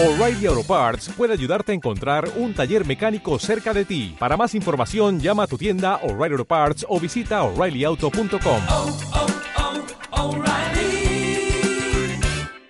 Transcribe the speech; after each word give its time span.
O'Reilly 0.00 0.46
Auto 0.46 0.62
Parts 0.62 1.08
puede 1.16 1.32
ayudarte 1.32 1.72
a 1.72 1.74
encontrar 1.74 2.30
un 2.36 2.54
taller 2.54 2.86
mecánico 2.86 3.36
cerca 3.40 3.74
de 3.74 3.84
ti. 3.84 4.14
Para 4.16 4.36
más 4.36 4.54
información, 4.54 5.18
llama 5.18 5.42
a 5.42 5.46
tu 5.48 5.58
tienda 5.58 5.96
O'Reilly 6.04 6.34
Auto 6.34 6.44
Parts 6.44 6.86
o 6.88 7.00
visita 7.00 7.42
oreillyauto.com. 7.42 8.60
oh, 8.68 8.96
oh, 10.12 10.22
O'Reilly 10.22 11.50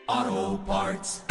Auto 0.06 0.64
Parts. 0.66 1.22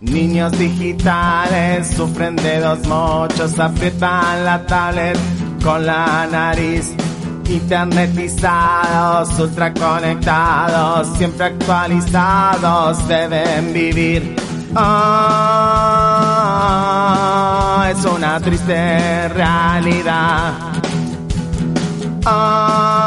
Niños 0.00 0.52
digitales 0.58 1.88
sufren 1.96 2.36
de 2.36 2.60
dos 2.60 2.86
mochos, 2.86 3.58
aprietan 3.58 4.44
la 4.44 4.66
tablet 4.66 5.18
con 5.64 5.86
la 5.86 6.28
nariz. 6.30 6.94
Internetizados, 7.48 9.30
ultra 9.38 9.72
conectados, 9.72 11.08
siempre 11.16 11.46
actualizados, 11.46 13.08
deben 13.08 13.72
vivir. 13.72 14.49
Ah, 14.74 16.60
es 17.90 18.04
una 18.04 18.38
triste 18.40 19.28
realidad. 19.28 20.52
Ah, 22.24 23.00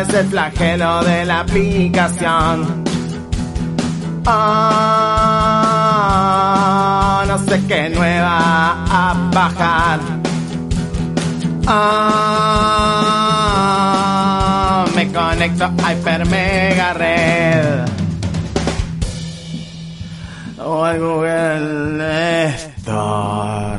es 0.00 0.14
el 0.14 0.26
flagelo 0.28 1.02
de 1.02 1.24
la 1.24 1.40
aplicación. 1.40 2.84
Ah, 4.26 4.74
no 7.26 7.38
sé 7.38 7.60
qué 7.66 7.90
nueva 7.90 8.84
a 8.88 9.14
bajar. 9.32 9.98
Ah, 11.66 12.44
me 14.94 15.10
conecto 15.12 15.64
a 15.64 15.72
Hyper 15.92 16.26
Mega 16.26 16.92
Red. 16.92 17.93
Google 20.74 22.58
Store. 22.82 23.73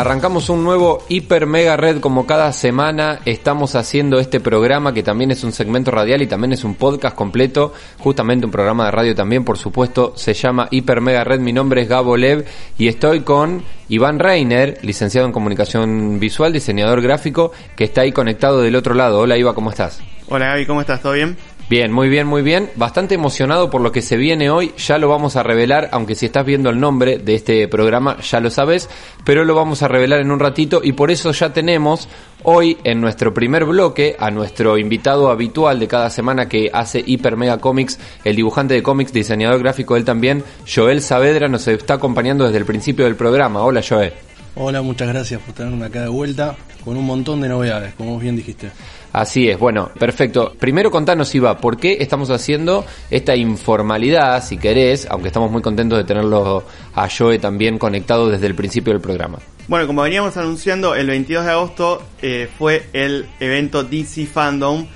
Arrancamos 0.00 0.48
un 0.48 0.64
nuevo 0.64 1.04
Hiper 1.10 1.44
Mega 1.44 1.76
Red 1.76 2.00
como 2.00 2.24
cada 2.24 2.54
semana. 2.54 3.20
Estamos 3.26 3.74
haciendo 3.74 4.18
este 4.18 4.40
programa 4.40 4.94
que 4.94 5.02
también 5.02 5.30
es 5.30 5.44
un 5.44 5.52
segmento 5.52 5.90
radial 5.90 6.22
y 6.22 6.26
también 6.26 6.54
es 6.54 6.64
un 6.64 6.74
podcast 6.74 7.14
completo. 7.14 7.74
Justamente 7.98 8.46
un 8.46 8.50
programa 8.50 8.86
de 8.86 8.92
radio 8.92 9.14
también, 9.14 9.44
por 9.44 9.58
supuesto. 9.58 10.14
Se 10.16 10.32
llama 10.32 10.68
Hiper 10.70 11.02
Mega 11.02 11.22
Red. 11.22 11.40
Mi 11.40 11.52
nombre 11.52 11.82
es 11.82 11.88
Gabo 11.90 12.16
Lev 12.16 12.46
y 12.78 12.88
estoy 12.88 13.20
con 13.20 13.62
Iván 13.90 14.20
Reiner, 14.20 14.78
licenciado 14.80 15.26
en 15.26 15.34
comunicación 15.34 16.18
visual, 16.18 16.54
diseñador 16.54 17.02
gráfico, 17.02 17.52
que 17.76 17.84
está 17.84 18.00
ahí 18.00 18.12
conectado 18.12 18.62
del 18.62 18.76
otro 18.76 18.94
lado. 18.94 19.18
Hola 19.18 19.36
Iva, 19.36 19.54
¿cómo 19.54 19.68
estás? 19.68 20.00
Hola 20.30 20.46
Gaby, 20.46 20.64
¿cómo 20.64 20.80
estás? 20.80 21.02
¿Todo 21.02 21.12
bien? 21.12 21.36
Bien, 21.70 21.92
muy 21.92 22.08
bien, 22.08 22.26
muy 22.26 22.42
bien. 22.42 22.68
Bastante 22.74 23.14
emocionado 23.14 23.70
por 23.70 23.80
lo 23.80 23.92
que 23.92 24.02
se 24.02 24.16
viene 24.16 24.50
hoy. 24.50 24.72
Ya 24.76 24.98
lo 24.98 25.08
vamos 25.08 25.36
a 25.36 25.44
revelar, 25.44 25.88
aunque 25.92 26.16
si 26.16 26.26
estás 26.26 26.44
viendo 26.44 26.68
el 26.68 26.80
nombre 26.80 27.18
de 27.18 27.36
este 27.36 27.68
programa 27.68 28.16
ya 28.22 28.40
lo 28.40 28.50
sabes, 28.50 28.88
pero 29.24 29.44
lo 29.44 29.54
vamos 29.54 29.80
a 29.84 29.86
revelar 29.86 30.18
en 30.18 30.32
un 30.32 30.40
ratito 30.40 30.80
y 30.82 30.94
por 30.94 31.12
eso 31.12 31.30
ya 31.30 31.52
tenemos 31.52 32.08
hoy 32.42 32.76
en 32.82 33.00
nuestro 33.00 33.32
primer 33.32 33.66
bloque 33.66 34.16
a 34.18 34.32
nuestro 34.32 34.78
invitado 34.78 35.30
habitual 35.30 35.78
de 35.78 35.86
cada 35.86 36.10
semana 36.10 36.48
que 36.48 36.72
hace 36.72 37.04
Hiper 37.06 37.36
Mega 37.36 37.58
Comics, 37.58 38.00
el 38.24 38.34
dibujante 38.34 38.74
de 38.74 38.82
cómics, 38.82 39.12
diseñador 39.12 39.60
gráfico 39.60 39.96
él 39.96 40.04
también, 40.04 40.42
Joel 40.66 41.00
Saavedra, 41.00 41.46
nos 41.46 41.68
está 41.68 41.94
acompañando 41.94 42.46
desde 42.46 42.58
el 42.58 42.64
principio 42.64 43.04
del 43.04 43.14
programa. 43.14 43.62
Hola 43.62 43.80
Joel. 43.88 44.12
Hola, 44.56 44.82
muchas 44.82 45.06
gracias 45.06 45.40
por 45.40 45.54
tenerme 45.54 45.86
acá 45.86 46.02
de 46.02 46.08
vuelta 46.08 46.56
con 46.84 46.96
un 46.96 47.04
montón 47.04 47.40
de 47.40 47.48
novedades, 47.48 47.94
como 47.94 48.14
vos 48.14 48.22
bien 48.22 48.34
dijiste. 48.34 48.72
Así 49.12 49.48
es, 49.48 49.58
bueno, 49.58 49.90
perfecto. 49.98 50.52
Primero 50.58 50.90
contanos, 50.90 51.34
Iva, 51.34 51.58
¿por 51.58 51.78
qué 51.78 51.98
estamos 52.00 52.30
haciendo 52.30 52.84
esta 53.10 53.34
informalidad, 53.34 54.44
si 54.44 54.56
querés, 54.56 55.06
aunque 55.10 55.28
estamos 55.28 55.50
muy 55.50 55.62
contentos 55.62 55.98
de 55.98 56.04
tenerlo 56.04 56.64
a 56.94 57.08
Joe 57.08 57.38
también 57.38 57.78
conectado 57.78 58.28
desde 58.28 58.46
el 58.46 58.54
principio 58.54 58.92
del 58.92 59.02
programa? 59.02 59.38
Bueno, 59.66 59.86
como 59.86 60.02
veníamos 60.02 60.36
anunciando, 60.36 60.94
el 60.94 61.08
22 61.08 61.44
de 61.44 61.50
agosto 61.50 62.02
eh, 62.22 62.48
fue 62.56 62.86
el 62.92 63.26
evento 63.40 63.82
DC 63.82 64.26
Fandom, 64.26 64.86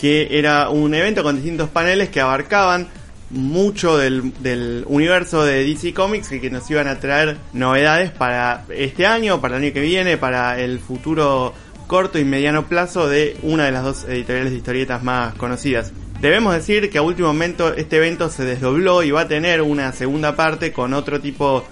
que 0.00 0.38
era 0.38 0.68
un 0.70 0.94
evento 0.94 1.22
con 1.22 1.36
distintos 1.36 1.68
paneles 1.68 2.08
que 2.08 2.20
abarcaban 2.20 2.88
mucho 3.30 3.96
del, 3.98 4.32
del 4.40 4.84
universo 4.86 5.44
de 5.44 5.64
DC 5.64 5.92
Comics 5.92 6.30
y 6.32 6.40
que 6.40 6.50
nos 6.50 6.70
iban 6.70 6.86
a 6.86 7.00
traer 7.00 7.38
novedades 7.52 8.12
para 8.12 8.64
este 8.68 9.06
año, 9.06 9.40
para 9.40 9.56
el 9.56 9.64
año 9.64 9.72
que 9.72 9.80
viene, 9.80 10.16
para 10.16 10.60
el 10.60 10.78
futuro 10.78 11.52
corto 11.86 12.18
y 12.18 12.24
mediano 12.24 12.66
plazo 12.66 13.08
de 13.08 13.36
una 13.42 13.64
de 13.64 13.72
las 13.72 13.84
dos 13.84 14.04
editoriales 14.04 14.52
de 14.52 14.58
historietas 14.58 15.02
más 15.02 15.34
conocidas. 15.34 15.92
Debemos 16.20 16.54
decir 16.54 16.88
que 16.88 16.98
a 16.98 17.02
último 17.02 17.28
momento 17.28 17.74
este 17.74 17.98
evento 17.98 18.30
se 18.30 18.44
desdobló 18.44 19.02
y 19.02 19.10
va 19.10 19.22
a 19.22 19.28
tener 19.28 19.60
una 19.60 19.92
segunda 19.92 20.34
parte 20.34 20.72
con 20.72 20.94
otro 20.94 21.20
tipo 21.20 21.64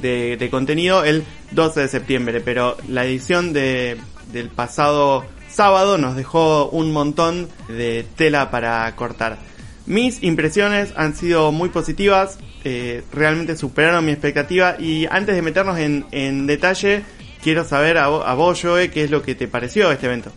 de, 0.00 0.36
de 0.38 0.50
contenido 0.50 1.04
el 1.04 1.24
12 1.50 1.80
de 1.80 1.88
septiembre, 1.88 2.40
pero 2.40 2.76
la 2.88 3.04
edición 3.04 3.52
de, 3.52 3.98
del 4.32 4.48
pasado 4.48 5.24
sábado 5.48 5.98
nos 5.98 6.16
dejó 6.16 6.70
un 6.70 6.92
montón 6.92 7.48
de 7.68 8.06
tela 8.16 8.50
para 8.50 8.94
cortar. 8.96 9.38
Mis 9.86 10.22
impresiones 10.22 10.92
han 10.96 11.14
sido 11.16 11.52
muy 11.52 11.68
positivas, 11.68 12.38
eh, 12.64 13.02
realmente 13.12 13.56
superaron 13.56 14.04
mi 14.04 14.12
expectativa 14.12 14.76
y 14.78 15.06
antes 15.06 15.34
de 15.34 15.42
meternos 15.42 15.78
en, 15.78 16.06
en 16.12 16.46
detalle, 16.46 17.02
quiero 17.42 17.64
saber 17.64 17.98
a, 17.98 18.04
a 18.06 18.34
vos, 18.34 18.60
Joe, 18.62 18.90
qué 18.90 19.04
es 19.04 19.10
lo 19.10 19.22
que 19.22 19.34
te 19.34 19.48
pareció 19.48 19.90
este 19.90 20.06
evento. 20.06 20.32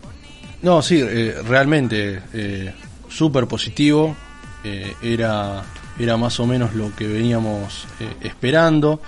No, 0.62 0.80
sí, 0.82 1.00
eh, 1.02 1.34
realmente 1.46 2.20
eh, 2.32 2.72
súper 3.08 3.46
positivo. 3.46 4.16
eh, 4.64 4.94
era, 5.02 5.62
era 5.98 6.16
más 6.16 6.40
o 6.40 6.46
menos 6.46 6.74
lo 6.74 6.94
que 6.96 7.06
veníamos 7.06 7.86
eh, 8.00 8.08
esperando. 8.22 9.00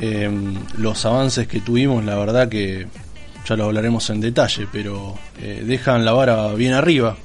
Eh, 0.00 0.30
los 0.78 1.04
avances 1.06 1.46
que 1.48 1.60
tuvimos, 1.60 2.04
la 2.04 2.16
verdad 2.16 2.48
que 2.48 2.86
ya 3.48 3.56
lo 3.56 3.64
hablaremos 3.64 4.08
en 4.10 4.20
detalle, 4.20 4.66
pero 4.70 5.16
dejan 5.40 6.04
la 6.04 6.12
vara 6.12 6.52
bien 6.54 6.72
arriba. 6.74 7.16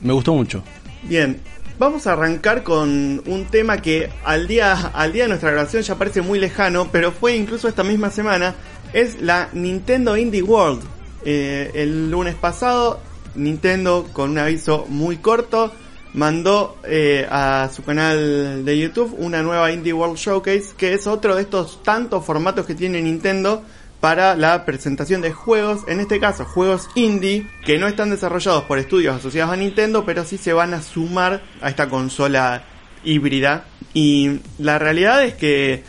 Me 0.00 0.12
gustó 0.12 0.34
mucho. 0.34 0.62
Bien, 1.02 1.40
vamos 1.78 2.06
a 2.06 2.12
arrancar 2.12 2.62
con 2.62 3.22
un 3.26 3.44
tema 3.50 3.78
que 3.78 4.10
al 4.24 4.46
día, 4.46 4.72
al 4.94 5.12
día 5.12 5.24
de 5.24 5.28
nuestra 5.28 5.50
grabación 5.50 5.82
ya 5.82 5.96
parece 5.96 6.22
muy 6.22 6.38
lejano, 6.38 6.88
pero 6.90 7.12
fue 7.12 7.36
incluso 7.36 7.68
esta 7.68 7.84
misma 7.84 8.10
semana, 8.10 8.54
es 8.92 9.20
la 9.20 9.48
Nintendo 9.52 10.16
Indie 10.16 10.42
World. 10.42 10.82
Eh, 11.24 11.70
el 11.74 12.10
lunes 12.10 12.34
pasado, 12.34 13.00
Nintendo, 13.34 14.06
con 14.12 14.30
un 14.30 14.38
aviso 14.38 14.86
muy 14.88 15.16
corto, 15.18 15.72
mandó 16.14 16.76
eh, 16.84 17.26
a 17.30 17.68
su 17.74 17.82
canal 17.82 18.64
de 18.64 18.78
YouTube 18.78 19.14
una 19.18 19.42
nueva 19.42 19.70
Indie 19.70 19.92
World 19.92 20.16
Showcase, 20.16 20.74
que 20.76 20.94
es 20.94 21.06
otro 21.06 21.34
de 21.34 21.42
estos 21.42 21.82
tantos 21.82 22.24
formatos 22.24 22.64
que 22.64 22.74
tiene 22.74 23.02
Nintendo 23.02 23.62
para 24.06 24.36
la 24.36 24.64
presentación 24.64 25.20
de 25.20 25.32
juegos, 25.32 25.82
en 25.88 25.98
este 25.98 26.20
caso 26.20 26.44
juegos 26.44 26.88
indie, 26.94 27.48
que 27.64 27.76
no 27.76 27.88
están 27.88 28.08
desarrollados 28.08 28.62
por 28.62 28.78
estudios 28.78 29.16
asociados 29.16 29.52
a 29.52 29.56
Nintendo, 29.56 30.04
pero 30.04 30.24
sí 30.24 30.38
se 30.38 30.52
van 30.52 30.74
a 30.74 30.82
sumar 30.82 31.42
a 31.60 31.70
esta 31.70 31.88
consola 31.88 32.62
híbrida. 33.02 33.64
Y 33.94 34.42
la 34.60 34.78
realidad 34.78 35.24
es 35.24 35.34
que 35.34 35.82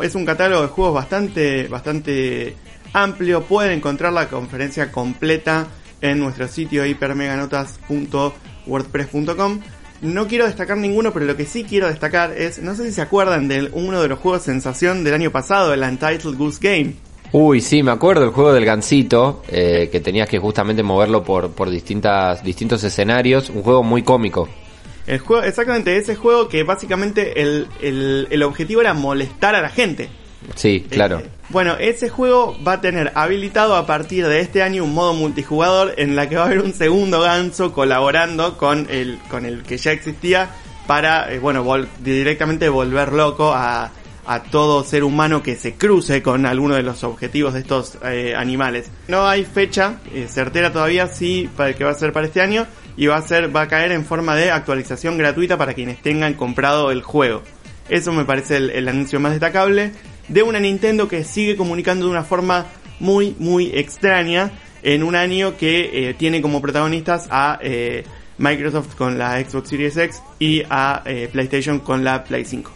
es 0.00 0.14
un 0.14 0.24
catálogo 0.24 0.62
de 0.62 0.68
juegos 0.68 0.94
bastante, 0.94 1.66
bastante 1.66 2.54
amplio. 2.92 3.42
Pueden 3.42 3.72
encontrar 3.72 4.12
la 4.12 4.28
conferencia 4.28 4.92
completa 4.92 5.66
en 6.00 6.20
nuestro 6.20 6.46
sitio 6.46 6.86
hipermeganotas.wordpress.com. 6.86 9.60
No 10.02 10.28
quiero 10.28 10.46
destacar 10.46 10.76
ninguno, 10.76 11.12
pero 11.12 11.26
lo 11.26 11.36
que 11.36 11.46
sí 11.46 11.64
quiero 11.64 11.88
destacar 11.88 12.30
es, 12.30 12.60
no 12.60 12.76
sé 12.76 12.84
si 12.84 12.92
se 12.92 13.02
acuerdan 13.02 13.48
de 13.48 13.70
uno 13.72 14.00
de 14.00 14.06
los 14.06 14.20
juegos 14.20 14.42
sensación 14.42 15.02
del 15.02 15.14
año 15.14 15.32
pasado, 15.32 15.74
el 15.74 15.82
Untitled 15.82 16.36
Goose 16.36 16.60
Game. 16.62 17.05
Uy, 17.38 17.60
sí, 17.60 17.82
me 17.82 17.90
acuerdo 17.90 18.24
el 18.24 18.30
juego 18.30 18.54
del 18.54 18.64
gancito, 18.64 19.42
eh, 19.48 19.90
que 19.92 20.00
tenías 20.00 20.26
que 20.26 20.38
justamente 20.38 20.82
moverlo 20.82 21.22
por, 21.22 21.50
por 21.50 21.68
distintas, 21.68 22.42
distintos 22.42 22.82
escenarios, 22.82 23.50
un 23.50 23.62
juego 23.62 23.82
muy 23.82 24.02
cómico. 24.02 24.48
El 25.06 25.18
juego, 25.18 25.42
exactamente, 25.42 25.98
ese 25.98 26.16
juego 26.16 26.48
que 26.48 26.62
básicamente 26.62 27.42
el, 27.42 27.66
el, 27.82 28.26
el 28.30 28.42
objetivo 28.42 28.80
era 28.80 28.94
molestar 28.94 29.54
a 29.54 29.60
la 29.60 29.68
gente. 29.68 30.08
Sí, 30.54 30.86
claro. 30.88 31.18
Eh, 31.18 31.28
bueno, 31.50 31.76
ese 31.78 32.08
juego 32.08 32.56
va 32.66 32.72
a 32.72 32.80
tener 32.80 33.12
habilitado 33.14 33.76
a 33.76 33.84
partir 33.84 34.26
de 34.26 34.40
este 34.40 34.62
año 34.62 34.82
un 34.84 34.94
modo 34.94 35.12
multijugador 35.12 35.92
en 35.98 36.16
la 36.16 36.30
que 36.30 36.36
va 36.36 36.44
a 36.44 36.46
haber 36.46 36.60
un 36.60 36.72
segundo 36.72 37.20
ganso 37.20 37.74
colaborando 37.74 38.56
con 38.56 38.86
el, 38.88 39.18
con 39.28 39.44
el 39.44 39.62
que 39.62 39.76
ya 39.76 39.92
existía 39.92 40.48
para, 40.86 41.30
eh, 41.30 41.38
bueno, 41.38 41.62
vol- 41.62 41.86
directamente 42.02 42.70
volver 42.70 43.12
loco 43.12 43.52
a, 43.52 43.90
a 44.26 44.42
todo 44.42 44.84
ser 44.84 45.04
humano 45.04 45.42
que 45.42 45.56
se 45.56 45.74
cruce 45.74 46.22
con 46.22 46.46
alguno 46.46 46.74
de 46.74 46.82
los 46.82 47.04
objetivos 47.04 47.54
de 47.54 47.60
estos 47.60 47.96
eh, 48.04 48.34
animales. 48.36 48.90
No 49.08 49.26
hay 49.26 49.44
fecha 49.44 50.00
eh, 50.12 50.26
certera 50.28 50.72
todavía, 50.72 51.06
sí, 51.06 51.48
para 51.56 51.74
que 51.74 51.84
va 51.84 51.92
a 51.92 51.94
ser 51.94 52.12
para 52.12 52.26
este 52.26 52.40
año 52.40 52.66
y 52.96 53.06
va 53.06 53.16
a 53.16 53.22
ser, 53.22 53.54
va 53.54 53.62
a 53.62 53.68
caer 53.68 53.92
en 53.92 54.04
forma 54.04 54.34
de 54.34 54.50
actualización 54.50 55.16
gratuita 55.16 55.56
para 55.56 55.74
quienes 55.74 56.02
tengan 56.02 56.34
comprado 56.34 56.90
el 56.90 57.02
juego. 57.02 57.42
Eso 57.88 58.12
me 58.12 58.24
parece 58.24 58.56
el, 58.56 58.70
el 58.70 58.88
anuncio 58.88 59.20
más 59.20 59.32
destacable. 59.32 59.92
de 60.28 60.42
una 60.42 60.58
Nintendo 60.58 61.06
que 61.06 61.22
sigue 61.22 61.56
comunicando 61.56 62.06
de 62.06 62.10
una 62.10 62.24
forma 62.24 62.66
muy, 62.98 63.36
muy 63.38 63.70
extraña 63.74 64.50
en 64.82 65.04
un 65.04 65.14
año 65.14 65.56
que 65.56 66.10
eh, 66.10 66.14
tiene 66.14 66.42
como 66.42 66.60
protagonistas 66.60 67.28
a 67.30 67.60
Microsoft 68.38 68.96
con 68.96 69.18
la 69.18 69.40
Xbox 69.40 69.68
Series 69.68 69.96
X 69.96 70.22
y 70.38 70.62
a 70.68 71.02
PlayStation 71.32 71.78
con 71.78 72.04
la 72.04 72.24
Play 72.24 72.44
5. 72.44 72.75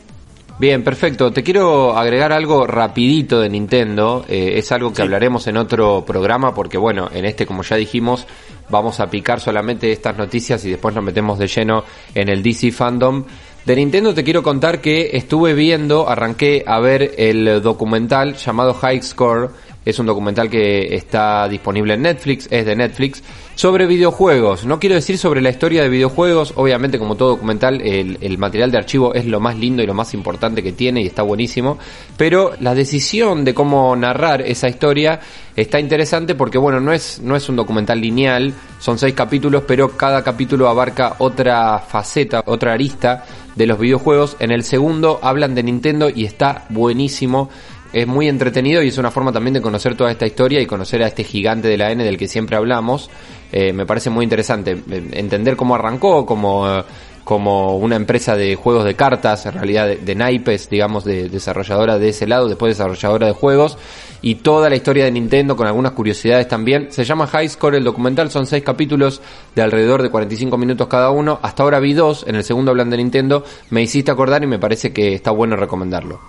Bien, 0.61 0.85
perfecto. 0.85 1.33
Te 1.33 1.43
quiero 1.43 1.97
agregar 1.97 2.35
algo 2.35 2.67
rapidito 2.67 3.41
de 3.41 3.49
Nintendo. 3.49 4.27
Eh, 4.29 4.59
es 4.59 4.71
algo 4.73 4.91
que 4.91 4.97
Sí. 4.97 5.03
hablaremos 5.03 5.47
en 5.47 5.57
otro 5.57 6.05
programa 6.05 6.53
porque, 6.53 6.77
bueno, 6.77 7.09
en 7.15 7.25
este, 7.25 7.47
como 7.47 7.63
ya 7.63 7.77
dijimos, 7.77 8.27
vamos 8.69 9.01
a 9.01 9.09
picar 9.09 9.41
solamente 9.41 9.91
estas 9.91 10.19
noticias 10.19 10.63
y 10.67 10.71
después 10.71 10.95
nos 10.95 11.03
metemos 11.03 11.39
de 11.39 11.47
lleno 11.47 11.85
en 12.15 12.29
el 12.29 12.43
DC 12.43 12.73
Fandom. 12.73 13.25
De 13.65 13.75
Nintendo 13.75 14.13
te 14.13 14.23
quiero 14.23 14.43
contar 14.43 14.83
que 14.83 15.11
estuve 15.15 15.55
viendo, 15.55 16.11
arranqué 16.11 16.63
a 16.67 16.79
ver 16.79 17.15
el 17.17 17.63
documental 17.63 18.35
llamado 18.37 18.75
High 18.75 19.03
Score. 19.03 19.49
Es 19.87 19.99
un 19.99 20.05
documental 20.05 20.51
que 20.51 20.95
está 20.95 21.49
disponible 21.49 21.95
en 21.95 22.03
Netflix, 22.03 22.47
es 22.51 22.67
de 22.67 22.77
Netflix, 22.77 23.23
sobre 23.61 23.85
videojuegos. 23.85 24.65
No 24.65 24.81
quiero 24.81 24.95
decir 24.95 25.19
sobre 25.19 25.43
la 25.43 25.51
historia 25.51 25.83
de 25.83 25.91
videojuegos, 25.91 26.55
obviamente 26.57 26.99
como 26.99 27.15
todo 27.15 27.29
documental, 27.29 27.83
el, 27.83 28.39
material 28.39 28.71
de 28.71 28.79
archivo 28.79 29.13
es 29.13 29.27
lo 29.27 29.39
más 29.39 29.55
lindo 29.55 29.83
y 29.83 29.87
lo 29.87 29.93
más 29.93 30.15
importante 30.15 30.63
que 30.63 30.73
tiene 30.73 31.03
y 31.03 31.07
está 31.07 31.21
buenísimo, 31.23 31.79
pero 32.17 32.53
la 32.61 32.75
decisión 32.75 33.45
de 33.45 33.53
cómo 33.53 33.95
narrar 33.97 34.41
esa 34.41 34.67
historia 34.67 35.21
está 35.55 35.79
interesante 35.79 36.35
porque 36.35 36.57
bueno, 36.57 36.81
no 36.81 36.91
es, 36.91 37.21
no 37.21 37.37
es 37.37 37.51
un 37.51 37.57
documental 37.57 38.01
lineal, 38.01 38.55
son 38.79 38.97
seis 38.97 39.13
capítulos, 39.13 39.65
pero 39.67 39.95
cada 39.95 40.25
capítulo 40.25 40.67
abarca 40.67 41.17
otra 41.19 41.81
faceta, 41.81 42.43
otra 42.47 42.73
arista 42.73 43.27
de 43.57 43.67
los 43.67 43.79
videojuegos. 43.79 44.39
En 44.41 44.53
el 44.53 44.65
segundo 44.65 45.21
hablan 45.21 45.55
de 45.55 45.65
Nintendo 45.65 46.09
y 46.09 46.25
está 46.25 46.65
buenísimo. 46.71 47.51
Es 47.93 48.07
muy 48.07 48.29
entretenido 48.29 48.83
y 48.83 48.89
es 48.89 48.99
una 48.99 49.11
forma 49.11 49.33
también 49.33 49.55
de 49.55 49.61
conocer 49.61 49.97
toda 49.97 50.13
esta 50.13 50.25
historia 50.25 50.61
y 50.63 50.67
conocer 50.67 51.03
a 51.03 51.09
este 51.09 51.25
gigante 51.25 51.67
de 51.67 51.77
la 51.77 51.91
N 51.91 52.05
del 52.05 52.17
que 52.17 52.29
siempre 52.29 52.57
hablamos. 52.57 53.11
Eh, 53.53 53.73
me 53.73 53.87
parece 53.87 54.11
muy 54.11 54.25
interesante 54.25 54.73
eh, 54.73 55.09
entender 55.13 55.57
cómo 55.57 55.75
arrancó, 55.75 56.25
como, 56.25 56.69
eh, 56.69 56.85
como 57.25 57.77
una 57.77 57.97
empresa 57.97 58.37
de 58.37 58.55
juegos 58.55 58.85
de 58.85 58.95
cartas, 58.95 59.47
en 59.47 59.53
realidad 59.55 59.89
de, 59.89 60.15
naipes, 60.15 60.71
digamos, 60.71 61.05
de 61.05 61.29
desarrolladora 61.29 61.99
de 61.99 62.11
ese 62.11 62.27
lado, 62.27 62.49
después 62.49 62.77
desarrolladora 62.77 63.27
de 63.27 63.33
juegos, 63.33 63.77
y 64.23 64.37
toda 64.37 64.69
la 64.69 64.77
historia 64.77 65.05
de 65.05 65.11
Nintendo 65.11 65.57
con 65.57 65.67
algunas 65.67 65.93
curiosidades 65.93 66.47
también. 66.47 66.93
Se 66.93 67.05
llama 67.05 67.27
High 67.27 67.49
Score 67.49 67.77
el 67.77 67.85
documental, 67.85 68.31
son 68.31 68.47
seis 68.47 68.63
capítulos 68.63 69.21
de 69.55 69.63
alrededor 69.63 70.03
de 70.03 70.11
45 70.11 70.57
minutos 70.59 70.89
cada 70.89 71.11
uno. 71.11 71.41
Hasta 71.43 71.63
ahora 71.63 71.81
vi 71.81 71.95
dos, 71.95 72.25
en 72.27 72.37
el 72.37 72.45
segundo 72.45 72.71
hablan 72.71 72.91
de 72.91 72.99
Nintendo, 72.99 73.45
me 73.71 73.83
hiciste 73.83 74.11
acordar 74.11 74.43
y 74.45 74.47
me 74.47 74.59
parece 74.59 74.93
que 74.93 75.15
está 75.15 75.31
bueno 75.31 75.57
recomendarlo. 75.57 76.21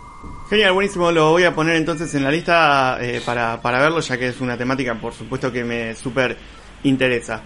Genial, 0.49 0.73
buenísimo. 0.73 1.11
Lo 1.11 1.31
voy 1.31 1.45
a 1.45 1.55
poner 1.55 1.77
entonces 1.77 2.13
en 2.13 2.25
la 2.25 2.29
lista 2.29 2.97
eh, 2.99 3.21
para, 3.25 3.61
para 3.61 3.79
verlo, 3.79 4.01
ya 4.01 4.17
que 4.17 4.27
es 4.27 4.41
una 4.41 4.57
temática, 4.57 4.93
por 4.95 5.13
supuesto, 5.13 5.49
que 5.49 5.63
me 5.63 5.95
súper 5.95 6.37
interesa. 6.83 7.43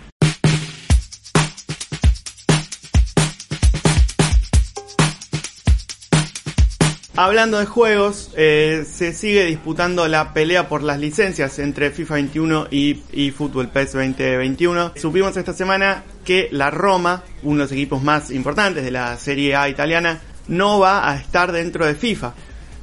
Hablando 7.18 7.60
de 7.60 7.66
juegos, 7.66 8.32
eh, 8.36 8.84
se 8.86 9.14
sigue 9.14 9.46
disputando 9.46 10.06
la 10.10 10.34
pelea 10.34 10.68
por 10.68 10.84
las 10.84 11.00
licencias 11.00 11.60
entre 11.60 11.92
FIFA 11.92 12.16
21 12.16 12.68
y, 12.72 13.04
y 13.14 13.32
Fútbol 13.32 13.70
PES 13.70 13.94
2021. 13.94 14.92
Supimos 14.98 15.38
esta 15.38 15.54
semana 15.54 16.04
que 16.26 16.50
la 16.52 16.72
Roma, 16.72 17.24
uno 17.42 17.60
de 17.60 17.64
los 17.64 17.72
equipos 17.72 18.04
más 18.04 18.32
importantes 18.32 18.84
de 18.84 18.92
la 18.92 19.16
Serie 19.16 19.56
A 19.56 19.70
italiana, 19.70 20.20
no 20.50 20.80
va 20.80 21.10
a 21.10 21.16
estar 21.16 21.54
dentro 21.54 21.86
de 21.86 21.96
FIFA. 21.96 22.34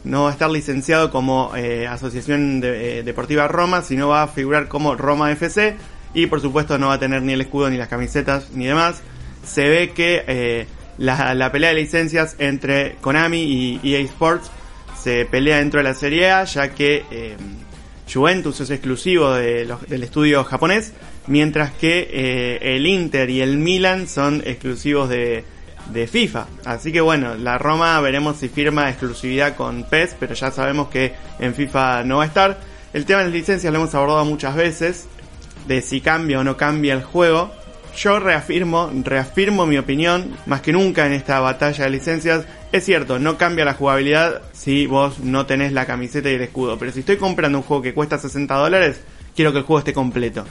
No 0.05 0.25
va 0.25 0.31
a 0.31 0.33
estar 0.33 0.51
licenciado 0.51 1.11
como 1.11 1.55
eh, 1.55 1.87
Asociación 1.87 2.63
eh, 2.65 3.03
Deportiva 3.05 3.49
Roma, 3.49 3.83
sino 3.83 4.09
va 4.09 4.23
a 4.23 4.29
figurar 4.29 4.67
como 4.67 4.95
Roma 4.95 5.31
FC 5.31 5.77
y 6.15 6.27
por 6.27 6.41
supuesto 6.41 6.79
no 6.79 6.89
va 6.89 6.95
a 6.95 6.99
tener 6.99 7.23
ni 7.23 7.33
el 7.33 7.41
escudo, 7.41 7.71
ni 7.71 7.77
las 7.77 7.89
camisetas, 7.89 8.51
ni 8.55 8.67
demás. 8.67 9.03
Se 9.45 9.69
ve 9.69 9.91
que 9.91 10.25
eh, 10.27 10.67
la, 10.99 11.35
la 11.35 11.51
pelea 11.53 11.71
de 11.71 11.77
licencias 11.77 12.37
entre 12.39 12.97
Konami 13.01 13.43
y 13.83 13.95
EA 13.95 14.01
Sports 14.01 14.51
se 15.01 15.25
pelea 15.25 15.59
dentro 15.59 15.79
de 15.79 15.85
la 15.85 15.95
Serie 15.95 16.31
A, 16.31 16.45
ya 16.45 16.69
que 16.75 17.05
eh, 17.11 17.37
Juventus 18.13 18.61
es 18.61 18.71
exclusivo 18.71 19.33
de 19.33 19.65
los- 19.65 19.89
del 19.89 20.03
estudio 20.05 20.45
japonés, 20.45 20.93
mientras 21.27 21.73
que 21.73 22.09
eh, 22.11 22.77
el 22.77 22.87
Inter 22.87 23.31
y 23.31 23.41
el 23.41 23.57
Milan 23.59 24.07
son 24.07 24.43
exclusivos 24.45 25.09
de, 25.09 25.45
de 25.93 26.07
FIFA. 26.07 26.47
Así 26.65 26.93
que 26.93 27.01
bueno, 27.01 27.35
la 27.37 27.59
Roma 27.59 27.99
veremos 28.01 28.37
si 28.37 28.49
firma 28.49 28.89
exclusividad 28.91 29.57
con 29.57 29.85
PES, 29.85 30.17
pero 30.21 30.35
ya 30.35 30.51
sabemos 30.51 30.89
que 30.89 31.15
en 31.41 31.55
FIFA 31.55 32.05
no 32.05 32.19
va 32.19 32.25
a 32.25 32.27
estar. 32.27 32.61
El 32.93 33.07
tema 33.07 33.21
de 33.21 33.27
las 33.27 33.35
licencias 33.35 33.73
lo 33.73 33.79
hemos 33.81 33.95
abordado 33.95 34.25
muchas 34.27 34.55
veces, 34.55 35.07
de 35.67 35.83
si 35.83 36.01
cambia 36.01 36.41
o 36.41 36.45
no 36.45 36.57
cambia 36.57 36.95
el 36.95 37.03
juego. 37.03 37.53
Yo 37.97 38.19
reafirmo, 38.19 38.91
reafirmo 39.05 39.67
mi 39.67 39.77
opinión, 39.77 40.35
más 40.47 40.63
que 40.63 40.73
nunca 40.73 41.07
en 41.07 41.13
esta 41.13 41.41
batalla 41.41 41.85
de 41.85 41.91
licencias. 41.91 42.47
Es 42.73 42.85
cierto, 42.85 43.19
no 43.19 43.37
cambia 43.37 43.67
la 43.67 43.75
jugabilidad 43.75 44.43
si 44.53 44.87
vos 44.87 45.21
no 45.21 45.45
tenés 45.45 45.73
la 45.73 45.85
camiseta 45.85 46.31
y 46.31 46.35
el 46.35 46.43
escudo, 46.43 46.79
pero 46.79 46.91
si 46.91 47.01
estoy 47.01 47.19
comprando 47.19 47.59
un 47.59 47.65
juego 47.65 47.83
que 47.83 47.93
cuesta 47.93 48.17
60 48.17 48.55
dólares, 48.55 49.01
quiero 49.37 49.53
que 49.53 49.59
el 49.59 49.65
juego 49.65 49.81
esté 49.81 49.93
completo. 49.93 50.47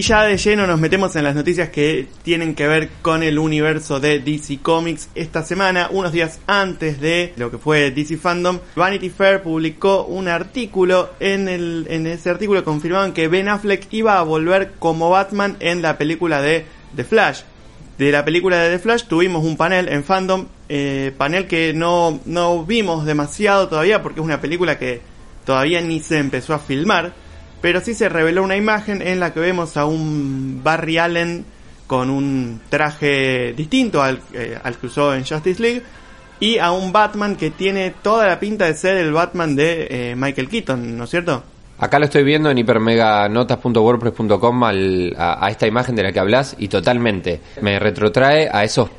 Y 0.00 0.02
ya 0.02 0.22
de 0.22 0.38
lleno 0.38 0.66
nos 0.66 0.80
metemos 0.80 1.14
en 1.16 1.24
las 1.24 1.34
noticias 1.34 1.68
que 1.68 2.06
tienen 2.22 2.54
que 2.54 2.66
ver 2.66 2.88
con 3.02 3.22
el 3.22 3.38
universo 3.38 4.00
de 4.00 4.18
DC 4.18 4.60
Comics. 4.62 5.10
Esta 5.14 5.44
semana, 5.44 5.88
unos 5.90 6.10
días 6.10 6.40
antes 6.46 7.02
de 7.02 7.34
lo 7.36 7.50
que 7.50 7.58
fue 7.58 7.90
DC 7.90 8.16
Fandom, 8.16 8.60
Vanity 8.74 9.10
Fair 9.10 9.42
publicó 9.42 10.06
un 10.06 10.28
artículo. 10.28 11.10
En, 11.20 11.50
el, 11.50 11.86
en 11.90 12.06
ese 12.06 12.30
artículo 12.30 12.64
confirmaban 12.64 13.12
que 13.12 13.28
Ben 13.28 13.50
Affleck 13.50 13.88
iba 13.90 14.18
a 14.18 14.22
volver 14.22 14.72
como 14.78 15.10
Batman 15.10 15.58
en 15.60 15.82
la 15.82 15.98
película 15.98 16.40
de 16.40 16.64
The 16.96 17.04
Flash. 17.04 17.42
De 17.98 18.10
la 18.10 18.24
película 18.24 18.56
de 18.56 18.70
The 18.70 18.78
Flash 18.78 19.04
tuvimos 19.04 19.44
un 19.44 19.58
panel 19.58 19.86
en 19.86 20.02
Fandom, 20.02 20.46
eh, 20.70 21.12
panel 21.18 21.46
que 21.46 21.74
no, 21.74 22.20
no 22.24 22.64
vimos 22.64 23.04
demasiado 23.04 23.68
todavía 23.68 24.02
porque 24.02 24.20
es 24.20 24.24
una 24.24 24.40
película 24.40 24.78
que 24.78 25.02
todavía 25.44 25.82
ni 25.82 26.00
se 26.00 26.16
empezó 26.16 26.54
a 26.54 26.58
filmar 26.58 27.12
pero 27.60 27.80
sí 27.80 27.94
se 27.94 28.08
reveló 28.08 28.42
una 28.42 28.56
imagen 28.56 29.02
en 29.02 29.20
la 29.20 29.32
que 29.32 29.40
vemos 29.40 29.76
a 29.76 29.84
un 29.84 30.60
Barry 30.62 30.98
Allen 30.98 31.44
con 31.86 32.10
un 32.10 32.60
traje 32.68 33.52
distinto 33.56 34.02
al, 34.02 34.20
eh, 34.32 34.58
al 34.62 34.76
que 34.76 34.86
usó 34.86 35.14
en 35.14 35.24
Justice 35.24 35.60
League 35.60 35.82
y 36.38 36.58
a 36.58 36.72
un 36.72 36.92
Batman 36.92 37.36
que 37.36 37.50
tiene 37.50 37.92
toda 38.02 38.26
la 38.26 38.40
pinta 38.40 38.66
de 38.66 38.74
ser 38.74 38.96
el 38.96 39.12
Batman 39.12 39.56
de 39.56 39.86
eh, 39.90 40.14
Michael 40.16 40.48
Keaton, 40.48 40.96
¿no 40.96 41.04
es 41.04 41.10
cierto? 41.10 41.42
Acá 41.78 41.98
lo 41.98 42.04
estoy 42.04 42.24
viendo 42.24 42.50
en 42.50 42.58
hipermeganotas.wordpress.com 42.58 44.64
a, 44.64 45.46
a 45.46 45.50
esta 45.50 45.66
imagen 45.66 45.96
de 45.96 46.02
la 46.02 46.12
que 46.12 46.20
hablas 46.20 46.54
y 46.58 46.68
totalmente 46.68 47.40
me 47.62 47.78
retrotrae 47.78 48.50
a 48.52 48.64
esos, 48.64 48.90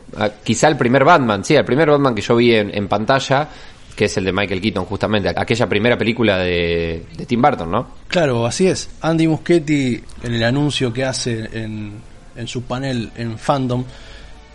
quizá 0.43 0.67
el 0.67 0.77
primer 0.77 1.05
Batman, 1.05 1.45
sí, 1.45 1.53
el 1.55 1.63
primer 1.63 1.91
Batman 1.91 2.15
que 2.15 2.21
yo 2.21 2.35
vi 2.35 2.55
en 2.55 2.87
pantalla, 2.87 3.47
que 3.95 4.05
es 4.05 4.17
el 4.17 4.25
de 4.25 4.31
Michael 4.31 4.61
Keaton 4.61 4.85
justamente, 4.85 5.29
aquella 5.29 5.67
primera 5.67 5.97
película 5.97 6.37
de, 6.37 7.03
de 7.15 7.25
Tim 7.25 7.41
Burton, 7.41 7.71
¿no? 7.71 7.87
Claro, 8.07 8.45
así 8.45 8.67
es. 8.67 8.89
Andy 9.01 9.27
Muschietti, 9.27 10.01
en 10.23 10.33
el 10.33 10.43
anuncio 10.43 10.91
que 10.91 11.05
hace 11.05 11.49
en, 11.53 11.93
en 12.35 12.47
su 12.47 12.63
panel 12.63 13.11
en 13.15 13.37
Fandom, 13.37 13.83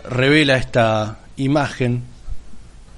revela 0.09 0.57
esta 0.57 1.19
imagen 1.37 2.03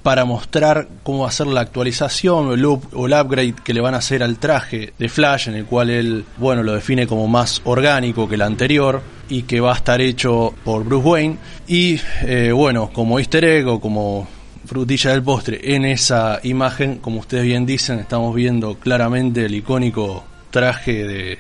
para 0.04 0.26
mostrar 0.26 0.88
cómo 1.04 1.20
va 1.20 1.28
a 1.28 1.32
ser 1.32 1.48
la 1.48 1.62
actualización 1.62 2.48
o 2.48 2.54
el, 2.54 2.66
upgrade 2.66 3.56
que 3.64 3.74
le 3.74 3.82
van 3.82 3.94
a 3.94 3.98
hacer 3.98 4.24
al 4.24 4.38
traje 4.38 4.94
de 4.98 5.10
Flash, 5.10 5.50
en 5.50 5.56
el 5.56 5.66
cual 5.66 5.90
él, 5.90 6.26
bueno, 6.38 6.64
lo 6.64 6.74
define 6.74 7.06
como 7.06 7.28
más 7.28 7.62
orgánico 7.66 8.28
que 8.28 8.36
el 8.36 8.42
anterior 8.42 9.02
y 9.28 9.44
que 9.44 9.60
va 9.60 9.74
a 9.74 9.76
estar 9.76 10.02
hecho 10.02 10.54
por 10.64 10.84
Bruce 10.86 11.08
Wayne. 11.08 11.38
Y, 11.68 12.00
eh, 12.22 12.52
bueno, 12.54 12.90
como 12.94 13.20
easter 13.20 13.44
egg 13.44 13.68
o 13.68 13.80
como 13.80 14.28
frutilla 14.70 15.12
del 15.12 15.24
postre, 15.24 15.60
en 15.76 15.84
esa 15.86 16.40
imagen, 16.44 17.00
como 17.00 17.20
ustedes 17.20 17.44
bien 17.44 17.66
dicen, 17.66 18.00
estamos 18.00 18.34
viendo 18.36 18.76
claramente 18.76 19.46
el 19.46 19.56
icónico 19.56 20.24
traje 20.52 21.04
de, 21.06 21.40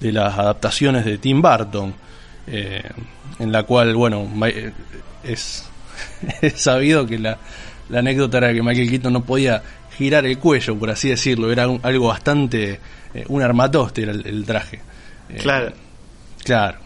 de 0.00 0.12
las 0.12 0.38
adaptaciones 0.38 1.04
de 1.04 1.18
Tim 1.18 1.42
Burton, 1.42 1.94
eh, 2.46 2.82
en 3.38 3.52
la 3.52 3.64
cual, 3.64 3.94
bueno, 3.94 4.26
eh, 4.46 4.72
es, 5.22 5.64
es 6.40 6.54
sabido 6.60 7.06
que 7.06 7.18
la, 7.18 7.38
la 7.90 7.98
anécdota 7.98 8.38
era 8.38 8.52
que 8.52 8.62
Michael 8.62 8.88
Keaton 8.90 9.12
no 9.12 9.24
podía 9.24 9.62
girar 9.96 10.24
el 10.26 10.38
cuello, 10.38 10.76
por 10.78 10.90
así 10.90 11.10
decirlo, 11.10 11.52
era 11.52 11.68
un- 11.68 11.80
algo 11.82 12.08
bastante, 12.08 12.80
eh, 13.14 13.24
un 13.28 13.42
armatoste 13.42 14.02
era 14.02 14.12
el, 14.12 14.26
el 14.26 14.44
traje. 14.44 14.80
Eh, 15.28 15.36
Claro. 15.40 15.72
Claro. 16.44 16.78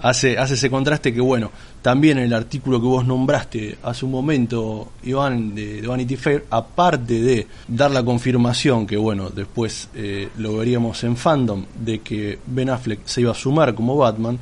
hace, 0.00 0.38
hace 0.38 0.54
ese 0.54 0.70
contraste 0.70 1.12
que, 1.12 1.20
bueno, 1.20 1.50
también 1.88 2.18
en 2.18 2.24
el 2.24 2.34
artículo 2.34 2.82
que 2.82 2.86
vos 2.86 3.06
nombraste 3.06 3.78
hace 3.82 4.04
un 4.04 4.10
momento, 4.10 4.92
Iván, 5.04 5.54
de, 5.54 5.80
Vanity 5.80 6.16
Fair, 6.16 6.44
aparte 6.50 7.14
de 7.14 7.46
dar 7.66 7.90
la 7.90 8.04
confirmación, 8.04 8.86
que, 8.86 8.98
bueno, 8.98 9.30
después 9.30 9.88
eh, 9.94 10.28
lo 10.36 10.58
veríamos 10.58 11.02
en 11.04 11.16
fandom, 11.16 11.64
de 11.82 12.00
que 12.00 12.40
Ben 12.46 12.68
Affleck 12.68 13.06
se 13.06 13.22
iba 13.22 13.32
a 13.32 13.34
sumar 13.34 13.74
como 13.74 13.96
Batman, 13.96 14.38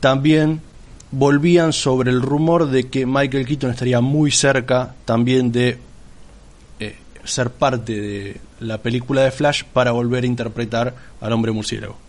también 0.00 0.62
volvían 1.10 1.74
sobre 1.74 2.10
el 2.10 2.22
rumor 2.22 2.70
de 2.70 2.88
que 2.88 3.04
Michael 3.04 3.44
Keaton 3.44 3.72
estaría 3.72 4.00
muy 4.00 4.30
cerca 4.30 4.94
también 5.04 5.52
de 5.52 5.76
eh, 6.80 6.96
ser 7.24 7.50
parte 7.50 8.00
de 8.00 8.40
la 8.60 8.78
película 8.78 9.20
de 9.20 9.32
Flash 9.32 9.64
para 9.70 9.92
volver 9.92 10.24
a 10.24 10.28
interpretar 10.28 10.94
al 11.20 11.30
hombre 11.34 11.52
murciélago. 11.52 12.05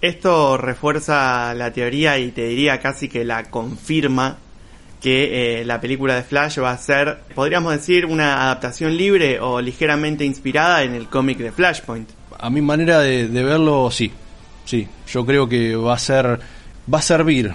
Esto 0.00 0.56
refuerza 0.56 1.52
la 1.54 1.72
teoría 1.72 2.18
y 2.18 2.30
te 2.30 2.46
diría 2.46 2.80
casi 2.80 3.08
que 3.08 3.24
la 3.24 3.50
confirma 3.50 4.38
que 5.00 5.60
eh, 5.60 5.64
la 5.64 5.80
película 5.80 6.14
de 6.14 6.22
Flash 6.22 6.60
va 6.60 6.72
a 6.72 6.78
ser, 6.78 7.18
podríamos 7.34 7.72
decir, 7.72 8.06
una 8.06 8.44
adaptación 8.44 8.96
libre 8.96 9.40
o 9.40 9.60
ligeramente 9.60 10.24
inspirada 10.24 10.82
en 10.82 10.94
el 10.94 11.06
cómic 11.08 11.38
de 11.38 11.52
Flashpoint. 11.52 12.08
A 12.38 12.50
mi 12.50 12.60
manera 12.60 13.00
de, 13.00 13.28
de 13.28 13.42
verlo, 13.42 13.90
sí, 13.90 14.10
sí. 14.64 14.86
Yo 15.08 15.24
creo 15.24 15.48
que 15.48 15.74
va 15.76 15.94
a 15.94 15.98
ser, 15.98 16.40
va 16.92 16.98
a 16.98 17.02
servir 17.02 17.52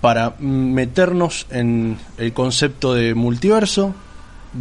para 0.00 0.34
meternos 0.38 1.46
en 1.50 1.98
el 2.18 2.32
concepto 2.32 2.94
de 2.94 3.14
multiverso, 3.14 3.94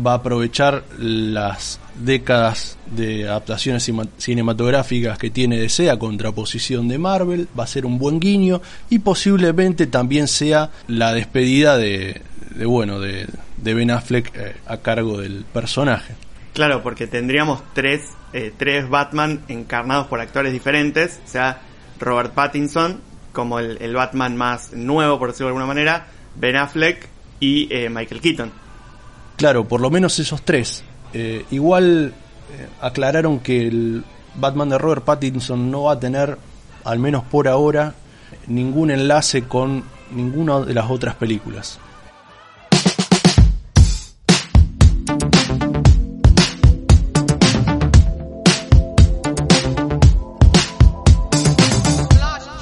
va 0.06 0.14
a 0.14 0.16
aprovechar 0.16 0.84
las 0.98 1.80
décadas 1.96 2.78
de 2.88 3.28
adaptaciones 3.28 3.90
cinematográficas 4.18 5.18
que 5.18 5.30
tiene 5.30 5.58
DC 5.58 5.90
a 5.90 5.98
contraposición 6.00 6.88
de 6.88 6.98
Marvel, 6.98 7.48
va 7.58 7.64
a 7.64 7.68
ser 7.68 7.86
un 7.86 7.98
buen 7.98 8.20
guiño 8.20 8.62
y 8.90 9.00
posiblemente 9.00 9.88
también 9.88 10.28
sea 10.28 10.72
la 10.88 11.14
despedida 11.14 11.78
de, 11.78 12.22
de, 12.56 12.66
bueno 12.66 13.00
de, 13.00 13.28
de 13.58 13.74
Ben 13.74 13.92
Affleck 13.92 14.36
eh, 14.36 14.56
a 14.68 14.78
cargo 14.78 15.20
del 15.20 15.46
personaje. 15.52 16.16
Claro, 16.54 16.84
porque 16.84 17.08
tendríamos 17.08 17.62
tres, 17.74 18.02
eh, 18.34 18.54
tres 18.56 18.90
Batman 18.90 19.44
encarnados 19.48 20.08
por 20.08 20.20
actores 20.20 20.54
diferentes, 20.54 21.20
sea, 21.26 21.62
Robert 22.00 22.34
Pattinson 22.34 23.02
como 23.36 23.60
el, 23.60 23.78
el 23.82 23.94
Batman 23.94 24.36
más 24.36 24.74
nuevo, 24.74 25.20
por 25.20 25.28
decirlo 25.30 25.48
de 25.48 25.50
alguna 25.50 25.68
manera, 25.68 26.08
Ben 26.36 26.56
Affleck 26.56 27.08
y 27.40 27.68
eh, 27.70 27.90
Michael 27.90 28.22
Keaton. 28.22 28.65
Claro, 29.38 29.68
por 29.68 29.82
lo 29.82 29.90
menos 29.90 30.18
esos 30.20 30.42
tres. 30.42 30.84
Eh, 31.14 31.46
igual 31.52 32.14
eh, 32.52 32.68
aclararon 32.82 33.40
que 33.40 33.68
el 33.68 34.04
Batman 34.36 34.70
de 34.70 34.78
Robert 34.78 35.04
Pattinson 35.04 35.72
no 35.72 35.84
va 35.84 35.94
a 35.94 36.00
tener, 36.00 36.38
al 36.84 37.00
menos 37.00 37.24
por 37.24 37.48
ahora, 37.48 37.94
ningún 38.48 38.92
enlace 38.92 39.44
con 39.44 39.84
ninguna 40.12 40.62
de 40.62 40.74
las 40.74 40.90
otras 40.90 41.16
películas. 41.16 41.80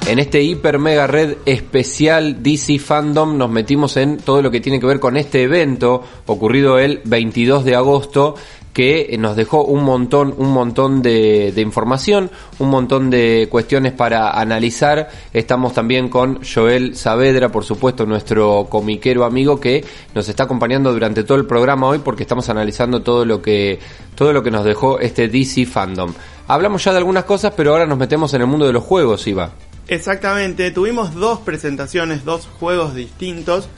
En 0.06 0.18
este 0.18 0.42
hiper 0.42 0.78
mega 0.78 1.06
red 1.06 1.38
especial 1.46 2.42
DC 2.42 2.78
Fandom 2.78 3.38
nos 3.38 3.50
metimos 3.50 3.96
en 3.96 4.18
todo 4.18 4.42
lo 4.42 4.50
que 4.50 4.60
tiene 4.60 4.78
que 4.78 4.84
ver 4.84 5.00
con 5.00 5.16
este 5.16 5.42
evento 5.44 6.02
ocurrido 6.26 6.78
el 6.78 7.00
22 7.04 7.64
de 7.64 7.74
agosto 7.74 8.34
que 8.74 9.16
nos 9.18 9.34
dejó 9.34 9.64
un 9.64 9.82
montón, 9.82 10.34
un 10.36 10.52
montón 10.52 11.00
de, 11.00 11.52
de 11.52 11.60
información, 11.62 12.30
un 12.58 12.68
montón 12.68 13.08
de 13.08 13.48
cuestiones 13.50 13.92
para 13.92 14.38
analizar. 14.38 15.08
Estamos 15.32 15.72
también 15.72 16.10
con 16.10 16.40
Joel 16.44 16.96
Saavedra, 16.96 17.50
por 17.50 17.64
supuesto, 17.64 18.04
nuestro 18.04 18.66
comiquero 18.68 19.24
amigo 19.24 19.58
que 19.58 19.84
nos 20.14 20.28
está 20.28 20.42
acompañando 20.42 20.92
durante 20.92 21.24
todo 21.24 21.38
el 21.38 21.46
programa 21.46 21.86
hoy 21.86 22.00
porque 22.00 22.24
estamos 22.24 22.50
analizando 22.50 23.00
todo 23.00 23.24
lo 23.24 23.40
que, 23.40 23.78
todo 24.14 24.34
lo 24.34 24.42
que 24.42 24.50
nos 24.50 24.66
dejó 24.66 24.98
este 24.98 25.28
DC 25.28 25.64
Fandom. 25.64 26.12
Hablamos 26.46 26.84
ya 26.84 26.92
de 26.92 26.98
algunas 26.98 27.24
cosas, 27.24 27.54
pero 27.56 27.70
ahora 27.70 27.86
nos 27.86 27.96
metemos 27.96 28.34
en 28.34 28.42
el 28.42 28.46
mundo 28.46 28.66
de 28.66 28.74
los 28.74 28.84
juegos, 28.84 29.26
Iva. 29.26 29.50
Exactamente, 29.86 30.70
tuvimos 30.70 31.14
dos 31.14 31.40
presentaciones, 31.40 32.24
dos 32.24 32.46
juegos 32.46 32.94
distintos 32.94 33.68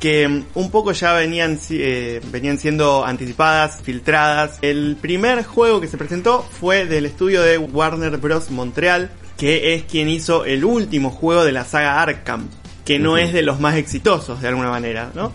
que 0.00 0.44
un 0.54 0.70
poco 0.70 0.92
ya 0.92 1.14
venían, 1.14 1.58
eh, 1.70 2.20
venían 2.30 2.58
siendo 2.58 3.04
anticipadas, 3.04 3.80
filtradas. 3.82 4.58
El 4.62 4.96
primer 5.00 5.44
juego 5.44 5.80
que 5.80 5.88
se 5.88 5.96
presentó 5.96 6.42
fue 6.42 6.84
del 6.84 7.06
estudio 7.06 7.42
de 7.42 7.58
Warner 7.58 8.18
Bros. 8.18 8.50
Montreal, 8.50 9.10
que 9.36 9.74
es 9.74 9.84
quien 9.84 10.08
hizo 10.08 10.44
el 10.44 10.64
último 10.64 11.10
juego 11.10 11.44
de 11.44 11.52
la 11.52 11.64
saga 11.64 12.02
Arkham, 12.02 12.48
que 12.84 12.98
no 12.98 13.16
es 13.16 13.32
de 13.32 13.42
los 13.42 13.58
más 13.60 13.76
exitosos 13.76 14.40
de 14.42 14.48
alguna 14.48 14.70
manera, 14.70 15.10
¿no? 15.14 15.32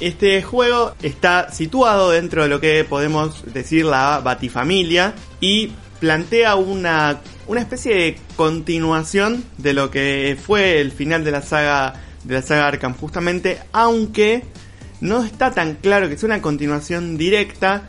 Este 0.00 0.42
juego 0.42 0.94
está 1.02 1.52
situado 1.52 2.10
dentro 2.10 2.42
de 2.42 2.48
lo 2.48 2.60
que 2.60 2.84
podemos 2.84 3.52
decir 3.52 3.84
la 3.84 4.20
Batifamilia 4.24 5.14
y 5.40 5.70
plantea 6.00 6.56
una, 6.56 7.20
una 7.46 7.60
especie 7.60 7.94
de 7.94 8.16
continuación 8.36 9.44
de 9.58 9.72
lo 9.72 9.90
que 9.90 10.36
fue 10.40 10.80
el 10.80 10.92
final 10.92 11.24
de 11.24 11.30
la 11.30 11.42
saga 11.42 11.94
de 12.24 12.34
la 12.34 12.42
saga 12.42 12.68
Arkham 12.68 12.94
justamente, 12.94 13.58
aunque 13.72 14.42
no 15.00 15.22
está 15.22 15.50
tan 15.50 15.74
claro 15.74 16.08
que 16.08 16.16
sea 16.16 16.28
una 16.28 16.40
continuación 16.42 17.18
directa 17.18 17.88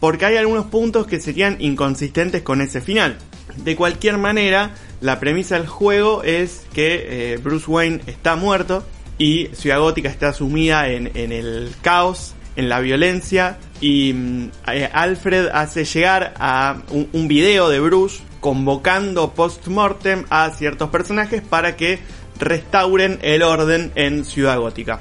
porque 0.00 0.26
hay 0.26 0.36
algunos 0.36 0.66
puntos 0.66 1.06
que 1.06 1.20
serían 1.20 1.56
inconsistentes 1.60 2.42
con 2.42 2.60
ese 2.60 2.80
final. 2.80 3.18
De 3.56 3.76
cualquier 3.76 4.18
manera, 4.18 4.72
la 5.00 5.20
premisa 5.20 5.56
del 5.56 5.66
juego 5.66 6.22
es 6.22 6.66
que 6.72 7.34
eh, 7.34 7.36
Bruce 7.38 7.70
Wayne 7.70 8.00
está 8.06 8.36
muerto 8.36 8.84
y 9.18 9.48
Ciudad 9.52 9.78
Gótica 9.78 10.08
está 10.08 10.32
sumida 10.32 10.88
en, 10.88 11.10
en 11.14 11.32
el 11.32 11.72
caos, 11.82 12.34
en 12.56 12.68
la 12.68 12.80
violencia 12.80 13.58
y 13.80 14.12
mm, 14.12 14.50
eh, 14.72 14.90
Alfred 14.92 15.48
hace 15.52 15.84
llegar 15.84 16.34
a 16.38 16.82
un, 16.90 17.08
un 17.12 17.28
video 17.28 17.68
de 17.68 17.80
Bruce 17.80 18.20
convocando 18.42 19.34
post-mortem 19.34 20.24
a 20.28 20.50
ciertos 20.50 20.90
personajes 20.90 21.42
para 21.42 21.76
que 21.76 22.00
restauren 22.40 23.20
el 23.22 23.44
orden 23.44 23.92
en 23.94 24.24
Ciudad 24.24 24.58
Gótica. 24.58 25.00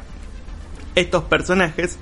Estos 0.94 1.24
personajes 1.24 1.98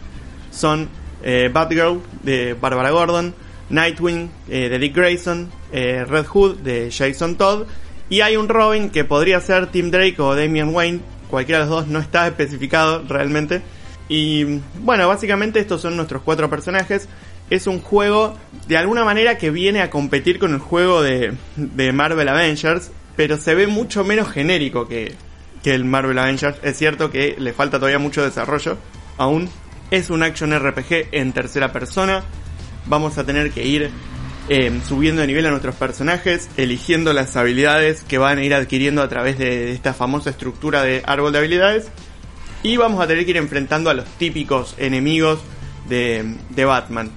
son 0.51 0.89
eh, 1.24 1.50
Batgirl 1.51 2.01
de 2.24 2.55
Barbara 2.55 2.91
Gordon, 2.91 3.34
Nightwing 3.69 4.29
eh, 4.50 4.67
de 4.67 4.79
Dick 4.79 4.93
Grayson, 4.93 5.50
eh, 5.72 6.03
Red 6.05 6.25
Hood 6.25 6.58
de 6.58 6.91
Jason 6.91 7.38
Todd 7.38 7.67
y 8.10 8.19
hay 8.19 8.36
un 8.36 8.50
Robin 8.50 8.89
que 8.89 9.05
podría 9.05 9.39
ser 9.39 9.67
Tim 9.67 9.91
Drake 9.91 10.22
o 10.22 10.36
Damian 10.36 10.75
Wayne, 10.75 11.00
cualquiera 11.29 11.60
de 11.60 11.69
los 11.69 11.84
dos 11.84 11.88
no 11.88 12.00
está 12.00 12.27
especificado 12.27 13.05
realmente. 13.08 13.62
Y 14.10 14.60
bueno, 14.81 15.08
básicamente 15.08 15.60
estos 15.60 15.79
son 15.79 15.96
nuestros 15.96 16.24
cuatro 16.24 16.50
personajes. 16.50 17.08
Es 17.50 17.68
un 17.68 17.82
juego 17.82 18.38
de 18.68 18.77
alguna 18.77 19.03
manera 19.03 19.38
que 19.38 19.50
viene 19.50 19.82
a 19.82 19.89
competir 19.89 20.39
con 20.39 20.53
el 20.53 20.60
juego 20.60 21.01
de, 21.01 21.34
de 21.56 21.91
Marvel 21.91 22.29
Avengers, 22.29 22.91
pero 23.15 23.38
se 23.38 23.56
ve 23.56 23.68
mucho 23.68 24.03
menos 24.03 24.29
genérico 24.29 24.88
que, 24.88 25.15
que 25.63 25.74
el 25.74 25.86
Marvel 25.86 26.20
Avengers. 26.20 26.58
Es 26.63 26.77
cierto 26.77 27.12
que 27.12 27.36
le 27.38 27.53
falta 27.53 27.77
todavía 27.77 28.00
mucho 28.00 28.24
desarrollo 28.24 28.77
aún. 29.18 29.50
Es 29.91 30.10
un 30.10 30.24
action 30.24 30.58
RPG 30.58 31.10
en 31.12 31.34
tercera 31.34 31.72
persona. 31.72 32.24
Vamos 32.86 33.18
a 33.18 33.25
tener 33.25 33.51
que 33.51 33.65
ir 33.65 33.89
eh, 34.48 34.79
subiendo 34.88 35.22
de 35.22 35.27
nivel 35.27 35.46
a 35.46 35.51
nuestros 35.51 35.75
personajes, 35.75 36.50
eligiendo 36.58 37.13
las 37.13 37.36
habilidades 37.36 38.03
que 38.03 38.18
van 38.18 38.39
a 38.39 38.44
ir 38.44 38.53
adquiriendo 38.53 39.01
a 39.01 39.10
través 39.10 39.38
de 39.38 39.74
esta 39.74 39.94
famosa 39.94 40.32
estructura 40.32 40.84
de 40.84 41.03
árbol 41.06 41.32
de 41.32 41.39
habilidades. 41.39 41.89
Y 42.63 42.77
vamos 42.77 43.01
a 43.01 43.08
tener 43.08 43.25
que 43.25 43.32
ir 43.32 43.38
enfrentando 43.38 43.89
a 43.89 43.94
los 43.94 44.06
típicos 44.18 44.75
enemigos 44.77 45.39
de, 45.88 46.36
de 46.50 46.65
Batman. 46.65 47.12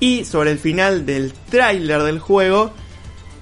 Y 0.00 0.24
sobre 0.24 0.50
el 0.50 0.58
final 0.58 1.06
del 1.06 1.32
tráiler 1.50 2.02
del 2.02 2.18
juego 2.18 2.72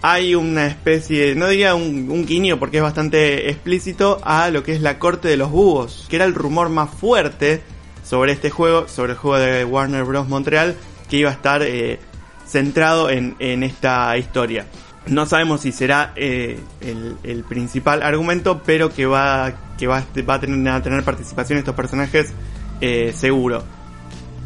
hay 0.03 0.35
una 0.35 0.67
especie, 0.67 1.35
no 1.35 1.49
diría 1.49 1.75
un, 1.75 2.11
un 2.11 2.27
guiño 2.27 2.59
porque 2.59 2.77
es 2.77 2.83
bastante 2.83 3.51
explícito, 3.51 4.21
a 4.23 4.51
lo 4.51 4.63
que 4.63 4.73
es 4.73 4.81
la 4.81 4.99
corte 4.99 5.29
de 5.29 5.37
los 5.37 5.51
búhos, 5.51 6.07
que 6.09 6.17
era 6.17 6.25
el 6.25 6.35
rumor 6.35 6.69
más 6.69 6.91
fuerte 6.91 7.63
sobre 8.05 8.33
este 8.33 8.51
juego, 8.51 8.89
sobre 8.89 9.13
el 9.13 9.19
juego 9.19 9.39
de 9.39 9.65
Warner 9.65 10.05
Bros. 10.05 10.29
Montreal, 10.29 10.77
que 11.09 11.19
iba 11.19 11.31
a 11.31 11.33
estar 11.33 11.63
eh, 11.63 11.99
centrado 12.47 13.11
en, 13.11 13.37
esta 13.63 14.17
historia. 14.17 14.67
No 15.07 15.27
sabemos 15.27 15.63
si 15.63 15.73
será 15.73 16.13
eh, 16.17 16.59
el, 16.81 17.17
el 17.23 17.45
principal 17.45 18.03
argumento, 18.03 18.63
pero 18.65 18.93
que 18.93 19.07
va, 19.07 19.53
que 19.79 19.87
va, 19.87 20.05
va 20.29 20.35
a, 20.35 20.41
tener, 20.41 20.73
a 20.73 20.83
tener 20.83 21.03
participación 21.03 21.59
estos 21.59 21.75
personajes 21.75 22.33
eh, 22.81 23.13
seguro. 23.15 23.65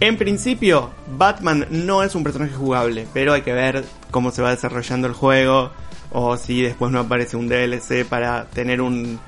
En 0.03 0.17
principio, 0.17 0.91
Batman 1.17 1.69
no 1.71 2.03
es 2.03 2.17
un 2.17 2.25
personaje 2.25 2.53
jugable, 2.53 3.07
pero 3.15 3.35
hay 3.35 3.43
que 3.43 3.53
ver 3.53 3.85
cómo 4.11 4.33
se 4.33 4.43
va 4.43 4.51
desarrollando 4.51 5.07
el 5.07 5.15
juego 5.15 5.71
o 6.11 6.37
si 6.37 6.61
después 6.61 6.91
no 6.91 6.99
aparece 6.99 7.37
un 7.37 7.47
DLC 7.49 8.05
para 8.05 8.47
tener 8.47 8.81
un, 8.81 9.21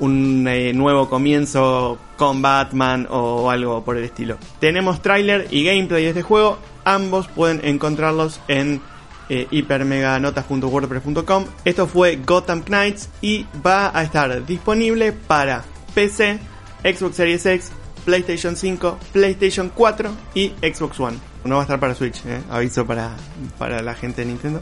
eh, 0.00 0.72
nuevo 0.74 1.08
comienzo 1.08 2.00
con 2.16 2.42
Batman 2.42 3.06
o 3.08 3.48
algo 3.48 3.84
por 3.84 3.96
el 3.96 4.02
estilo. 4.02 4.38
Tenemos 4.58 5.02
tráiler 5.02 5.46
y 5.52 5.62
gameplay 5.62 6.02
de 6.02 6.08
este 6.08 6.22
juego, 6.22 6.58
ambos 6.84 7.28
pueden 7.28 7.60
encontrarlos 7.62 8.40
en 8.48 8.80
eh, 9.28 9.46
hipermeganotas.wordpress.com. 9.52 11.44
Esto 11.64 11.86
fue 11.86 12.16
Gotham 12.16 12.64
Knights 12.64 13.08
y 13.20 13.46
va 13.64 13.96
a 13.96 14.02
estar 14.02 14.44
disponible 14.44 15.12
para 15.12 15.62
PC, 15.94 16.40
Xbox 16.82 17.14
Series 17.14 17.46
X, 17.46 17.70
PlayStation 18.04 18.56
5, 18.56 18.98
PlayStation 19.12 19.70
4 19.74 20.10
y 20.34 20.48
Xbox 20.62 21.00
One. 21.00 21.18
No 21.44 21.56
va 21.56 21.62
a 21.62 21.64
estar 21.64 21.80
para 21.80 21.94
Switch, 21.94 22.24
¿eh? 22.26 22.40
aviso 22.50 22.86
para, 22.86 23.16
para 23.58 23.82
la 23.82 23.94
gente 23.94 24.22
de 24.22 24.28
Nintendo. 24.28 24.60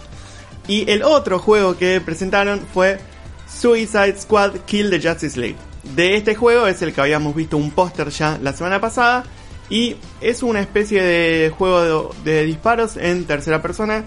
Y 0.68 0.90
el 0.90 1.02
otro 1.02 1.38
juego 1.38 1.76
que 1.76 2.00
presentaron 2.00 2.60
fue 2.72 2.98
Suicide 3.48 4.18
Squad 4.18 4.52
Kill 4.66 4.90
the 4.90 5.00
Justice 5.00 5.38
League. 5.38 5.56
De 5.94 6.16
este 6.16 6.34
juego 6.34 6.66
es 6.66 6.82
el 6.82 6.92
que 6.92 7.00
habíamos 7.00 7.34
visto 7.34 7.56
un 7.56 7.70
póster 7.70 8.08
ya 8.10 8.38
la 8.42 8.52
semana 8.52 8.80
pasada. 8.80 9.24
Y 9.68 9.96
es 10.20 10.42
una 10.42 10.60
especie 10.60 11.02
de 11.02 11.50
juego 11.50 12.14
de, 12.24 12.44
disparos 12.44 12.96
en 12.96 13.24
tercera 13.24 13.62
persona. 13.62 14.04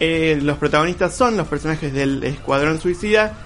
Eh, 0.00 0.38
los 0.42 0.58
protagonistas 0.58 1.14
son 1.14 1.36
los 1.36 1.48
personajes 1.48 1.92
del 1.92 2.22
Escuadrón 2.24 2.80
Suicida. 2.80 3.38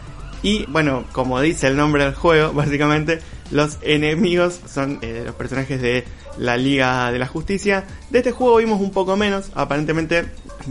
Y 0.42 0.66
bueno, 0.66 1.04
como 1.12 1.40
dice 1.40 1.68
el 1.68 1.76
nombre 1.76 2.04
del 2.04 2.14
juego, 2.14 2.52
básicamente 2.54 3.20
los 3.52 3.78
enemigos 3.82 4.60
son 4.66 4.98
eh, 5.02 5.22
los 5.26 5.34
personajes 5.34 5.80
de 5.80 6.04
la 6.38 6.56
Liga 6.56 7.12
de 7.12 7.18
la 7.18 7.26
Justicia. 7.26 7.84
De 8.10 8.18
este 8.18 8.32
juego 8.32 8.56
vimos 8.56 8.80
un 8.80 8.90
poco 8.90 9.16
menos. 9.16 9.50
Aparentemente 9.54 10.24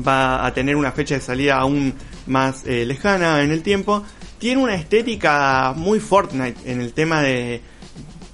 va 0.05 0.45
a 0.45 0.53
tener 0.53 0.75
una 0.75 0.91
fecha 0.91 1.15
de 1.15 1.21
salida 1.21 1.57
aún 1.57 1.93
más 2.27 2.65
eh, 2.65 2.85
lejana 2.85 3.41
en 3.43 3.51
el 3.51 3.61
tiempo. 3.61 4.03
Tiene 4.39 4.61
una 4.61 4.75
estética 4.75 5.73
muy 5.75 5.99
Fortnite 5.99 6.71
en 6.71 6.81
el 6.81 6.93
tema 6.93 7.21
de, 7.21 7.61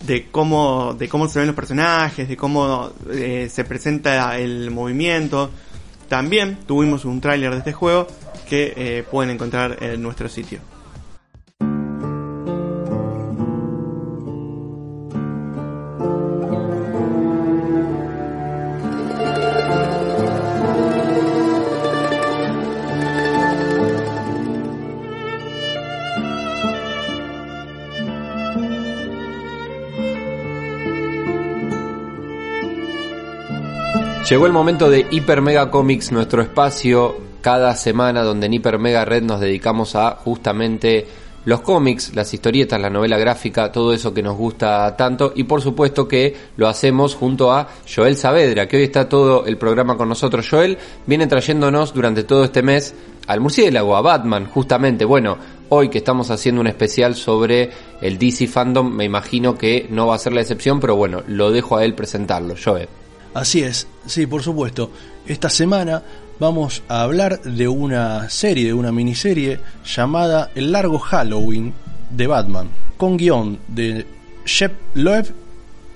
de 0.06 0.28
cómo, 0.32 0.96
se 0.98 1.40
ven 1.40 1.48
los 1.48 1.56
personajes, 1.56 2.28
de 2.30 2.38
cómo 2.38 2.92
eh, 3.12 3.50
se 3.52 3.64
presenta 3.66 4.38
el 4.38 4.72
movimiento. 4.72 5.52
También 6.08 6.60
tuvimos 6.66 7.04
un 7.04 7.20
tráiler 7.20 7.52
de 7.52 7.58
este 7.58 7.74
juego 7.74 8.08
que 8.48 8.74
eh, 8.78 9.04
pueden 9.12 9.32
encontrar 9.32 9.78
en 9.84 10.02
nuestro 10.02 10.30
sitio. 10.30 10.60
Llegó 34.30 34.46
el 34.46 34.52
momento 34.52 34.90
de 34.90 35.08
Hyper 35.10 35.42
Mega 35.42 35.72
Comics, 35.72 36.12
nuestro 36.12 36.42
espacio 36.42 37.16
cada 37.40 37.74
semana 37.76 38.24
donde 38.24 38.48
en 38.48 38.56
Hyper 38.56 38.78
Mega 38.78 39.06
Red 39.06 39.24
nos 39.24 39.40
dedicamos 39.40 39.96
a 39.96 40.18
justamente 40.18 41.08
los 41.46 41.62
cómics, 41.62 42.14
las 42.14 42.34
historietas, 42.34 42.82
la 42.82 42.90
novela 42.90 43.18
gráfica, 43.18 43.72
todo 43.72 43.94
eso 43.94 44.14
que 44.14 44.22
nos 44.22 44.36
gusta 44.36 44.98
tanto 44.98 45.32
y 45.34 45.46
por 45.46 45.62
supuesto 45.62 46.10
que 46.10 46.36
lo 46.58 46.68
hacemos 46.68 47.16
junto 47.16 47.54
a 47.54 47.70
Joel 47.90 48.18
Saavedra, 48.18 48.68
que 48.68 48.76
hoy 48.76 48.84
está 48.84 49.08
todo 49.08 49.46
el 49.46 49.58
programa 49.58 49.96
con 49.96 50.10
nosotros. 50.10 50.46
Joel 50.50 50.78
viene 51.06 51.28
trayéndonos 51.28 51.94
durante 51.94 52.26
todo 52.26 52.44
este 52.44 52.62
mes 52.62 52.94
al 53.28 53.40
murciélago, 53.40 53.96
a 53.96 54.02
Batman, 54.02 54.48
justamente. 54.48 55.06
Bueno, 55.06 55.38
hoy 55.70 55.88
que 55.88 56.00
estamos 56.00 56.32
haciendo 56.32 56.60
un 56.60 56.68
especial 56.68 57.16
sobre 57.16 57.70
el 58.02 58.20
DC 58.20 58.48
Fandom, 58.48 58.94
me 58.94 59.06
imagino 59.06 59.58
que 59.58 59.88
no 59.90 60.08
va 60.08 60.16
a 60.16 60.20
ser 60.20 60.34
la 60.34 60.42
excepción, 60.42 60.82
pero 60.82 60.98
bueno, 60.98 61.24
lo 61.28 61.50
dejo 61.50 61.78
a 61.78 61.86
él 61.86 61.96
presentarlo. 61.96 62.56
Joel. 62.62 62.90
Así 63.38 63.62
es, 63.62 63.88
sí, 64.08 64.26
por 64.26 64.42
supuesto. 64.42 64.90
Esta 65.28 65.48
semana 65.52 66.02
vamos 66.40 66.82
a 66.88 67.04
hablar 67.04 67.40
de 67.44 67.68
una 67.68 68.32
serie, 68.32 68.66
de 68.66 68.74
una 68.74 68.92
miniserie 68.92 69.60
llamada 69.86 70.50
El 70.56 70.72
largo 70.72 70.98
Halloween 70.98 71.72
de 72.10 72.26
Batman, 72.26 72.68
con 72.98 73.16
guion 73.16 73.60
de 73.68 74.08
Shep 74.44 74.74
Loeb 74.96 75.32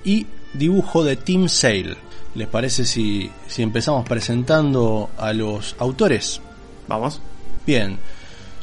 y 0.04 0.24
dibujo 0.54 1.02
de 1.02 1.16
Tim 1.16 1.48
Sale. 1.48 1.96
¿Les 2.36 2.46
parece 2.46 2.84
si, 2.84 3.28
si 3.48 3.62
empezamos 3.62 4.08
presentando 4.08 5.10
a 5.18 5.32
los 5.32 5.74
autores? 5.80 6.40
Vamos. 6.86 7.20
Bien. 7.66 7.98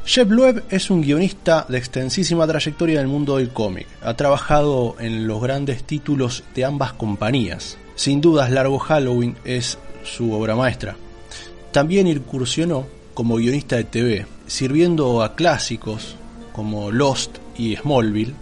Shep 0.06 0.32
Loeb 0.32 0.64
es 0.70 0.90
un 0.90 1.02
guionista 1.02 1.66
de 1.68 1.78
extensísima 1.78 2.48
trayectoria 2.48 3.02
en 3.02 3.08
el 3.08 3.12
mundo 3.12 3.36
del 3.36 3.50
cómic. 3.50 3.88
Ha 4.02 4.14
trabajado 4.14 4.96
en 5.02 5.28
los 5.28 5.42
grandes 5.42 5.84
títulos 5.84 6.46
de 6.56 6.64
ambas 6.64 6.94
compañías. 6.94 7.78
Sin 8.00 8.22
dudas, 8.22 8.50
Largo 8.50 8.80
Halloween 8.80 9.36
es 9.44 9.78
su 10.06 10.32
obra 10.32 10.56
maestra. 10.56 10.96
También 11.74 12.08
incursionó 12.08 12.88
como 13.14 13.36
guionista 13.36 13.76
de 13.76 13.84
TV, 13.84 14.26
sirviendo 14.48 15.22
a 15.22 15.36
clásicos 15.36 16.16
como 16.54 16.92
Lost 16.92 17.40
y 17.58 17.76
Smallville, 17.76 18.34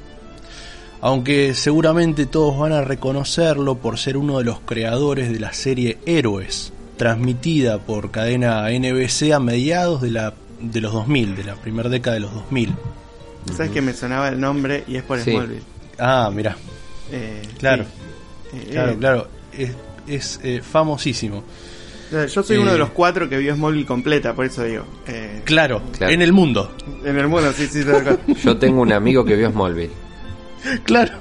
aunque 1.02 1.56
seguramente 1.56 2.28
todos 2.28 2.56
van 2.60 2.72
a 2.72 2.84
reconocerlo 2.84 3.80
por 3.80 3.98
ser 3.98 4.16
uno 4.18 4.38
de 4.38 4.44
los 4.44 4.60
creadores 4.60 5.34
de 5.34 5.40
la 5.40 5.54
serie 5.54 5.98
Héroes, 6.06 6.72
transmitida 6.96 7.80
por 7.80 8.12
cadena 8.12 8.68
NBC 8.70 9.32
a 9.34 9.40
mediados 9.40 10.04
de, 10.04 10.12
la, 10.12 10.36
de 10.62 10.82
los 10.82 10.94
2000, 10.94 11.36
de 11.36 11.44
la 11.46 11.56
primera 11.56 11.90
década 11.90 12.14
de 12.14 12.20
los 12.20 12.34
2000. 12.36 12.76
¿Sabes 13.56 13.72
que 13.72 13.82
me 13.82 13.94
sonaba 13.94 14.30
el 14.30 14.40
nombre 14.40 14.84
y 14.88 14.98
es 14.98 15.04
por 15.04 15.20
Sí. 15.20 15.32
Smallville? 15.32 15.64
Ah, 15.98 16.30
mira, 16.32 16.56
Eh, 17.12 17.42
claro, 17.58 17.86
sí. 18.52 18.58
Eh, 18.60 18.68
claro, 18.70 18.92
eh, 18.92 18.98
claro, 19.00 19.37
es, 19.58 19.72
es, 20.08 20.40
eh, 20.44 20.62
famosísimo. 20.62 21.44
Yo 22.12 22.42
soy 22.42 22.56
uno 22.58 22.70
Eh. 22.70 22.74
de 22.74 22.80
los 22.80 22.92
cuatro 22.92 23.28
que 23.28 23.38
vio 23.38 23.54
Smallville 23.54 23.86
completa, 23.86 24.34
por 24.34 24.46
eso 24.46 24.64
digo. 24.64 24.86
Eh, 25.08 25.42
Claro, 25.44 25.82
Claro. 25.98 26.14
en 26.14 26.22
el 26.22 26.32
mundo. 26.32 26.74
en 27.04 27.18
el 27.18 27.28
mundo, 27.28 27.52
sí, 27.54 27.68
sí. 27.68 27.82
Yo 28.44 28.58
tengo 28.58 28.82
un 28.82 28.94
amigo 28.94 29.26
que 29.26 29.36
vio 29.36 29.52
Smallville. 29.52 29.92
Claro. 30.86 31.12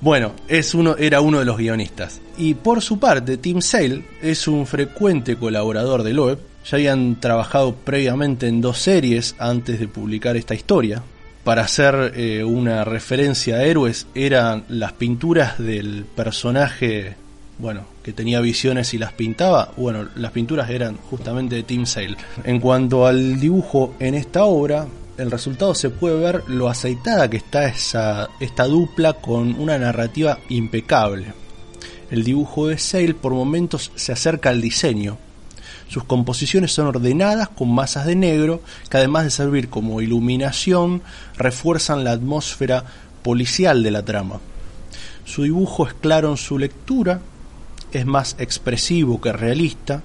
Bueno, 0.00 0.32
es 0.46 0.74
uno, 0.74 0.96
era 0.96 1.20
uno 1.20 1.40
de 1.40 1.44
los 1.44 1.56
guionistas. 1.56 2.20
Y 2.36 2.54
por 2.54 2.82
su 2.82 2.98
parte, 3.00 3.36
Tim 3.36 3.60
Sale 3.60 4.04
es 4.22 4.46
un 4.46 4.66
frecuente 4.66 5.36
colaborador 5.36 6.02
de 6.04 6.12
Loeb. 6.12 6.38
Ya 6.64 6.76
habían 6.76 7.18
trabajado 7.18 7.74
previamente 7.74 8.46
en 8.46 8.60
dos 8.60 8.78
series 8.78 9.34
antes 9.38 9.80
de 9.80 9.88
publicar 9.88 10.36
esta 10.36 10.54
historia. 10.54 11.02
Para 11.48 11.62
hacer 11.62 12.12
eh, 12.14 12.44
una 12.44 12.84
referencia 12.84 13.56
a 13.56 13.64
héroes, 13.64 14.06
eran 14.14 14.64
las 14.68 14.92
pinturas 14.92 15.56
del 15.56 16.04
personaje, 16.04 17.16
bueno, 17.58 17.86
que 18.02 18.12
tenía 18.12 18.42
visiones 18.42 18.92
y 18.92 18.98
las 18.98 19.14
pintaba. 19.14 19.72
Bueno, 19.78 20.06
las 20.14 20.32
pinturas 20.32 20.68
eran 20.68 20.98
justamente 20.98 21.56
de 21.56 21.62
Tim 21.62 21.86
Sale. 21.86 22.18
En 22.44 22.60
cuanto 22.60 23.06
al 23.06 23.40
dibujo 23.40 23.94
en 23.98 24.14
esta 24.14 24.44
obra, 24.44 24.88
el 25.16 25.30
resultado 25.30 25.74
se 25.74 25.88
puede 25.88 26.20
ver 26.20 26.42
lo 26.48 26.68
aceitada 26.68 27.30
que 27.30 27.38
está 27.38 27.64
esa, 27.64 28.28
esta 28.40 28.64
dupla 28.64 29.14
con 29.14 29.58
una 29.58 29.78
narrativa 29.78 30.38
impecable. 30.50 31.32
El 32.10 32.24
dibujo 32.24 32.66
de 32.66 32.76
Sale 32.76 33.14
por 33.14 33.32
momentos 33.32 33.90
se 33.94 34.12
acerca 34.12 34.50
al 34.50 34.60
diseño. 34.60 35.16
Sus 35.88 36.04
composiciones 36.04 36.72
son 36.72 36.86
ordenadas 36.86 37.48
con 37.48 37.74
masas 37.74 38.04
de 38.04 38.14
negro 38.14 38.60
que 38.90 38.98
además 38.98 39.24
de 39.24 39.30
servir 39.30 39.70
como 39.70 40.02
iluminación 40.02 41.02
refuerzan 41.36 42.04
la 42.04 42.12
atmósfera 42.12 42.84
policial 43.22 43.82
de 43.82 43.90
la 43.90 44.04
trama. 44.04 44.40
Su 45.24 45.42
dibujo 45.42 45.86
es 45.86 45.94
claro 45.94 46.30
en 46.30 46.36
su 46.36 46.58
lectura, 46.58 47.20
es 47.92 48.04
más 48.04 48.36
expresivo 48.38 49.20
que 49.20 49.32
realista, 49.32 50.02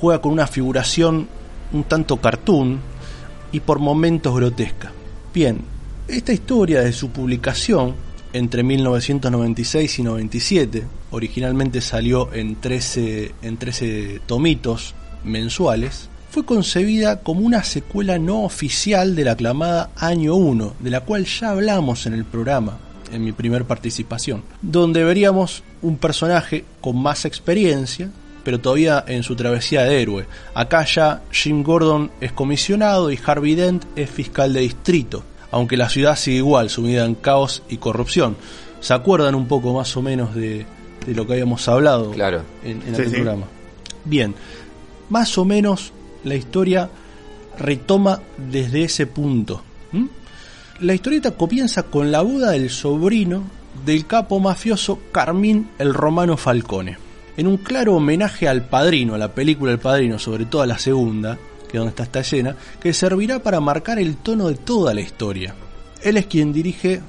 juega 0.00 0.20
con 0.20 0.32
una 0.32 0.46
figuración 0.46 1.28
un 1.72 1.84
tanto 1.84 2.18
cartoon 2.18 2.78
y 3.50 3.60
por 3.60 3.80
momentos 3.80 4.34
grotesca. 4.34 4.92
Bien, 5.34 5.60
esta 6.06 6.32
historia 6.32 6.80
de 6.80 6.92
su 6.92 7.10
publicación 7.10 7.94
entre 8.32 8.62
1996 8.62 9.98
y 9.98 10.02
97, 10.02 10.84
originalmente 11.10 11.80
salió 11.80 12.32
en 12.32 12.56
13, 12.56 13.34
en 13.42 13.56
13 13.56 14.20
tomitos 14.26 14.94
mensuales, 15.24 16.08
fue 16.30 16.44
concebida 16.44 17.20
como 17.20 17.40
una 17.40 17.64
secuela 17.64 18.18
no 18.18 18.42
oficial 18.44 19.16
de 19.16 19.24
la 19.24 19.32
aclamada 19.32 19.90
Año 19.96 20.34
1, 20.34 20.74
de 20.78 20.90
la 20.90 21.00
cual 21.00 21.24
ya 21.24 21.50
hablamos 21.50 22.06
en 22.06 22.12
el 22.14 22.24
programa, 22.24 22.78
en 23.12 23.24
mi 23.24 23.32
primer 23.32 23.64
participación, 23.64 24.42
donde 24.60 25.04
veríamos 25.04 25.62
un 25.80 25.96
personaje 25.96 26.64
con 26.80 27.00
más 27.00 27.24
experiencia, 27.24 28.10
pero 28.44 28.60
todavía 28.60 29.04
en 29.06 29.22
su 29.22 29.36
travesía 29.36 29.84
de 29.84 30.00
héroe. 30.02 30.26
Acá 30.54 30.84
ya 30.84 31.22
Jim 31.30 31.62
Gordon 31.62 32.10
es 32.20 32.32
comisionado 32.32 33.10
y 33.10 33.18
Harvey 33.24 33.54
Dent 33.54 33.84
es 33.96 34.10
fiscal 34.10 34.52
de 34.52 34.60
distrito, 34.60 35.24
aunque 35.50 35.76
la 35.78 35.88
ciudad 35.88 36.16
sigue 36.16 36.38
igual, 36.38 36.68
sumida 36.70 37.04
en 37.06 37.14
caos 37.14 37.62
y 37.70 37.78
corrupción. 37.78 38.36
¿Se 38.80 38.92
acuerdan 38.94 39.34
un 39.34 39.48
poco 39.48 39.72
más 39.74 39.96
o 39.96 40.02
menos 40.02 40.34
de, 40.34 40.64
de 41.06 41.14
lo 41.14 41.26
que 41.26 41.32
habíamos 41.32 41.66
hablado 41.68 42.10
Claro. 42.12 42.42
en, 42.62 42.82
en 42.82 42.82
Sí, 42.82 42.90
aquel 42.92 43.08
sí. 43.08 43.14
programa? 43.16 43.46
Bien, 44.04 44.34
más 45.10 45.36
o 45.38 45.44
menos 45.44 45.92
la 46.24 46.34
historia 46.34 46.90
retoma 47.58 48.20
desde 48.36 48.84
ese 48.84 49.06
punto. 49.06 49.62
La 50.80 50.94
historieta 50.94 51.32
comienza 51.32 51.82
con 51.82 52.12
la 52.12 52.22
boda 52.22 52.52
del 52.52 52.70
sobrino 52.70 53.42
del 53.84 54.06
capo 54.06 54.38
mafioso 54.38 55.00
Carmín 55.10 55.70
el 55.78 55.92
Romano 55.92 56.36
Falcone. 56.36 56.98
En 57.36 57.46
un 57.46 57.56
claro 57.56 57.96
homenaje 57.96 58.48
al 58.48 58.66
padrino, 58.66 59.14
a 59.14 59.18
la 59.18 59.32
película 59.32 59.72
El 59.72 59.78
Padrino, 59.78 60.18
sobre 60.18 60.44
todo 60.44 60.62
a 60.62 60.66
la 60.66 60.78
segunda, 60.78 61.36
que 61.68 61.76
es 61.76 61.80
donde 61.80 61.90
está 61.90 62.02
esta 62.04 62.20
escena, 62.20 62.56
que 62.80 62.92
servirá 62.92 63.40
para 63.40 63.60
marcar 63.60 63.98
el 63.98 64.16
tono 64.16 64.48
de 64.48 64.56
toda 64.56 64.94
la 64.94 65.00
historia. 65.00 65.54
Él 66.02 66.16
es 66.16 66.26
quien 66.26 66.52
dirige 66.52 67.00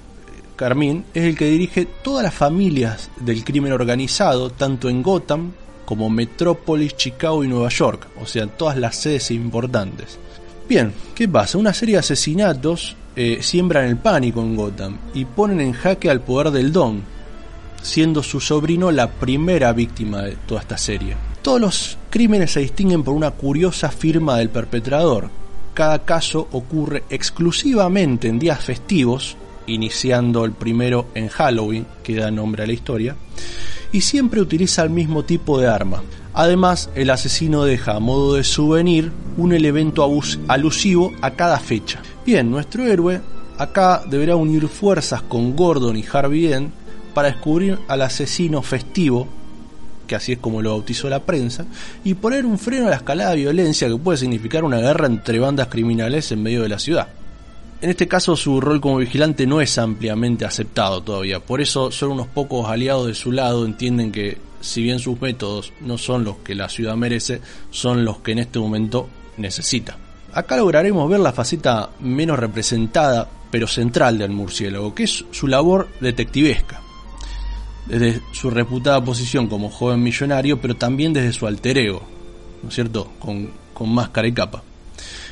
Carmín 0.56 1.06
es 1.14 1.24
el 1.24 1.38
que 1.38 1.46
dirige 1.46 1.86
todas 1.86 2.24
las 2.24 2.34
familias 2.34 3.10
del 3.22 3.44
crimen 3.44 3.72
organizado, 3.72 4.50
tanto 4.50 4.90
en 4.90 5.02
Gotham 5.02 5.52
como 5.90 6.08
Metrópolis, 6.12 6.96
Chicago 6.96 7.44
y 7.44 7.48
Nueva 7.48 7.70
York, 7.70 8.10
o 8.22 8.28
sea, 8.28 8.46
todas 8.46 8.78
las 8.78 8.96
sedes 8.96 9.32
importantes. 9.32 10.20
Bien, 10.68 10.94
¿qué 11.16 11.28
pasa? 11.28 11.58
Una 11.58 11.74
serie 11.74 11.96
de 11.96 12.02
asesinatos 12.02 12.96
eh, 13.16 13.40
siembran 13.42 13.86
el 13.86 13.98
pánico 13.98 14.40
en 14.42 14.56
Gotham 14.56 15.00
y 15.16 15.26
ponen 15.26 15.60
en 15.62 15.74
jaque 15.74 16.12
al 16.12 16.22
poder 16.22 16.52
del 16.52 16.72
Don, 16.72 17.02
siendo 17.82 18.22
su 18.22 18.40
sobrino 18.40 18.92
la 18.92 19.10
primera 19.10 19.74
víctima 19.74 20.22
de 20.22 20.36
toda 20.46 20.62
esta 20.62 20.78
serie. 20.78 21.18
Todos 21.42 21.60
los 21.60 21.98
crímenes 22.12 22.52
se 22.52 22.60
distinguen 22.60 23.02
por 23.02 23.16
una 23.16 23.32
curiosa 23.32 23.90
firma 23.90 24.38
del 24.38 24.52
perpetrador. 24.52 25.32
Cada 25.74 26.06
caso 26.06 26.50
ocurre 26.52 27.06
exclusivamente 27.10 28.28
en 28.28 28.38
días 28.38 28.64
festivos, 28.64 29.38
iniciando 29.70 30.46
el 30.46 30.52
primero 30.52 31.08
en 31.16 31.28
Halloween, 31.30 31.86
que 32.04 32.16
da 32.16 32.32
nombre 32.32 32.64
a 32.64 32.68
la 32.68 32.74
historia, 32.74 33.16
y 33.92 34.02
siempre 34.02 34.42
utiliza 34.42 34.84
el 34.84 34.90
mismo 34.90 35.24
tipo 35.24 35.60
de 35.60 35.68
arma. 35.68 36.04
Además, 36.34 36.90
el 36.96 37.10
asesino 37.10 37.64
deja 37.64 37.96
a 37.96 38.00
modo 38.00 38.36
de 38.36 38.44
souvenir 38.44 39.12
un 39.38 39.54
elemento 39.54 40.08
alusivo 40.48 41.12
a 41.22 41.32
cada 41.32 41.60
fecha. 41.60 42.02
Bien, 42.26 42.50
nuestro 42.50 42.86
héroe 42.86 43.22
acá 43.58 44.04
deberá 44.10 44.36
unir 44.36 44.68
fuerzas 44.68 45.22
con 45.22 45.56
Gordon 45.56 45.98
y 45.98 46.06
Harvey 46.12 46.48
Dent 46.48 46.72
para 47.14 47.30
descubrir 47.30 47.80
al 47.88 48.02
asesino 48.04 48.62
festivo, 48.62 49.28
que 50.08 50.16
así 50.16 50.34
es 50.34 50.40
como 50.40 50.62
lo 50.62 50.72
bautizó 50.72 51.10
la 51.10 51.26
prensa, 51.26 51.66
y 52.04 52.14
poner 52.14 52.46
un 52.46 52.58
freno 52.58 52.88
a 52.88 52.92
la 52.92 52.96
escalada 52.98 53.32
de 53.32 53.38
violencia 53.38 53.88
que 53.88 53.98
puede 53.98 54.18
significar 54.18 54.64
una 54.64 54.80
guerra 54.80 55.08
entre 55.08 55.40
bandas 55.40 55.68
criminales 55.68 56.32
en 56.32 56.42
medio 56.44 56.62
de 56.62 56.70
la 56.70 56.80
ciudad. 56.80 57.10
En 57.82 57.90
este 57.90 58.08
caso 58.10 58.36
su 58.36 58.60
rol 58.60 58.82
como 58.82 58.98
vigilante 58.98 59.48
no 59.48 59.62
es 59.62 59.78
ampliamente 59.78 60.44
aceptado 60.44 61.02
todavía, 61.02 61.40
por 61.40 61.62
eso 61.62 61.92
solo 61.92 62.14
unos 62.14 62.28
pocos 62.28 62.70
aliados 62.70 63.08
de 63.08 63.14
su 63.14 63.32
lado 63.32 63.66
entienden 63.66 64.12
que 64.12 64.38
si 64.60 64.84
bien 64.84 65.00
sus 65.00 65.22
métodos 65.22 65.72
no 65.80 65.98
son 65.98 66.26
los 66.26 66.38
que 66.38 66.56
la 66.56 66.68
ciudad 66.68 66.98
merece, 66.98 67.40
son 67.72 68.04
los 68.04 68.18
que 68.18 68.34
en 68.34 68.40
este 68.40 68.60
momento 68.60 69.08
necesita. 69.38 69.98
Acá 70.34 70.58
lograremos 70.58 71.10
ver 71.10 71.22
la 71.22 71.32
faceta 71.32 71.90
menos 72.02 72.38
representada 72.38 73.30
pero 73.50 73.66
central 73.66 74.18
del 74.18 74.32
murciélago, 74.32 74.94
que 74.94 75.04
es 75.04 75.26
su 75.32 75.48
labor 75.48 75.88
detectivesca 76.02 76.82
desde 77.90 78.22
su 78.34 78.52
reputada 78.52 79.04
posición 79.04 79.48
como 79.48 79.70
joven 79.70 80.04
millonario, 80.04 80.62
pero 80.62 80.76
también 80.76 81.12
desde 81.12 81.34
su 81.34 81.48
alter 81.48 81.78
ego, 81.78 82.04
¿no 82.62 82.70
es 82.70 82.76
cierto?, 82.76 83.12
con, 83.20 83.50
con 83.74 83.90
máscara 83.90 84.28
y 84.28 84.34
capa. 84.34 84.64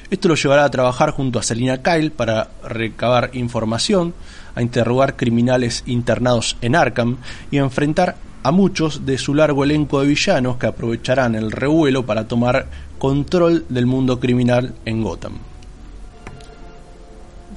Esto 0.10 0.30
lo 0.30 0.36
llevará 0.36 0.63
a 0.63 0.72
trabajar 0.72 1.12
junto 1.12 1.38
a 1.38 1.43
Selina 1.43 1.82
Kyle 1.82 2.12
para 2.12 2.48
recabar 2.63 3.32
información, 3.34 4.13
a 4.56 4.62
interrogar 4.62 5.17
criminales 5.17 5.84
internados 5.86 6.56
en 6.62 6.76
Arkham 6.76 7.17
y 7.52 7.58
a 7.58 7.63
enfrentar 7.63 8.15
a 8.43 8.52
muchos 8.52 9.06
de 9.06 9.17
su 9.17 9.36
largo 9.36 9.65
elenco 9.65 10.00
de 10.00 10.08
villanos 10.08 10.56
que 10.56 10.67
aprovecharán 10.67 11.36
el 11.36 11.52
revuelo 11.52 12.06
para 12.06 12.30
tomar 12.30 12.67
control 12.98 13.65
del 13.67 13.86
mundo 13.86 14.22
criminal 14.22 14.74
en 14.86 15.04
Gotham. 15.04 15.34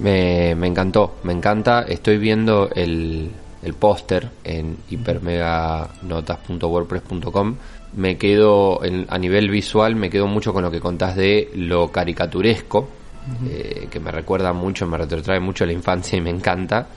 Me, 0.00 0.50
encantó, 0.50 1.18
me 1.22 1.32
encanta. 1.32 1.82
Estoy 1.82 2.18
viendo 2.18 2.68
el, 2.74 3.30
el 3.62 3.74
póster 3.74 4.28
en 4.42 4.76
hipermeganotas.wordpress.com. 4.90 7.54
Me 7.96 8.16
quedo, 8.16 8.84
en- 8.84 9.06
a 9.08 9.18
nivel 9.18 9.50
visual, 9.50 9.96
me 9.96 10.10
quedo 10.10 10.26
mucho 10.26 10.52
con 10.52 10.62
lo 10.62 10.70
que 10.70 10.80
contás 10.80 11.16
de 11.16 11.50
lo 11.54 11.90
caricaturesco, 11.90 12.88
eh, 13.48 13.88
que 13.90 14.00
me 14.00 14.10
recuerda 14.10 14.52
mucho, 14.52 14.86
me 14.86 14.96
retrotrae 14.96 15.40
mucho 15.40 15.64
a 15.64 15.66
la 15.66 15.72
infancia 15.72 16.16
y 16.16 16.20
me 16.20 16.30
encanta. 16.30 16.88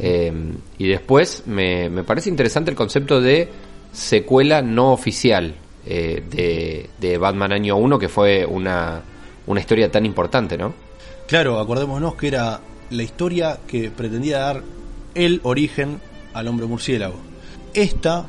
Eh, 0.00 0.32
y 0.78 0.88
después 0.88 1.44
me, 1.46 1.88
me 1.90 2.04
parece 2.04 2.30
interesante 2.30 2.70
el 2.70 2.76
concepto 2.76 3.20
de 3.20 3.48
secuela 3.92 4.62
no 4.62 4.92
oficial 4.92 5.54
eh, 5.86 6.22
de, 6.30 6.88
de 6.98 7.18
Batman 7.18 7.52
Año 7.52 7.76
1, 7.76 7.98
que 7.98 8.08
fue 8.08 8.44
una, 8.46 9.02
una 9.46 9.60
historia 9.60 9.90
tan 9.90 10.06
importante, 10.06 10.56
¿no? 10.56 10.74
Claro, 11.28 11.60
acordémonos 11.60 12.14
que 12.16 12.28
era 12.28 12.60
la 12.90 13.02
historia 13.02 13.58
que 13.68 13.90
pretendía 13.90 14.38
dar 14.38 14.62
el 15.14 15.40
origen 15.44 16.00
al 16.32 16.48
hombre 16.48 16.66
murciélago. 16.66 17.16
Esta 17.74 18.26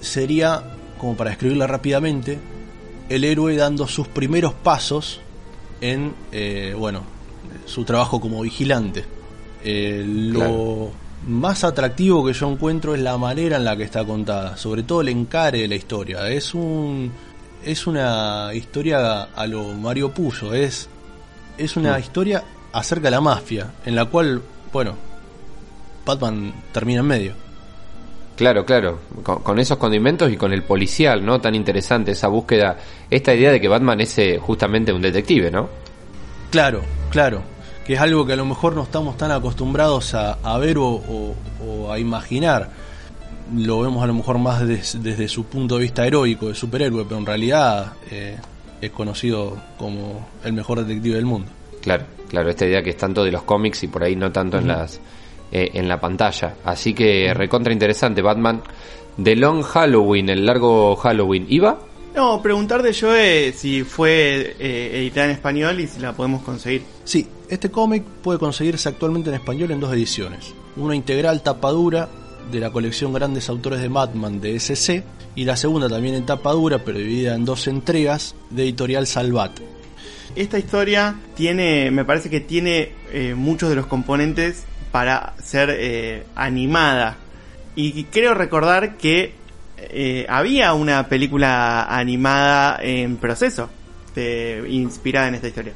sería, 0.00 0.62
como 0.98 1.16
para 1.16 1.30
describirla 1.30 1.66
rápidamente, 1.66 2.38
el 3.08 3.24
héroe 3.24 3.56
dando 3.56 3.86
sus 3.86 4.08
primeros 4.08 4.54
pasos 4.54 5.20
en, 5.80 6.14
eh, 6.32 6.74
bueno, 6.78 7.02
su 7.66 7.84
trabajo 7.84 8.20
como 8.20 8.40
vigilante. 8.42 9.04
Eh, 9.62 10.02
lo 10.06 10.38
Claro. 10.38 10.90
más 11.28 11.64
atractivo 11.64 12.24
que 12.24 12.32
yo 12.32 12.50
encuentro 12.50 12.94
es 12.94 13.00
la 13.00 13.16
manera 13.18 13.56
en 13.56 13.64
la 13.64 13.76
que 13.76 13.82
está 13.84 14.04
contada, 14.04 14.56
sobre 14.56 14.82
todo 14.82 15.00
el 15.00 15.08
encare 15.08 15.60
de 15.60 15.68
la 15.68 15.74
historia. 15.74 16.28
Es 16.28 16.54
un 16.54 17.12
es 17.64 17.86
una 17.86 18.50
historia 18.52 19.22
a 19.34 19.46
lo 19.46 19.72
Mario 19.72 20.12
Puzo, 20.12 20.52
es 20.52 20.88
es 21.56 21.76
una 21.76 21.96
Mm. 21.96 22.00
historia 22.00 22.44
acerca 22.72 23.04
de 23.06 23.10
la 23.12 23.20
mafia, 23.22 23.72
en 23.86 23.94
la 23.96 24.04
cual, 24.06 24.42
bueno, 24.72 24.96
Batman 26.04 26.52
termina 26.72 27.00
en 27.00 27.06
medio. 27.06 27.32
Claro, 28.36 28.64
claro, 28.64 28.98
con, 29.22 29.40
con 29.40 29.58
esos 29.60 29.78
condimentos 29.78 30.30
y 30.32 30.36
con 30.36 30.52
el 30.52 30.62
policial, 30.64 31.24
¿no? 31.24 31.40
Tan 31.40 31.54
interesante 31.54 32.10
esa 32.12 32.26
búsqueda, 32.28 32.76
esta 33.10 33.32
idea 33.34 33.52
de 33.52 33.60
que 33.60 33.68
Batman 33.68 34.00
es 34.00 34.18
eh, 34.18 34.38
justamente 34.40 34.92
un 34.92 35.00
detective, 35.00 35.50
¿no? 35.52 35.68
Claro, 36.50 36.80
claro, 37.10 37.42
que 37.86 37.94
es 37.94 38.00
algo 38.00 38.26
que 38.26 38.32
a 38.32 38.36
lo 38.36 38.44
mejor 38.44 38.74
no 38.74 38.82
estamos 38.82 39.16
tan 39.16 39.30
acostumbrados 39.30 40.14
a, 40.14 40.38
a 40.42 40.58
ver 40.58 40.78
o, 40.78 40.86
o- 40.88 41.34
o 41.64 41.92
a 41.92 41.98
imaginar. 41.98 42.70
Lo 43.54 43.80
vemos 43.80 44.02
a 44.02 44.06
lo 44.06 44.14
mejor 44.14 44.38
más 44.38 44.66
des- 44.66 44.98
desde 45.02 45.28
su 45.28 45.44
punto 45.44 45.76
de 45.76 45.82
vista 45.82 46.06
heroico, 46.06 46.48
de 46.48 46.54
superhéroe, 46.54 47.04
pero 47.04 47.18
en 47.18 47.26
realidad 47.26 47.92
eh, 48.10 48.36
es 48.80 48.90
conocido 48.90 49.56
como 49.78 50.26
el 50.44 50.52
mejor 50.54 50.84
detective 50.84 51.16
del 51.16 51.26
mundo. 51.26 51.48
Claro, 51.82 52.04
claro, 52.28 52.48
esta 52.50 52.64
idea 52.66 52.82
que 52.82 52.90
es 52.90 52.96
tanto 52.96 53.22
de 53.22 53.30
los 53.30 53.42
cómics 53.42 53.82
y 53.84 53.88
por 53.88 54.02
ahí 54.02 54.16
no 54.16 54.32
tanto 54.32 54.58
en 54.58 54.68
las 54.68 54.98
eh, 55.52 55.70
en 55.74 55.88
la 55.88 56.00
pantalla. 56.00 56.56
Así 56.64 56.94
que 56.94 57.32
recontra 57.34 57.72
interesante, 57.72 58.22
Batman. 58.22 58.62
The 59.22 59.36
Long 59.36 59.62
Halloween, 59.62 60.28
el 60.28 60.44
largo 60.44 60.96
Halloween. 60.96 61.46
¿Iba? 61.48 61.78
No, 62.14 62.40
preguntar 62.40 62.82
de 62.82 62.94
Joe 62.94 63.52
si 63.52 63.82
fue 63.82 64.56
eh, 64.58 64.98
editada 65.00 65.26
en 65.26 65.32
español 65.32 65.80
y 65.80 65.88
si 65.88 66.00
la 66.00 66.12
podemos 66.12 66.42
conseguir. 66.42 66.82
Sí, 67.02 67.26
este 67.48 67.70
cómic 67.70 68.04
puede 68.22 68.38
conseguirse 68.38 68.88
actualmente 68.88 69.30
en 69.30 69.36
español 69.36 69.72
en 69.72 69.80
dos 69.80 69.92
ediciones. 69.92 70.54
Una 70.76 70.94
integral 70.94 71.42
tapa 71.42 71.70
dura 71.70 72.08
de 72.52 72.60
la 72.60 72.70
colección 72.70 73.12
Grandes 73.12 73.48
Autores 73.48 73.80
de 73.80 73.88
Batman 73.88 74.40
de 74.40 74.54
SC 74.58 75.02
y 75.34 75.44
la 75.44 75.56
segunda 75.56 75.88
también 75.88 76.14
en 76.14 76.24
tapa 76.24 76.52
dura 76.52 76.84
pero 76.84 76.98
dividida 76.98 77.34
en 77.34 77.44
dos 77.44 77.66
entregas 77.66 78.36
de 78.50 78.62
editorial 78.62 79.06
Salvat. 79.08 79.58
Esta 80.36 80.58
historia 80.58 81.16
tiene, 81.34 81.90
me 81.90 82.04
parece 82.04 82.30
que 82.30 82.40
tiene 82.40 82.92
eh, 83.12 83.34
muchos 83.36 83.70
de 83.70 83.76
los 83.76 83.86
componentes 83.86 84.64
para 84.94 85.34
ser 85.42 85.70
eh, 85.76 86.22
animada. 86.36 87.16
Y 87.74 88.04
creo 88.04 88.32
recordar 88.32 88.96
que 88.96 89.34
eh, 89.76 90.24
había 90.28 90.72
una 90.72 91.08
película 91.08 91.82
animada 91.82 92.78
en 92.80 93.16
proceso, 93.16 93.68
inspirada 94.68 95.26
en 95.26 95.34
esta 95.34 95.48
historia. 95.48 95.72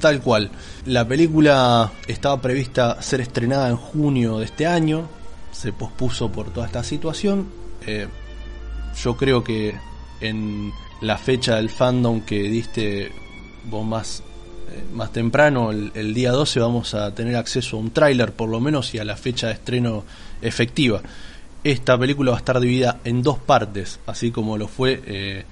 Tal 0.00 0.20
cual. 0.20 0.50
La 0.84 1.06
película 1.06 1.92
estaba 2.08 2.40
prevista 2.42 3.00
ser 3.00 3.20
estrenada 3.20 3.68
en 3.68 3.76
junio 3.76 4.40
de 4.40 4.46
este 4.46 4.66
año, 4.66 5.08
se 5.52 5.72
pospuso 5.72 6.32
por 6.32 6.50
toda 6.50 6.66
esta 6.66 6.82
situación. 6.82 7.46
Eh, 7.86 8.08
yo 9.00 9.16
creo 9.16 9.44
que 9.44 9.76
en 10.20 10.72
la 11.02 11.18
fecha 11.18 11.54
del 11.54 11.70
fandom 11.70 12.22
que 12.22 12.42
diste 12.42 13.12
vos 13.66 13.86
más, 13.86 14.24
más 14.92 15.12
temprano, 15.12 15.70
el, 15.70 15.92
el 15.94 16.14
día 16.14 16.32
12, 16.32 16.60
vamos 16.60 16.94
a 16.94 17.14
tener 17.14 17.36
acceso 17.36 17.76
a 17.76 17.80
un 17.80 17.90
tráiler 17.90 18.32
por 18.32 18.48
lo 18.48 18.60
menos 18.60 18.94
y 18.94 18.98
a 18.98 19.04
la 19.04 19.16
fecha 19.16 19.48
de 19.48 19.54
estreno 19.54 20.04
efectiva. 20.42 21.00
Esta 21.64 21.98
película 21.98 22.30
va 22.30 22.36
a 22.36 22.40
estar 22.40 22.60
dividida 22.60 23.00
en 23.04 23.22
dos 23.22 23.38
partes, 23.38 23.98
así 24.06 24.30
como 24.30 24.56
lo 24.56 24.68
fue 24.68 25.02
eh, 25.06 25.44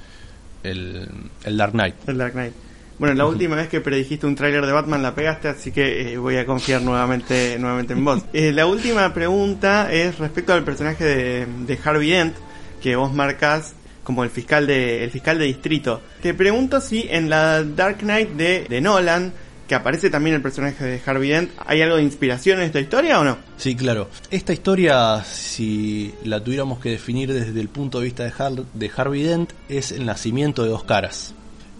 el, 0.62 1.08
el 1.44 1.56
Dark 1.56 1.72
Knight. 1.72 1.94
El 2.06 2.18
Dark 2.18 2.32
Knight. 2.32 2.52
Bueno, 2.98 3.14
la 3.14 3.26
última 3.26 3.56
vez 3.56 3.68
que 3.68 3.80
predijiste 3.80 4.24
un 4.24 4.36
tráiler 4.36 4.64
de 4.64 4.72
Batman 4.72 5.02
la 5.02 5.14
pegaste, 5.14 5.48
así 5.48 5.72
que 5.72 6.12
eh, 6.12 6.16
voy 6.16 6.36
a 6.36 6.46
confiar 6.46 6.82
nuevamente, 6.82 7.58
nuevamente 7.58 7.92
en 7.92 8.04
vos. 8.04 8.22
Eh, 8.32 8.52
la 8.52 8.66
última 8.66 9.12
pregunta 9.12 9.92
es 9.92 10.18
respecto 10.18 10.52
al 10.52 10.64
personaje 10.64 11.04
de, 11.04 11.46
de 11.66 11.78
Harvey 11.84 12.10
Dent, 12.10 12.36
que 12.80 12.94
vos 12.94 13.12
marcas 13.12 13.74
como 14.04 14.22
el 14.22 14.30
fiscal 14.30 14.66
de, 14.68 15.02
el 15.02 15.10
fiscal 15.10 15.38
de 15.38 15.46
distrito. 15.46 16.00
Te 16.22 16.32
pregunto 16.34 16.80
si 16.80 17.06
en 17.10 17.28
la 17.28 17.64
Dark 17.64 17.98
Knight 17.98 18.30
de, 18.30 18.66
de 18.68 18.80
Nolan, 18.80 19.32
que 19.66 19.74
aparece 19.74 20.10
también 20.10 20.36
el 20.36 20.42
personaje 20.42 20.84
de 20.84 21.00
Harvey 21.04 21.30
Dent, 21.30 21.50
¿hay 21.66 21.80
algo 21.80 21.96
de 21.96 22.02
inspiración 22.02 22.58
en 22.60 22.66
esta 22.66 22.80
historia 22.80 23.18
o 23.18 23.24
no? 23.24 23.38
Sí, 23.56 23.74
claro. 23.74 24.10
Esta 24.30 24.52
historia, 24.52 25.24
si 25.24 26.12
la 26.22 26.44
tuviéramos 26.44 26.78
que 26.80 26.90
definir 26.90 27.32
desde 27.32 27.58
el 27.60 27.68
punto 27.68 27.98
de 27.98 28.04
vista 28.04 28.24
de, 28.24 28.30
Har- 28.32 28.64
de 28.74 28.90
Harvey 28.94 29.22
Dent, 29.22 29.52
es 29.70 29.90
el 29.90 30.04
nacimiento 30.04 30.64
de 30.64 30.68
dos 30.68 30.84
caras. 30.84 31.32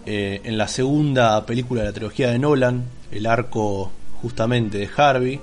Eh, 0.06 0.40
en 0.44 0.56
la 0.56 0.66
segunda 0.66 1.44
película 1.44 1.82
de 1.82 1.88
la 1.88 1.92
trilogía 1.92 2.30
de 2.30 2.38
Nolan, 2.38 2.84
el 3.12 3.26
arco 3.26 3.92
justamente 4.22 4.78
de 4.78 4.88
Harvey, 4.96 5.40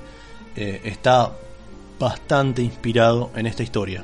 eh, 0.55 0.81
está 0.83 1.31
bastante 1.99 2.63
inspirado 2.63 3.29
en 3.35 3.45
esta 3.45 3.61
historia. 3.61 4.03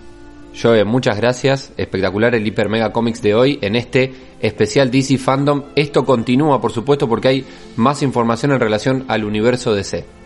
Joe, 0.60 0.84
muchas 0.86 1.18
gracias. 1.18 1.72
Espectacular 1.78 2.34
el 2.34 2.46
Hiper 2.46 2.70
Mega 2.70 2.92
Comics 2.92 3.22
de 3.22 3.36
hoy 3.36 3.60
en 3.62 3.76
este 3.76 4.14
especial 4.40 4.90
DC 4.90 5.18
Fandom. 5.18 5.66
Esto 5.76 6.06
continúa, 6.06 6.60
por 6.60 6.72
supuesto, 6.72 7.08
porque 7.08 7.28
hay 7.28 7.46
más 7.76 8.02
información 8.02 8.52
en 8.52 8.60
relación 8.60 9.06
al 9.08 9.24
universo 9.24 9.76
DC. 9.76 10.17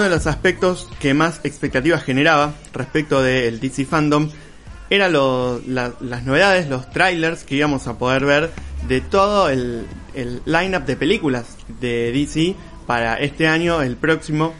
Uno 0.00 0.08
de 0.08 0.16
los 0.16 0.26
aspectos 0.26 0.88
que 0.98 1.12
más 1.12 1.40
expectativas 1.44 2.02
generaba 2.02 2.54
respecto 2.72 3.20
del 3.22 3.60
DC 3.60 3.84
Fandom 3.84 4.30
era 4.88 5.10
lo- 5.10 5.60
la- 5.66 5.92
las 6.00 6.24
novedades, 6.24 6.70
los 6.70 6.88
trailers 6.88 7.44
que 7.44 7.56
íbamos 7.56 7.86
a 7.86 7.98
poder 7.98 8.24
ver 8.24 8.50
de 8.88 9.02
todo 9.02 9.50
el, 9.50 9.86
el 10.14 10.40
lineup 10.46 10.86
de 10.86 10.96
películas 10.96 11.44
de 11.82 12.12
DC 12.12 12.56
para 12.86 13.16
este 13.16 13.46
año, 13.46 13.82
el 13.82 13.96
próximo 13.98 14.54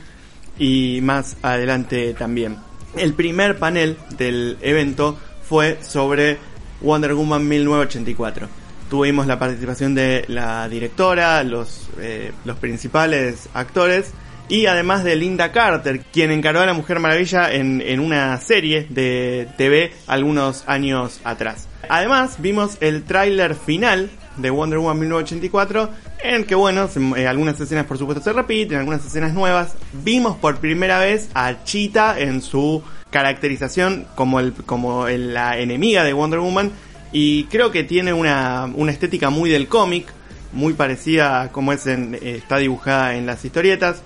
y 0.59 1.00
más 1.03 1.38
adelante 1.40 2.12
también. 2.12 2.59
El 2.98 3.14
primer 3.14 3.59
panel 3.59 3.96
del 4.18 4.59
evento 4.61 5.18
fue 5.48 5.79
sobre 5.81 6.37
Wonder 6.83 7.14
Woman 7.14 7.48
1984. 7.48 8.46
Tuvimos 8.90 9.26
la 9.26 9.38
participación 9.38 9.94
de 9.94 10.22
la 10.29 10.68
directora, 10.68 11.42
los, 11.44 11.88
eh, 11.98 12.31
los 12.44 12.59
principales 12.59 13.48
actores 13.55 14.12
y 14.51 14.67
además 14.67 15.03
de 15.05 15.17
Linda 15.17 15.51
Carter, 15.53 16.01
quien 16.13 16.31
encargó 16.31 16.61
a 16.61 16.67
la 16.67 16.75
Mujer 16.75 16.99
Maravilla 17.01 17.51
en, 17.51 17.81
en 17.81 18.01
una 18.01 18.37
serie 18.39 18.87
de 18.91 19.49
TV 19.57 19.93
algunos 20.07 20.65
años 20.67 21.21
atrás. 21.25 21.69
Además 21.89 22.37
vimos 22.39 22.77
el 22.81 23.05
tráiler 23.05 23.55
final 23.55 24.11
de 24.37 24.51
Wonder 24.51 24.79
Woman 24.79 24.99
1984 24.99 25.91
en 26.23 26.35
el 26.35 26.47
que 26.47 26.55
bueno, 26.55 26.89
se- 26.89 27.01
eh, 27.17 27.27
algunas 27.27 27.59
escenas 27.61 27.87
por 27.87 27.97
supuesto 27.99 28.23
se 28.23 28.33
repiten, 28.33 28.79
algunas 28.79 29.05
escenas 29.07 29.33
nuevas. 29.33 29.75
Vimos 30.05 30.37
por 30.37 30.59
primera 30.59 30.99
vez 30.99 31.31
a 31.35 31.65
Cheetah 31.65 32.19
en 32.21 32.43
su 32.43 32.83
caracterización 33.11 34.07
como, 34.15 34.41
el, 34.41 34.53
como 34.53 35.07
la 35.09 35.59
enemiga 35.59 36.05
de 36.05 36.13
Wonder 36.13 36.41
Woman 36.41 36.71
y 37.13 37.45
creo 37.45 37.71
que 37.71 37.85
tiene 37.85 38.13
una, 38.13 38.71
una 38.75 38.93
estética 38.93 39.31
muy 39.31 39.51
del 39.51 39.67
cómic, 39.69 40.13
muy 40.53 40.73
parecida 40.75 41.43
a 41.43 41.53
como 41.53 41.73
es 41.73 41.87
en- 41.87 42.15
eh, 42.15 42.37
está 42.37 42.59
dibujada 42.59 43.15
en 43.17 43.27
las 43.27 43.45
historietas. 43.45 44.03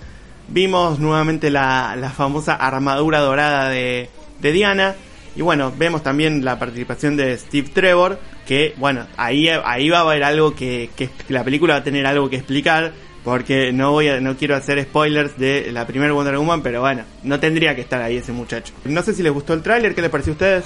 Vimos 0.47 0.99
nuevamente 0.99 1.49
la, 1.49 1.95
la 1.97 2.09
famosa 2.09 2.55
armadura 2.55 3.19
dorada 3.19 3.69
de, 3.69 4.09
de 4.39 4.51
Diana. 4.51 4.95
Y 5.35 5.41
bueno, 5.41 5.73
vemos 5.77 6.01
también 6.01 6.45
la 6.45 6.57
participación 6.57 7.17
de 7.17 7.37
Steve 7.37 7.69
Trevor, 7.73 8.19
que 8.47 8.73
bueno, 8.77 9.05
ahí, 9.17 9.49
ahí 9.49 9.89
va 9.89 9.97
a 9.97 10.01
haber 10.01 10.23
algo 10.23 10.55
que, 10.55 10.89
que 10.95 11.09
la 11.27 11.43
película 11.43 11.73
va 11.73 11.79
a 11.81 11.83
tener 11.83 12.05
algo 12.05 12.29
que 12.29 12.37
explicar, 12.37 12.93
porque 13.25 13.73
no 13.73 13.91
voy 13.91 14.07
a, 14.07 14.21
no 14.21 14.37
quiero 14.37 14.55
hacer 14.55 14.81
spoilers 14.83 15.37
de 15.37 15.71
la 15.73 15.85
primera 15.85 16.13
Wonder 16.13 16.37
Woman, 16.37 16.61
pero 16.61 16.79
bueno, 16.79 17.03
no 17.23 17.37
tendría 17.37 17.75
que 17.75 17.81
estar 17.81 18.01
ahí 18.01 18.15
ese 18.17 18.31
muchacho. 18.31 18.73
No 18.85 19.01
sé 19.01 19.13
si 19.13 19.23
les 19.23 19.33
gustó 19.33 19.53
el 19.53 19.61
tráiler, 19.61 19.93
¿qué 19.93 20.01
les 20.01 20.11
pareció 20.11 20.31
a 20.31 20.35
ustedes? 20.35 20.65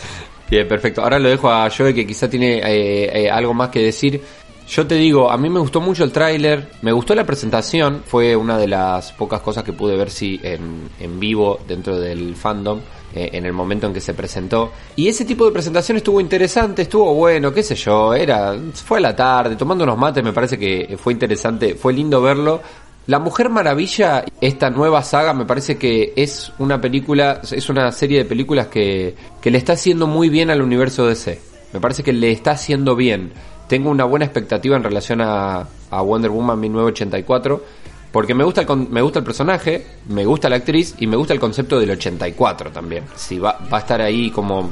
Bien, 0.50 0.68
perfecto. 0.68 1.02
Ahora 1.02 1.20
lo 1.20 1.30
dejo 1.30 1.50
a 1.50 1.70
Joe 1.70 1.94
que 1.94 2.06
quizá 2.06 2.30
tiene 2.30 2.58
eh, 2.58 3.26
eh, 3.26 3.30
algo 3.30 3.54
más 3.54 3.70
que 3.70 3.80
decir. 3.80 4.22
Yo 4.70 4.86
te 4.86 4.96
digo, 4.96 5.32
a 5.32 5.38
mí 5.38 5.50
me 5.50 5.60
gustó 5.60 5.82
mucho 5.82 6.04
el 6.04 6.12
tráiler, 6.12 6.70
me 6.84 6.92
gustó 6.92 7.16
la 7.16 7.26
presentación, 7.26 8.04
fue 8.06 8.36
una 8.36 8.56
de 8.58 8.68
las 8.68 9.12
pocas 9.14 9.42
cosas 9.42 9.64
que 9.64 9.74
pude 9.74 9.98
ver 9.98 10.12
sí 10.12 10.40
en, 10.44 10.90
en 11.00 11.20
vivo 11.20 11.60
dentro 11.68 12.00
del 12.00 12.36
fandom. 12.36 12.80
eh, 13.16 13.32
en 13.34 13.46
el 13.48 13.54
momento 13.54 13.88
en 13.88 13.94
que 13.94 14.02
se 14.02 14.14
presentó 14.14 14.72
y 14.96 15.08
ese 15.08 15.26
tipo 15.26 15.44
de 15.44 15.52
presentación 15.52 15.98
estuvo 15.98 16.22
interesante 16.22 16.84
estuvo 16.84 17.12
bueno 17.16 17.52
qué 17.52 17.64
sé 17.64 17.74
yo 17.74 18.14
era 18.14 18.56
fue 18.72 19.00
a 19.00 19.02
la 19.02 19.16
tarde 19.16 19.56
tomando 19.56 19.84
unos 19.84 19.98
mates 19.98 20.24
me 20.24 20.32
parece 20.32 20.60
que 20.60 20.96
fue 20.96 21.14
interesante 21.14 21.74
fue 21.74 21.92
lindo 21.92 22.22
verlo 22.22 22.62
la 23.10 23.18
Mujer 23.18 23.50
Maravilla, 23.50 24.24
esta 24.40 24.70
nueva 24.70 25.02
saga, 25.02 25.34
me 25.34 25.46
parece 25.46 25.80
que 25.80 26.14
es 26.16 26.52
una 26.60 26.80
película, 26.80 27.42
es 27.42 27.68
una 27.68 27.92
serie 27.92 28.20
de 28.20 28.26
películas 28.26 28.68
que, 28.68 29.16
que 29.42 29.50
le 29.50 29.58
está 29.58 29.74
haciendo 29.74 30.06
muy 30.06 30.30
bien 30.30 30.52
al 30.52 30.62
universo 30.62 31.08
DC. 31.08 31.40
Me 31.74 31.80
parece 31.80 32.04
que 32.04 32.14
le 32.14 32.32
está 32.32 32.52
haciendo 32.52 32.96
bien. 32.96 33.32
Tengo 33.70 33.92
una 33.92 34.04
buena 34.04 34.26
expectativa 34.26 34.76
en 34.76 34.84
relación 34.84 35.22
a, 35.22 35.66
a 35.92 36.02
Wonder 36.02 36.32
Woman 36.32 36.60
1984, 36.60 37.64
porque 38.12 38.34
me 38.34 38.44
gusta, 38.44 38.62
el, 38.62 38.90
me 38.90 39.02
gusta 39.04 39.20
el 39.20 39.26
personaje, 39.26 39.86
me 40.10 40.26
gusta 40.26 40.50
la 40.50 40.56
actriz 40.56 40.96
y 40.98 41.06
me 41.06 41.16
gusta 41.16 41.34
el 41.34 41.40
concepto 41.40 41.80
del 41.80 41.92
84 41.92 42.72
también. 42.72 43.04
Si 43.16 43.38
va, 43.38 43.60
va 43.72 43.78
a 43.78 43.82
estar 43.82 44.02
ahí 44.02 44.32
como 44.32 44.72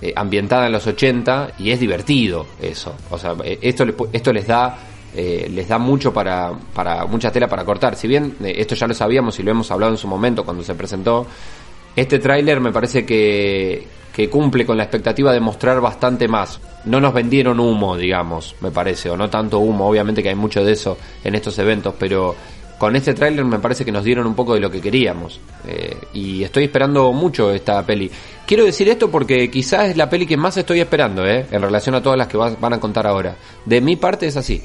eh, 0.00 0.14
ambientada 0.16 0.64
en 0.64 0.72
los 0.72 0.86
80 0.86 1.52
y 1.58 1.72
es 1.72 1.78
divertido 1.78 2.46
eso. 2.60 2.94
O 3.10 3.18
sea, 3.18 3.36
eh, 3.44 3.58
esto, 3.60 3.84
esto 4.10 4.32
les 4.32 4.46
da 4.46 4.78
eh, 5.14 5.50
les 5.52 5.68
da 5.68 5.76
mucho 5.76 6.10
para, 6.10 6.52
para 6.72 7.04
mucha 7.04 7.30
tela 7.30 7.48
para 7.48 7.66
cortar. 7.66 7.96
Si 7.96 8.08
bien 8.08 8.34
esto 8.40 8.74
ya 8.74 8.86
lo 8.86 8.94
sabíamos 8.94 9.38
y 9.38 9.42
lo 9.42 9.50
hemos 9.50 9.70
hablado 9.70 9.92
en 9.92 9.98
su 9.98 10.08
momento 10.08 10.42
cuando 10.42 10.62
se 10.62 10.74
presentó, 10.74 11.26
este 11.94 12.18
tráiler 12.18 12.60
me 12.60 12.72
parece 12.72 13.04
que, 13.04 13.86
que 14.10 14.30
cumple 14.30 14.64
con 14.64 14.78
la 14.78 14.84
expectativa 14.84 15.32
de 15.32 15.40
mostrar 15.40 15.82
bastante 15.82 16.28
más. 16.28 16.58
No 16.84 17.00
nos 17.00 17.14
vendieron 17.14 17.60
humo, 17.60 17.96
digamos, 17.96 18.56
me 18.60 18.70
parece, 18.70 19.08
o 19.10 19.16
no 19.16 19.30
tanto 19.30 19.58
humo, 19.60 19.88
obviamente 19.88 20.22
que 20.22 20.30
hay 20.30 20.34
mucho 20.34 20.64
de 20.64 20.72
eso 20.72 20.98
en 21.22 21.34
estos 21.34 21.58
eventos, 21.58 21.94
pero 21.98 22.34
con 22.78 22.96
este 22.96 23.14
tráiler 23.14 23.44
me 23.44 23.60
parece 23.60 23.84
que 23.84 23.92
nos 23.92 24.02
dieron 24.02 24.26
un 24.26 24.34
poco 24.34 24.54
de 24.54 24.60
lo 24.60 24.68
que 24.70 24.80
queríamos. 24.80 25.38
Eh, 25.68 25.96
y 26.14 26.42
estoy 26.42 26.64
esperando 26.64 27.12
mucho 27.12 27.52
esta 27.52 27.84
peli. 27.86 28.10
Quiero 28.44 28.64
decir 28.64 28.88
esto 28.88 29.08
porque 29.10 29.48
quizás 29.48 29.90
es 29.90 29.96
la 29.96 30.10
peli 30.10 30.26
que 30.26 30.36
más 30.36 30.56
estoy 30.56 30.80
esperando, 30.80 31.24
eh, 31.24 31.46
en 31.50 31.62
relación 31.62 31.94
a 31.94 32.02
todas 32.02 32.18
las 32.18 32.26
que 32.26 32.36
va- 32.36 32.56
van 32.60 32.72
a 32.72 32.80
contar 32.80 33.06
ahora. 33.06 33.36
De 33.64 33.80
mi 33.80 33.94
parte 33.94 34.26
es 34.26 34.36
así. 34.36 34.60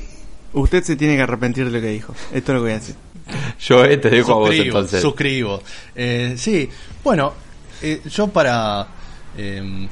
Usted 0.53 0.81
se 0.83 0.95
tiene 0.95 1.15
que 1.15 1.21
arrepentir 1.21 1.65
de 1.65 1.71
lo 1.71 1.79
que 1.81 1.89
dijo. 1.91 2.13
Esto 2.33 2.51
es 2.53 2.55
lo 2.55 2.55
que 2.55 2.59
voy 2.61 2.71
a 2.71 2.79
decir. 2.79 2.95
Yo 3.59 3.85
eh, 3.85 3.97
te 3.97 4.09
dejo 4.09 4.31
a 4.31 4.35
vos 4.37 4.55
entonces. 4.55 4.99
suscribo. 5.01 5.61
Eh, 5.95 6.33
sí, 6.37 6.67
bueno, 7.03 7.33
eh, 7.83 8.01
yo 8.05 8.27
para 8.27 8.87
eh, 9.37 9.87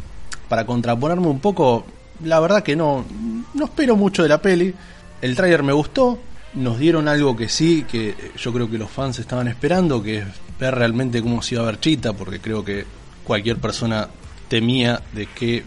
para 0.50 0.66
contraponerme 0.66 1.28
un 1.28 1.40
poco, 1.40 1.86
la 2.24 2.40
verdad 2.40 2.64
que 2.64 2.76
no 2.76 3.06
no 3.54 3.66
espero 3.66 3.96
mucho 3.96 4.24
de 4.24 4.30
la 4.30 4.42
peli. 4.42 4.74
El 5.22 5.36
tráiler 5.36 5.64
me 5.64 5.74
gustó, 5.74 6.20
nos 6.54 6.78
dieron 6.80 7.08
algo 7.08 7.36
que 7.36 7.50
sí, 7.50 7.86
que 7.90 8.16
yo 8.38 8.54
creo 8.54 8.70
que 8.70 8.78
los 8.78 8.90
fans 8.90 9.20
estaban 9.20 9.48
esperando, 9.48 10.02
que 10.04 10.20
es 10.20 10.26
ver 10.60 10.76
realmente 10.76 11.22
cómo 11.22 11.42
se 11.42 11.56
iba 11.56 11.64
a 11.64 11.68
ver 11.68 11.80
Chita, 11.80 12.14
porque 12.14 12.40
creo 12.40 12.64
que 12.64 12.86
cualquier 13.24 13.58
persona 13.58 14.08
temía 14.48 15.02
de 15.14 15.26
qué 15.28 15.64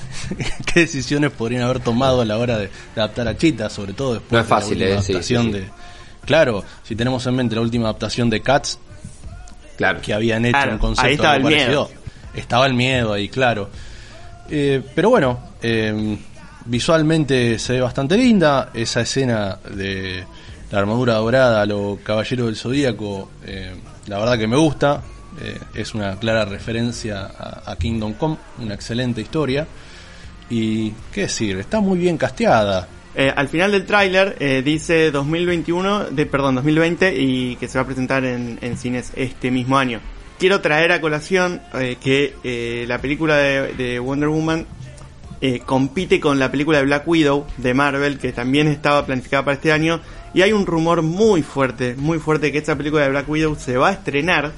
qué 0.66 0.80
decisiones 0.80 1.30
podrían 1.30 1.62
haber 1.62 1.80
tomado 1.80 2.20
a 2.20 2.24
la 2.24 2.36
hora 2.38 2.58
de, 2.58 2.66
de 2.66 2.70
adaptar 3.00 3.28
a 3.28 3.36
Chita, 3.36 3.70
sobre 3.70 3.92
todo 3.92 4.14
después 4.14 4.32
No 4.32 4.38
es 4.40 4.46
de 4.46 4.50
la 4.54 4.56
fácil, 4.60 4.72
última 4.74 4.88
eh, 4.90 4.92
adaptación 4.94 5.42
sí, 5.46 5.52
sí. 5.52 5.58
de 5.58 5.68
Claro, 6.24 6.64
si 6.84 6.94
tenemos 6.96 7.26
en 7.26 7.34
mente 7.36 7.54
la 7.54 7.60
última 7.62 7.84
adaptación 7.84 8.28
de 8.30 8.40
Cats, 8.42 8.78
Claro. 9.76 10.00
que 10.02 10.12
habían 10.12 10.44
hecho 10.44 10.52
Claro, 10.58 10.72
un 10.72 10.78
concepto 10.78 11.06
ahí 11.08 11.14
estaba 11.14 11.36
el 11.36 11.44
miedo. 11.44 11.86
parecido. 11.86 11.90
Estaba 12.34 12.66
el 12.66 12.74
miedo 12.74 13.12
ahí, 13.14 13.28
claro. 13.28 13.70
Eh, 14.50 14.82
pero 14.94 15.10
bueno, 15.10 15.38
eh, 15.62 16.18
visualmente 16.66 17.58
se 17.58 17.74
ve 17.74 17.80
bastante 17.80 18.16
linda. 18.16 18.70
Esa 18.74 19.02
escena 19.02 19.58
de 19.76 20.24
la 20.70 20.78
armadura 20.78 21.14
dorada 21.14 21.62
a 21.62 21.66
lo 21.66 21.98
Caballero 22.02 22.46
del 22.46 22.56
Zodíaco, 22.56 23.30
eh, 23.44 23.74
la 24.06 24.18
verdad 24.18 24.38
que 24.38 24.46
me 24.46 24.56
gusta. 24.56 25.02
Eh, 25.40 25.58
es 25.74 25.94
una 25.94 26.16
clara 26.16 26.44
referencia 26.44 27.30
a, 27.64 27.76
Kingdom 27.76 28.14
Come, 28.14 28.36
una 28.58 28.74
excelente 28.74 29.20
historia. 29.20 29.66
Y, 30.48 30.90
¿qué 31.12 31.22
decir? 31.22 31.58
Está 31.58 31.80
muy 31.80 31.98
bien 31.98 32.18
casteada. 32.18 32.88
Eh, 33.14 33.32
al 33.34 33.48
final 33.48 33.72
del 33.72 33.86
tráiler 33.86 34.36
eh, 34.40 34.62
dice 34.64 35.10
2021, 35.10 36.10
de, 36.10 36.26
perdón, 36.26 36.56
2020 36.56 37.14
y 37.16 37.56
que 37.56 37.68
se 37.68 37.78
va 37.78 37.82
a 37.82 37.86
presentar 37.86 38.24
en, 38.24 38.58
en 38.60 38.76
cines 38.76 39.12
este 39.16 39.50
mismo 39.50 39.78
año. 39.78 40.00
Quiero 40.40 40.62
traer 40.62 40.90
a 40.90 41.02
colación 41.02 41.60
eh, 41.74 41.98
que 42.02 42.34
eh, 42.44 42.86
la 42.88 42.98
película 42.98 43.36
de, 43.36 43.74
de 43.74 43.98
Wonder 43.98 44.30
Woman 44.30 44.64
eh, 45.42 45.60
compite 45.66 46.18
con 46.18 46.38
la 46.38 46.50
película 46.50 46.78
de 46.78 46.84
Black 46.84 47.06
Widow 47.06 47.46
de 47.58 47.74
Marvel, 47.74 48.18
que 48.18 48.32
también 48.32 48.66
estaba 48.66 49.04
planificada 49.04 49.44
para 49.44 49.56
este 49.56 49.70
año. 49.70 50.00
Y 50.32 50.40
hay 50.40 50.54
un 50.54 50.64
rumor 50.64 51.02
muy 51.02 51.42
fuerte, 51.42 51.94
muy 51.94 52.18
fuerte 52.18 52.50
que 52.52 52.56
esta 52.56 52.74
película 52.74 53.02
de 53.02 53.10
Black 53.10 53.28
Widow 53.28 53.54
se 53.54 53.76
va 53.76 53.90
a 53.90 53.92
estrenar 53.92 54.52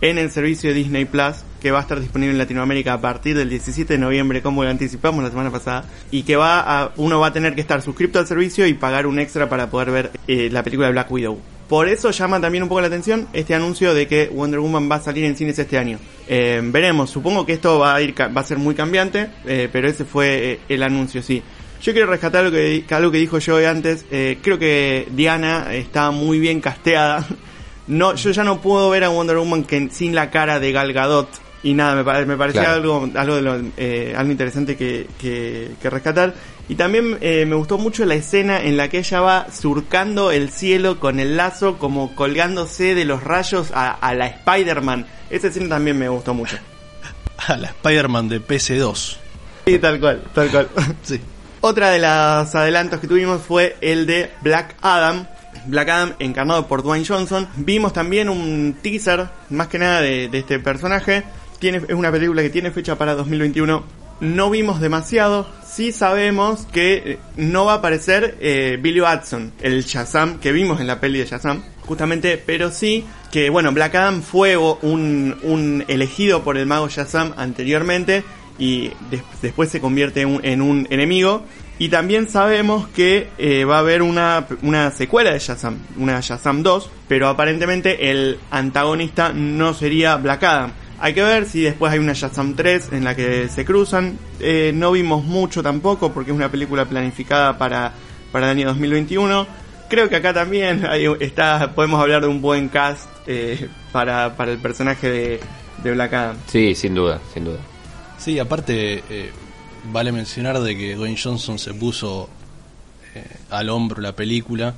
en 0.00 0.18
el 0.18 0.30
servicio 0.30 0.70
de 0.70 0.76
Disney 0.76 1.06
Plus, 1.06 1.42
que 1.60 1.72
va 1.72 1.78
a 1.78 1.82
estar 1.82 1.98
disponible 1.98 2.30
en 2.30 2.38
Latinoamérica 2.38 2.92
a 2.92 3.00
partir 3.00 3.36
del 3.36 3.48
17 3.48 3.94
de 3.94 3.98
noviembre, 3.98 4.42
como 4.42 4.62
lo 4.62 4.70
anticipamos 4.70 5.24
la 5.24 5.30
semana 5.30 5.50
pasada, 5.50 5.86
y 6.12 6.22
que 6.22 6.36
va 6.36 6.60
a, 6.60 6.92
uno 6.98 7.18
va 7.18 7.26
a 7.26 7.32
tener 7.32 7.56
que 7.56 7.62
estar 7.62 7.82
suscrito 7.82 8.20
al 8.20 8.28
servicio 8.28 8.64
y 8.64 8.74
pagar 8.74 9.08
un 9.08 9.18
extra 9.18 9.48
para 9.48 9.70
poder 9.70 9.90
ver 9.90 10.10
eh, 10.28 10.50
la 10.52 10.62
película 10.62 10.86
de 10.86 10.92
Black 10.92 11.10
Widow. 11.10 11.55
Por 11.68 11.88
eso 11.88 12.10
llama 12.12 12.40
también 12.40 12.62
un 12.62 12.68
poco 12.68 12.80
la 12.80 12.86
atención 12.86 13.26
este 13.32 13.54
anuncio 13.54 13.92
de 13.92 14.06
que 14.06 14.28
Wonder 14.28 14.60
Woman 14.60 14.88
va 14.90 14.96
a 14.96 15.00
salir 15.00 15.24
en 15.24 15.36
cines 15.36 15.58
este 15.58 15.76
año. 15.78 15.98
Eh, 16.28 16.60
veremos, 16.64 17.10
supongo 17.10 17.44
que 17.44 17.54
esto 17.54 17.80
va 17.80 17.96
a 17.96 18.02
ir 18.02 18.14
va 18.20 18.40
a 18.40 18.44
ser 18.44 18.58
muy 18.58 18.74
cambiante, 18.76 19.30
eh, 19.46 19.68
pero 19.72 19.88
ese 19.88 20.04
fue 20.04 20.52
eh, 20.52 20.60
el 20.68 20.82
anuncio, 20.84 21.22
sí. 21.22 21.42
Yo 21.82 21.92
quiero 21.92 22.06
rescatar 22.08 22.44
algo 22.44 22.56
que, 22.56 22.84
algo 22.90 23.10
que 23.10 23.18
dijo 23.18 23.38
yo 23.38 23.56
antes. 23.68 24.04
eh, 24.10 24.38
creo 24.42 24.58
que 24.58 25.08
Diana 25.10 25.74
está 25.74 26.10
muy 26.12 26.38
bien 26.38 26.60
casteada. 26.60 27.26
No, 27.88 28.16
yo 28.16 28.32
ya 28.32 28.42
no 28.42 28.60
puedo 28.60 28.90
ver 28.90 29.04
a 29.04 29.10
Wonder 29.10 29.36
Woman 29.36 29.62
que 29.62 29.90
sin 29.92 30.12
la 30.12 30.28
cara 30.28 30.58
de 30.58 30.72
Gal 30.72 30.92
Gadot. 30.92 31.28
Y 31.62 31.72
nada, 31.72 31.94
me, 32.02 32.26
me 32.26 32.36
parecía 32.36 32.62
Claro. 32.64 32.76
algo, 33.04 33.10
algo, 33.14 33.36
de 33.36 33.42
lo, 33.42 33.60
eh, 33.76 34.12
algo 34.16 34.32
interesante 34.32 34.76
que, 34.76 35.06
que, 35.20 35.70
que 35.80 35.88
rescatar. 35.90 36.34
Y 36.68 36.74
también 36.74 37.18
eh, 37.20 37.44
me 37.46 37.54
gustó 37.54 37.78
mucho 37.78 38.04
la 38.04 38.14
escena 38.14 38.60
en 38.62 38.76
la 38.76 38.88
que 38.88 38.98
ella 38.98 39.20
va 39.20 39.46
surcando 39.52 40.32
el 40.32 40.50
cielo 40.50 40.98
con 40.98 41.20
el 41.20 41.36
lazo, 41.36 41.78
como 41.78 42.14
colgándose 42.14 42.94
de 42.94 43.04
los 43.04 43.22
rayos 43.22 43.70
a, 43.72 43.92
a 43.92 44.14
la 44.14 44.26
Spider-Man. 44.26 45.06
Esa 45.30 45.48
escena 45.48 45.68
también 45.68 45.98
me 45.98 46.08
gustó 46.08 46.34
mucho. 46.34 46.56
A 47.48 47.56
la 47.56 47.68
Spider-Man 47.68 48.28
de 48.28 48.40
PC2. 48.40 49.18
Sí, 49.66 49.78
tal 49.78 50.00
cual, 50.00 50.22
tal 50.34 50.50
cual. 50.50 50.68
Sí. 51.02 51.20
Otra 51.60 51.90
de 51.90 51.98
los 51.98 52.54
adelantos 52.54 53.00
que 53.00 53.08
tuvimos 53.08 53.42
fue 53.42 53.76
el 53.80 54.06
de 54.06 54.30
Black 54.40 54.76
Adam. 54.80 55.26
Black 55.66 55.88
Adam 55.88 56.12
encarnado 56.18 56.66
por 56.66 56.82
Dwayne 56.82 57.04
Johnson. 57.04 57.48
Vimos 57.56 57.92
también 57.92 58.28
un 58.28 58.76
teaser, 58.80 59.28
más 59.50 59.68
que 59.68 59.78
nada 59.78 60.00
de, 60.00 60.28
de 60.28 60.38
este 60.38 60.58
personaje. 60.60 61.24
Tiene, 61.58 61.78
es 61.88 61.94
una 61.94 62.12
película 62.12 62.42
que 62.42 62.50
tiene 62.50 62.70
fecha 62.70 62.96
para 62.96 63.14
2021. 63.14 63.84
No 64.20 64.50
vimos 64.50 64.80
demasiado. 64.80 65.48
Sí 65.76 65.92
sabemos 65.92 66.66
que 66.72 66.94
eh, 67.04 67.18
no 67.36 67.66
va 67.66 67.74
a 67.74 67.76
aparecer 67.76 68.38
eh, 68.40 68.78
Billy 68.80 69.00
Batson, 69.00 69.52
el 69.60 69.84
Shazam 69.84 70.38
que 70.40 70.50
vimos 70.50 70.80
en 70.80 70.86
la 70.86 71.00
peli 71.00 71.18
de 71.18 71.26
Shazam. 71.26 71.62
Justamente, 71.82 72.38
pero 72.44 72.70
sí 72.70 73.04
que, 73.30 73.50
bueno, 73.50 73.70
Black 73.72 73.94
Adam 73.94 74.22
fue 74.22 74.56
un, 74.56 75.36
un 75.42 75.84
elegido 75.86 76.42
por 76.42 76.56
el 76.56 76.64
mago 76.64 76.88
Shazam 76.88 77.34
anteriormente 77.36 78.24
y 78.58 78.90
des- 79.10 79.20
después 79.42 79.68
se 79.68 79.80
convierte 79.82 80.22
en 80.22 80.28
un, 80.28 80.44
en 80.46 80.62
un 80.62 80.86
enemigo. 80.88 81.42
Y 81.78 81.90
también 81.90 82.26
sabemos 82.30 82.88
que 82.88 83.28
eh, 83.36 83.66
va 83.66 83.76
a 83.76 83.80
haber 83.80 84.00
una, 84.00 84.46
una 84.62 84.90
secuela 84.92 85.30
de 85.30 85.38
Shazam, 85.40 85.76
una 85.98 86.20
Shazam 86.22 86.62
2, 86.62 86.90
pero 87.06 87.28
aparentemente 87.28 88.10
el 88.10 88.38
antagonista 88.50 89.34
no 89.34 89.74
sería 89.74 90.16
Black 90.16 90.42
Adam. 90.42 90.72
Hay 90.98 91.12
que 91.12 91.22
ver 91.22 91.46
si 91.46 91.62
después 91.62 91.92
hay 91.92 91.98
una 91.98 92.14
Shazam 92.14 92.54
3 92.54 92.92
en 92.92 93.04
la 93.04 93.14
que 93.14 93.48
se 93.48 93.64
cruzan. 93.64 94.18
Eh, 94.40 94.72
no 94.74 94.92
vimos 94.92 95.24
mucho 95.24 95.62
tampoco 95.62 96.12
porque 96.12 96.30
es 96.30 96.36
una 96.36 96.50
película 96.50 96.86
planificada 96.86 97.58
para, 97.58 97.92
para 98.32 98.46
el 98.50 98.58
año 98.58 98.68
2021. 98.68 99.46
Creo 99.88 100.08
que 100.08 100.16
acá 100.16 100.32
también 100.32 100.84
hay, 100.86 101.06
está, 101.20 101.72
podemos 101.74 102.00
hablar 102.00 102.22
de 102.22 102.28
un 102.28 102.40
buen 102.40 102.68
cast 102.68 103.08
eh, 103.26 103.68
para, 103.92 104.36
para 104.36 104.52
el 104.52 104.58
personaje 104.58 105.08
de, 105.08 105.40
de 105.82 105.92
Black 105.92 106.12
Adam. 106.12 106.36
Sí, 106.46 106.74
sin 106.74 106.94
duda, 106.94 107.20
sin 107.32 107.44
duda. 107.44 107.58
Sí, 108.18 108.38
aparte, 108.38 109.02
eh, 109.08 109.30
vale 109.92 110.12
mencionar 110.12 110.60
de 110.60 110.76
que 110.76 110.94
Dwayne 110.94 111.18
Johnson 111.22 111.58
se 111.58 111.74
puso 111.74 112.28
eh, 113.14 113.24
al 113.50 113.68
hombro 113.68 114.00
la 114.00 114.12
película. 114.12 114.74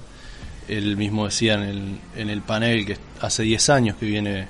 Él 0.66 0.96
mismo 0.96 1.24
decía 1.24 1.54
en 1.54 1.62
el, 1.62 1.98
en 2.16 2.30
el 2.30 2.42
panel 2.42 2.84
que 2.84 2.98
hace 3.20 3.42
10 3.44 3.70
años 3.70 3.96
que 3.96 4.06
viene 4.06 4.48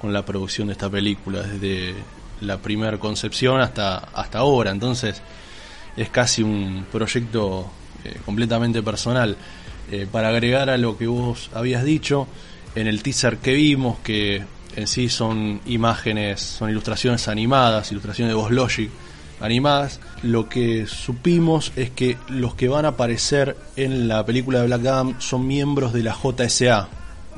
con 0.00 0.12
la 0.12 0.24
producción 0.24 0.68
de 0.68 0.72
esta 0.72 0.88
película, 0.88 1.42
desde 1.42 1.94
la 2.40 2.58
primera 2.58 2.98
concepción 2.98 3.60
hasta, 3.60 3.98
hasta 3.98 4.38
ahora. 4.38 4.70
Entonces, 4.70 5.20
es 5.96 6.08
casi 6.10 6.42
un 6.42 6.86
proyecto 6.90 7.70
eh, 8.04 8.18
completamente 8.24 8.82
personal. 8.82 9.36
Eh, 9.90 10.06
para 10.10 10.28
agregar 10.28 10.70
a 10.70 10.76
lo 10.76 10.96
que 10.96 11.06
vos 11.06 11.50
habías 11.54 11.82
dicho, 11.82 12.28
en 12.74 12.86
el 12.86 13.02
teaser 13.02 13.38
que 13.38 13.54
vimos, 13.54 13.98
que 14.00 14.44
en 14.76 14.86
sí 14.86 15.08
son 15.08 15.60
imágenes, 15.66 16.40
son 16.40 16.70
ilustraciones 16.70 17.26
animadas, 17.26 17.90
ilustraciones 17.90 18.30
de 18.30 18.34
Voz 18.34 18.50
Logic 18.50 18.90
animadas, 19.40 20.00
lo 20.22 20.48
que 20.48 20.86
supimos 20.86 21.72
es 21.76 21.90
que 21.90 22.16
los 22.28 22.54
que 22.54 22.68
van 22.68 22.84
a 22.84 22.88
aparecer 22.88 23.56
en 23.76 24.08
la 24.08 24.24
película 24.26 24.60
de 24.60 24.66
Black 24.66 24.86
Adam 24.86 25.20
son 25.20 25.46
miembros 25.46 25.92
de 25.92 26.02
la 26.02 26.14
JSA, 26.14 26.88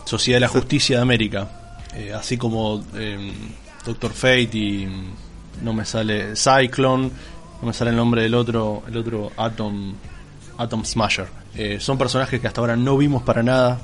Sociedad 0.06 0.36
de 0.36 0.40
la 0.40 0.48
Justicia 0.48 0.96
de 0.96 1.02
América, 1.02 1.59
Eh, 1.94 2.12
así 2.12 2.36
como 2.36 2.84
eh, 2.94 3.32
Doctor 3.84 4.12
Fate 4.12 4.50
y 4.52 4.86
mm, 4.86 5.64
no 5.64 5.72
me 5.72 5.84
sale 5.84 6.34
Cyclone, 6.36 7.10
no 7.60 7.66
me 7.66 7.72
sale 7.72 7.90
el 7.90 7.96
nombre 7.96 8.22
del 8.22 8.34
otro, 8.34 8.82
el 8.88 8.96
otro 8.96 9.32
Atom, 9.36 9.94
Atom 10.58 10.84
Smasher. 10.84 11.28
Eh, 11.54 11.78
son 11.80 11.98
personajes 11.98 12.40
que 12.40 12.46
hasta 12.46 12.60
ahora 12.60 12.76
no 12.76 12.96
vimos 12.96 13.22
para 13.22 13.42
nada 13.42 13.80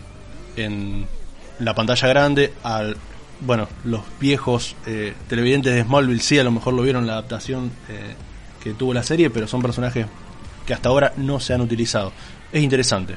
en 0.57 1.07
la 1.59 1.75
pantalla 1.75 2.09
grande. 2.09 2.55
Al, 2.63 2.97
bueno, 3.41 3.69
los 3.85 4.03
viejos 4.21 4.77
eh, 4.87 5.15
televidentes 5.29 5.75
de 5.75 5.83
Smallville 5.83 6.21
sí, 6.21 6.39
a 6.39 6.45
lo 6.45 6.51
mejor 6.51 6.75
lo 6.75 6.83
vieron 6.83 7.07
la 7.07 7.15
adaptación 7.15 7.71
eh, 7.89 8.15
que 8.63 8.75
tuvo 8.75 8.95
la 8.95 9.03
serie, 9.03 9.31
pero 9.31 9.47
son 9.47 9.63
personajes 9.63 10.07
que 10.67 10.75
hasta 10.75 10.89
ahora 10.89 11.13
no 11.17 11.41
se 11.41 11.55
han 11.55 11.61
utilizado. 11.61 12.13
Es 12.53 12.63
interesante. 12.63 13.17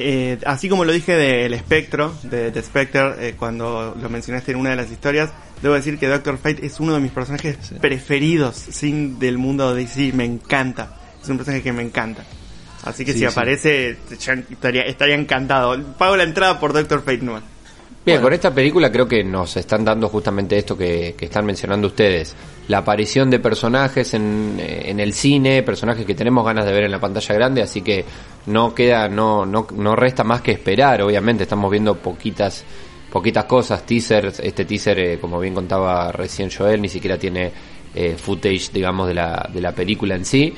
Eh, 0.00 0.38
así 0.46 0.68
como 0.68 0.84
lo 0.84 0.92
dije 0.92 1.16
del 1.16 1.52
espectro, 1.54 2.14
de 2.22 2.50
The 2.52 2.62
Spectre, 2.62 3.14
eh, 3.18 3.34
cuando 3.38 3.96
lo 4.00 4.08
mencionaste 4.08 4.52
en 4.52 4.58
una 4.58 4.70
de 4.70 4.76
las 4.76 4.90
historias, 4.90 5.30
debo 5.60 5.74
decir 5.74 5.98
que 5.98 6.06
Doctor 6.06 6.38
Fate 6.38 6.64
es 6.64 6.78
uno 6.78 6.94
de 6.94 7.00
mis 7.00 7.10
personajes 7.10 7.56
Sí. 7.60 7.74
preferidos 7.80 8.54
sin 8.56 9.18
del 9.18 9.38
mundo 9.38 9.74
de 9.74 9.82
DC. 9.82 10.12
Me 10.14 10.24
encanta. 10.24 10.96
Es 11.22 11.28
un 11.28 11.36
personaje 11.36 11.62
que 11.64 11.72
me 11.72 11.82
encanta. 11.82 12.22
Así 12.84 13.04
que 13.04 13.12
Sí, 13.12 13.18
si 13.18 13.24
aparece, 13.24 13.96
estaría, 14.10 14.82
estaría 14.82 15.16
encantado. 15.16 15.76
Pago 15.98 16.16
la 16.16 16.22
entrada 16.22 16.60
por 16.60 16.72
Doctor 16.72 17.00
Fate 17.00 17.18
nomás. 17.18 17.42
Bien, 18.04 18.18
Bueno. 18.18 18.26
con 18.28 18.32
esta 18.32 18.54
película 18.54 18.90
creo 18.90 19.06
que 19.06 19.22
nos 19.22 19.56
están 19.56 19.84
dando 19.84 20.08
justamente 20.08 20.56
esto 20.56 20.76
que, 20.78 21.14
que 21.16 21.26
están 21.26 21.44
mencionando 21.44 21.88
ustedes. 21.88 22.34
La 22.68 22.78
aparición 22.78 23.28
de 23.28 23.38
personajes 23.38 24.14
en, 24.14 24.56
eh, 24.58 24.84
en 24.86 24.98
el 25.00 25.12
cine, 25.12 25.62
personajes 25.62 26.06
que 26.06 26.14
tenemos 26.14 26.44
ganas 26.44 26.64
de 26.64 26.72
ver 26.72 26.84
en 26.84 26.90
la 26.90 27.00
pantalla 27.00 27.34
grande, 27.34 27.60
así 27.62 27.82
que 27.82 28.04
no 28.46 28.74
queda, 28.74 29.08
no, 29.08 29.44
no, 29.44 29.66
no 29.74 29.94
resta 29.94 30.24
más 30.24 30.40
que 30.40 30.52
esperar, 30.52 31.02
obviamente, 31.02 31.42
estamos 31.42 31.70
viendo 31.70 31.96
poquitas, 31.96 32.64
poquitas 33.12 33.44
cosas, 33.44 33.84
teasers, 33.84 34.40
este 34.40 34.64
teaser, 34.64 34.98
eh, 34.98 35.18
como 35.20 35.38
bien 35.40 35.54
contaba 35.54 36.10
recién 36.10 36.50
Joel, 36.50 36.80
ni 36.80 36.88
siquiera 36.88 37.18
tiene 37.18 37.52
eh, 37.94 38.16
footage, 38.16 38.70
digamos, 38.72 39.08
de 39.08 39.14
la, 39.14 39.50
de 39.52 39.60
la 39.60 39.72
película 39.72 40.14
en 40.14 40.24
sí, 40.24 40.54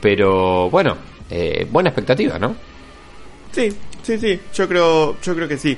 pero 0.00 0.70
bueno, 0.70 0.96
eh, 1.28 1.66
buena 1.70 1.90
expectativa, 1.90 2.38
¿no? 2.38 2.54
Sí, 3.52 3.70
sí, 4.02 4.18
sí, 4.18 4.40
yo 4.54 4.66
creo, 4.68 5.20
yo 5.20 5.34
creo 5.34 5.48
que 5.48 5.58
sí. 5.58 5.76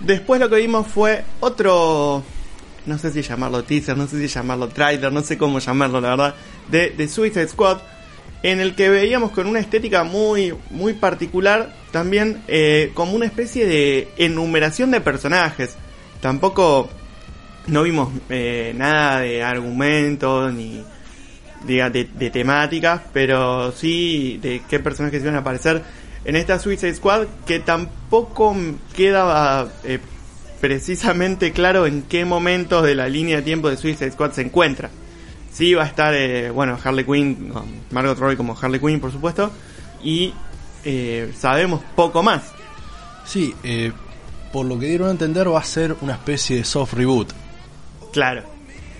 Después 0.00 0.40
lo 0.40 0.50
que 0.50 0.56
vimos 0.56 0.86
fue 0.86 1.24
otro, 1.40 2.22
no 2.86 2.98
sé 2.98 3.10
si 3.10 3.22
llamarlo 3.22 3.64
teaser, 3.64 3.96
no 3.96 4.06
sé 4.06 4.18
si 4.20 4.28
llamarlo 4.28 4.68
trailer, 4.68 5.12
no 5.12 5.22
sé 5.22 5.38
cómo 5.38 5.58
llamarlo 5.58 6.00
la 6.00 6.10
verdad, 6.10 6.34
de, 6.68 6.90
de 6.90 7.08
Suicide 7.08 7.48
Squad, 7.48 7.78
en 8.42 8.60
el 8.60 8.74
que 8.74 8.90
veíamos 8.90 9.30
con 9.30 9.46
una 9.46 9.60
estética 9.60 10.04
muy, 10.04 10.54
muy 10.70 10.92
particular, 10.92 11.74
también 11.92 12.42
eh, 12.46 12.90
como 12.94 13.14
una 13.14 13.24
especie 13.24 13.66
de 13.66 14.08
enumeración 14.18 14.90
de 14.90 15.00
personajes. 15.00 15.76
Tampoco 16.20 16.90
no 17.66 17.82
vimos 17.84 18.10
eh, 18.28 18.74
nada 18.76 19.20
de 19.20 19.42
argumentos 19.42 20.52
ni 20.52 20.84
diga, 21.66 21.88
de, 21.88 22.04
de 22.04 22.30
temáticas, 22.30 23.00
pero 23.12 23.72
sí 23.72 24.38
de 24.42 24.62
qué 24.68 24.78
personajes 24.78 25.22
iban 25.22 25.36
a 25.36 25.38
aparecer 25.38 25.82
en 26.24 26.36
esta 26.36 26.58
Suicide 26.58 26.94
Squad, 26.94 27.26
que 27.46 27.60
tampoco 27.60 28.56
queda 28.96 29.68
eh, 29.84 29.98
precisamente 30.60 31.52
claro 31.52 31.86
en 31.86 32.02
qué 32.02 32.24
momentos 32.24 32.82
de 32.84 32.94
la 32.94 33.08
línea 33.08 33.36
de 33.36 33.42
tiempo 33.42 33.68
de 33.68 33.76
Suicide 33.76 34.10
Squad 34.10 34.32
se 34.32 34.42
encuentra. 34.42 34.90
Sí 35.52 35.74
va 35.74 35.84
a 35.84 35.86
estar, 35.86 36.14
eh, 36.14 36.50
bueno, 36.50 36.78
Harley 36.82 37.04
Quinn, 37.04 37.52
Margot 37.90 38.18
Robbie 38.18 38.36
como 38.36 38.56
Harley 38.60 38.80
Quinn, 38.80 39.00
por 39.00 39.12
supuesto, 39.12 39.52
y 40.02 40.32
eh, 40.84 41.32
sabemos 41.38 41.82
poco 41.94 42.22
más. 42.22 42.52
Sí, 43.26 43.54
por 44.52 44.66
lo 44.66 44.78
que 44.78 44.86
dieron 44.86 45.08
a 45.08 45.10
entender 45.12 45.50
va 45.50 45.60
a 45.60 45.64
ser 45.64 45.96
una 46.00 46.14
especie 46.14 46.56
de 46.56 46.64
soft 46.64 46.94
reboot. 46.94 47.32
Claro. 48.12 48.42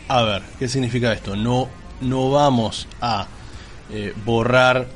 A 0.08 0.22
ver, 0.22 0.42
¿qué 0.58 0.68
significa 0.68 1.12
esto? 1.12 1.36
No, 1.36 1.68
no 2.00 2.30
vamos 2.30 2.86
a 3.00 3.26
borrar 4.24 4.86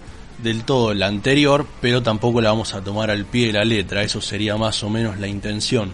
del 0.42 0.64
todo 0.64 0.94
la 0.94 1.06
anterior, 1.06 1.66
pero 1.80 2.02
tampoco 2.02 2.40
la 2.40 2.50
vamos 2.50 2.74
a 2.74 2.82
tomar 2.82 3.10
al 3.10 3.24
pie 3.24 3.48
de 3.48 3.52
la 3.54 3.64
letra. 3.64 4.02
Eso 4.02 4.20
sería 4.20 4.56
más 4.56 4.82
o 4.82 4.90
menos 4.90 5.18
la 5.18 5.28
intención. 5.28 5.92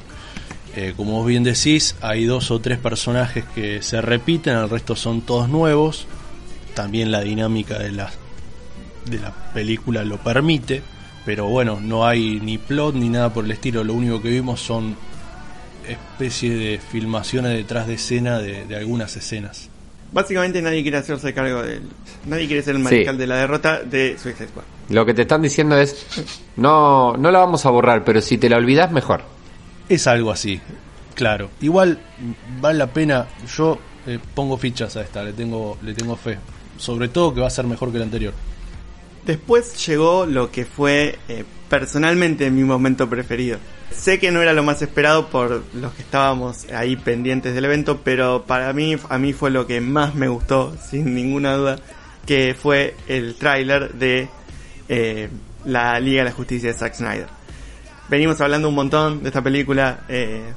Eh, 0.77 0.93
como 0.97 1.13
vos 1.13 1.27
bien 1.27 1.45
decís, 1.45 1.97
hay 2.01 2.25
dos 2.25 2.51
o 2.51 2.61
tres 2.61 2.79
personajes 2.79 3.45
que 3.55 3.81
se 3.81 4.01
repiten, 4.01 4.57
el 4.57 4.69
resto 4.69 4.97
son 4.97 5.23
todos 5.23 5.49
nuevos. 5.49 6.07
También 6.75 7.13
la 7.13 7.21
dinámica 7.21 7.79
de 7.79 7.93
la, 7.93 8.11
de 9.07 9.21
la 9.21 9.33
película 9.53 10.05
lo 10.05 10.19
permite. 10.19 10.83
Pero 11.25 11.47
bueno, 11.47 11.81
no 11.81 12.07
hay 12.07 12.41
ni 12.41 12.59
plot 12.59 12.97
ni 12.97 13.09
nada 13.09 13.33
por 13.33 13.45
el 13.45 13.53
estilo. 13.53 13.83
Lo 13.83 13.95
único 13.95 14.21
que 14.21 14.29
vimos 14.29 14.61
son 14.61 14.97
especie 15.89 16.55
de 16.55 16.79
filmaciones 16.79 17.53
detrás 17.53 17.87
de 17.87 17.95
escena 17.95 18.39
de, 18.39 18.67
de 18.67 18.77
algunas 18.77 19.17
escenas. 19.17 19.71
Básicamente 20.13 20.63
nadie 20.63 20.83
quiere 20.83 20.99
hacerse 20.99 21.35
cargo 21.35 21.63
del... 21.63 21.83
Nadie 22.27 22.47
quiere 22.47 22.63
ser 22.63 22.77
el 22.77 22.83
Sí. 22.83 22.85
mariscal 22.85 23.19
de 23.19 23.27
la 23.27 23.37
derrota 23.37 23.81
de 23.83 24.17
Suicide 24.19 24.49
Squad. 24.49 24.65
Lo 24.91 25.05
que 25.05 25.15
te 25.15 25.23
están 25.23 25.43
diciendo 25.43 25.77
es, 25.77 26.07
no, 26.57 27.17
no 27.17 27.31
la 27.31 27.39
vamos 27.41 27.67
a 27.67 27.71
borrar, 27.71 28.05
pero 28.05 28.21
si 28.21 28.39
te 28.39 28.49
la 28.49 28.57
olvidas, 28.59 28.93
mejor. 28.93 29.23
Es 29.89 30.07
algo 30.07 30.31
así, 30.31 30.61
claro. 31.15 31.51
Igual 31.61 31.99
vale 32.61 32.79
la 32.79 32.87
pena, 32.87 33.27
yo 33.57 33.79
eh, 34.07 34.19
pongo 34.35 34.57
fichas 34.57 34.97
a 34.97 35.03
esta, 35.03 35.23
le 35.23 35.33
tengo, 35.33 35.79
le 35.83 35.95
tengo 35.95 36.17
fe. 36.17 36.39
Sobre 36.79 37.09
todo 37.09 37.35
que 37.35 37.41
va 37.41 37.47
a 37.49 37.51
ser 37.51 37.67
mejor 37.67 37.91
que 37.93 37.99
la 37.99 38.05
anterior. 38.05 38.33
Después 39.27 39.87
llegó 39.87 40.27
lo 40.27 40.51
que 40.51 40.67
fue 40.67 41.19
eh, 41.29 41.45
personalmente 41.69 42.51
mi 42.51 42.63
momento 42.63 43.09
preferido. 43.09 43.59
Sé 43.91 44.19
que 44.19 44.31
no 44.31 44.43
era 44.43 44.53
lo 44.53 44.63
más 44.63 44.83
esperado 44.83 45.29
por 45.29 45.63
los 45.75 45.93
que 45.95 46.03
estábamos 46.03 46.67
ahí 46.73 46.97
pendientes 46.97 47.55
del 47.55 47.65
evento, 47.65 48.01
pero 48.05 48.45
para 48.47 48.73
mí, 48.73 48.97
a 49.09 49.19
mí 49.19 49.33
fue 49.33 49.51
lo 49.51 49.67
que 49.67 49.81
más 49.81 50.15
me 50.15 50.29
gustó, 50.29 50.77
sin 50.91 51.15
ninguna 51.15 51.55
duda, 51.55 51.79
que 52.27 52.55
fue 52.55 52.97
el 53.09 53.37
tráiler 53.37 53.95
de 53.95 54.29
eh, 54.89 55.29
la 55.65 55.99
Liga 56.01 56.23
de 56.23 56.31
la 56.31 56.35
Justicia 56.35 56.73
de 56.73 56.79
Zack 56.79 56.95
Snyder. 56.95 57.29
Venimos 58.09 58.41
hablando 58.41 58.69
un 58.69 58.75
montón 58.75 59.23
de 59.23 59.29
esta 59.29 59.43
película 59.43 60.01
eh, 60.09 60.53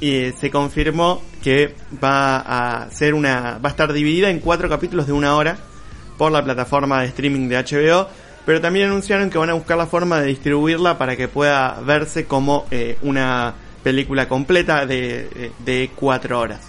y 0.00 0.30
se 0.32 0.50
confirmó 0.50 1.20
que 1.42 1.74
va 2.02 2.38
a 2.38 2.90
ser 2.90 3.12
una, 3.12 3.58
va 3.58 3.68
a 3.68 3.72
estar 3.72 3.92
dividida 3.92 4.30
en 4.30 4.38
cuatro 4.38 4.68
capítulos 4.70 5.06
de 5.06 5.12
una 5.12 5.36
hora 5.36 5.58
por 6.16 6.32
la 6.32 6.42
plataforma 6.42 7.02
de 7.02 7.08
streaming 7.08 7.48
de 7.48 7.56
HBO, 7.56 8.08
pero 8.44 8.60
también 8.60 8.88
anunciaron 8.88 9.30
que 9.30 9.38
van 9.38 9.50
a 9.50 9.54
buscar 9.54 9.76
la 9.76 9.86
forma 9.86 10.20
de 10.20 10.28
distribuirla 10.28 10.98
para 10.98 11.16
que 11.16 11.28
pueda 11.28 11.80
verse 11.84 12.26
como 12.26 12.66
eh, 12.70 12.96
una 13.02 13.54
película 13.82 14.28
completa 14.28 14.86
de, 14.86 15.50
de, 15.58 15.90
cuatro 15.94 16.40
horas. 16.40 16.60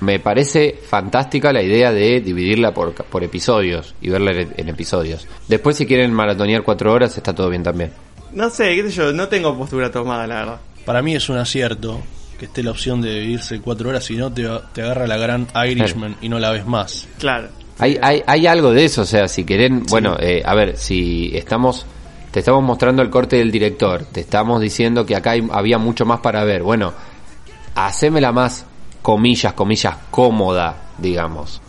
Me 0.00 0.20
parece 0.20 0.78
fantástica 0.88 1.52
la 1.52 1.62
idea 1.62 1.92
de 1.92 2.20
dividirla 2.20 2.72
por, 2.72 2.94
por 2.94 3.24
episodios 3.24 3.94
y 4.00 4.10
verla 4.10 4.32
en, 4.32 4.54
en 4.56 4.68
episodios. 4.68 5.26
Después, 5.48 5.76
si 5.76 5.86
quieren 5.86 6.12
maratonear 6.12 6.62
cuatro 6.62 6.92
horas, 6.92 7.16
está 7.16 7.34
todo 7.34 7.48
bien 7.48 7.64
también. 7.64 7.92
No 8.32 8.50
sé, 8.50 8.76
qué 8.76 8.82
sé 8.84 8.90
yo, 8.90 9.12
no 9.12 9.28
tengo 9.28 9.56
postura 9.56 9.90
tomada, 9.90 10.26
la 10.26 10.34
verdad. 10.34 10.60
Para 10.84 11.02
mí 11.02 11.14
es 11.14 11.28
un 11.28 11.38
acierto 11.38 12.00
que 12.38 12.44
esté 12.44 12.62
la 12.62 12.70
opción 12.70 13.00
de 13.00 13.24
irse 13.24 13.60
cuatro 13.60 13.90
horas, 13.90 14.04
si 14.04 14.16
no 14.16 14.32
te, 14.32 14.48
te 14.72 14.82
agarra 14.82 15.06
la 15.06 15.16
gran 15.16 15.48
Irishman 15.68 16.16
y 16.20 16.28
no 16.28 16.38
la 16.38 16.52
ves 16.52 16.66
más. 16.66 17.08
Claro. 17.18 17.48
Hay, 17.78 17.98
hay, 18.02 18.22
hay 18.26 18.46
algo 18.46 18.72
de 18.72 18.84
eso, 18.84 19.02
o 19.02 19.06
sea, 19.06 19.28
si 19.28 19.44
quieren, 19.44 19.84
bueno, 19.84 20.16
eh, 20.18 20.42
a 20.44 20.54
ver, 20.54 20.76
si 20.76 21.30
estamos, 21.34 21.86
te 22.32 22.40
estamos 22.40 22.62
mostrando 22.64 23.02
el 23.02 23.10
corte 23.10 23.36
del 23.36 23.52
director, 23.52 24.04
te 24.04 24.20
estamos 24.20 24.60
diciendo 24.60 25.06
que 25.06 25.14
acá 25.14 25.30
hay- 25.32 25.46
había 25.52 25.78
mucho 25.78 26.04
más 26.04 26.18
para 26.20 26.42
ver, 26.44 26.62
bueno, 26.64 26.92
hacémela 27.74 28.32
más, 28.32 28.64
comillas, 29.02 29.52
comillas, 29.52 29.96
cómoda, 30.10 30.88
digamos. 30.98 31.60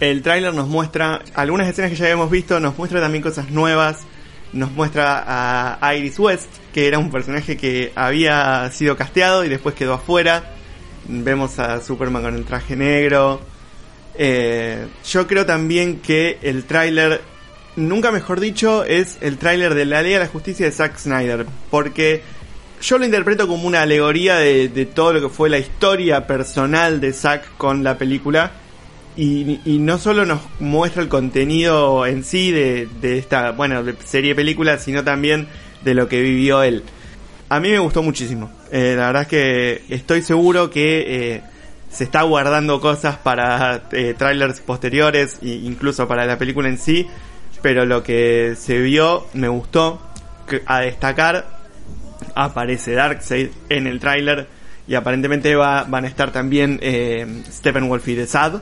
El 0.00 0.22
tráiler 0.22 0.54
nos 0.54 0.68
muestra 0.68 1.20
algunas 1.34 1.68
escenas 1.68 1.90
que 1.90 1.96
ya 1.96 2.04
habíamos 2.06 2.30
visto, 2.30 2.58
nos 2.58 2.76
muestra 2.78 3.00
también 3.00 3.22
cosas 3.22 3.50
nuevas, 3.50 3.98
nos 4.52 4.72
muestra 4.72 5.76
a 5.80 5.94
Iris 5.94 6.18
West, 6.18 6.48
que 6.72 6.88
era 6.88 6.98
un 6.98 7.10
personaje 7.10 7.56
que 7.56 7.92
había 7.94 8.68
sido 8.70 8.96
casteado 8.96 9.44
y 9.44 9.48
después 9.48 9.74
quedó 9.74 9.94
afuera. 9.94 10.44
Vemos 11.06 11.58
a 11.58 11.80
Superman 11.80 12.22
con 12.22 12.34
el 12.34 12.44
traje 12.44 12.74
negro. 12.74 13.40
Eh, 14.14 14.86
yo 15.04 15.26
creo 15.26 15.46
también 15.46 16.00
que 16.00 16.38
el 16.42 16.64
tráiler, 16.64 17.20
nunca 17.76 18.10
mejor 18.10 18.40
dicho, 18.40 18.84
es 18.84 19.18
el 19.20 19.38
tráiler 19.38 19.74
de 19.74 19.86
la 19.86 20.02
Liga 20.02 20.18
de 20.18 20.24
la 20.24 20.30
Justicia 20.30 20.66
de 20.66 20.72
Zack 20.72 20.98
Snyder, 20.98 21.46
porque 21.70 22.22
yo 22.82 22.98
lo 22.98 23.04
interpreto 23.04 23.46
como 23.46 23.66
una 23.66 23.82
alegoría 23.82 24.36
de, 24.36 24.68
de 24.68 24.86
todo 24.86 25.12
lo 25.12 25.20
que 25.20 25.28
fue 25.28 25.48
la 25.48 25.58
historia 25.58 26.26
personal 26.26 27.00
de 27.00 27.12
Zack 27.12 27.56
con 27.56 27.84
la 27.84 27.96
película. 27.96 28.52
Y, 29.14 29.60
no 29.66 29.98
solo 29.98 30.24
nos 30.24 30.40
muestra 30.58 31.02
el 31.02 31.08
contenido 31.08 32.06
en 32.06 32.24
sí 32.24 32.50
de, 32.50 32.88
de 33.00 33.18
esta, 33.18 33.50
bueno, 33.50 33.84
de 33.84 33.94
serie 34.04 34.34
película, 34.34 34.78
sino 34.78 35.04
también 35.04 35.48
de 35.84 35.94
lo 35.94 36.08
que 36.08 36.22
vivió 36.22 36.62
él. 36.62 36.82
A 37.50 37.60
mí 37.60 37.68
me 37.68 37.78
gustó 37.78 38.02
muchísimo. 38.02 38.50
Eh, 38.70 38.94
la 38.96 39.08
verdad 39.08 39.22
es 39.22 39.28
que 39.28 39.82
estoy 39.90 40.22
seguro 40.22 40.70
que 40.70 41.34
eh, 41.34 41.42
se 41.92 42.04
está 42.04 42.22
guardando 42.22 42.80
cosas 42.80 43.16
para 43.18 43.82
eh, 43.92 44.14
trailers 44.16 44.60
posteriores 44.60 45.38
e 45.42 45.48
incluso 45.48 46.08
para 46.08 46.24
la 46.26 46.38
película 46.38 46.68
en 46.68 46.78
sí. 46.78 47.06
Pero 47.60 47.84
lo 47.84 48.02
que 48.02 48.54
se 48.58 48.78
vio 48.80 49.26
me 49.34 49.48
gustó. 49.48 50.00
A 50.66 50.80
destacar 50.80 51.46
aparece 52.34 52.92
Darkseid 52.92 53.48
en 53.68 53.86
el 53.86 54.00
tráiler 54.00 54.48
y 54.86 54.94
aparentemente 54.94 55.54
va, 55.54 55.84
van 55.84 56.04
a 56.04 56.08
estar 56.08 56.32
también 56.32 56.78
eh, 56.82 57.42
Steppenwolf 57.50 58.06
y 58.08 58.14
The 58.16 58.26
Sad 58.26 58.60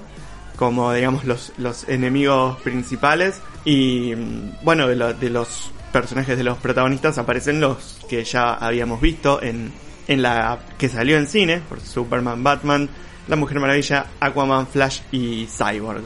como 0.57 0.93
digamos 0.93 1.25
los, 1.25 1.53
los 1.57 1.89
enemigos 1.89 2.61
principales 2.61 3.41
y 3.65 4.15
mm, 4.15 4.63
bueno 4.63 4.87
de, 4.87 4.97
lo- 4.97 5.15
de 5.15 5.31
los 5.31 5.73
personajes 5.93 6.37
de 6.37 6.45
los 6.45 6.59
protagonistas 6.59 7.17
aparecen 7.19 7.61
los 7.61 7.99
que 8.09 8.23
ya 8.25 8.53
habíamos 8.55 9.01
visto 9.01 9.43
en, 9.43 9.73
en 10.07 10.23
la 10.23 10.59
que 10.79 10.89
salió 10.89 11.17
en 11.17 11.27
cine 11.27 11.63
por 11.69 11.81
Superman, 11.81 12.45
Batman, 12.45 12.89
La 13.31 13.37
Mujer 13.37 13.61
Maravilla, 13.61 14.07
Aquaman, 14.19 14.67
Flash 14.67 15.03
y 15.13 15.47
Cyborg. 15.47 16.03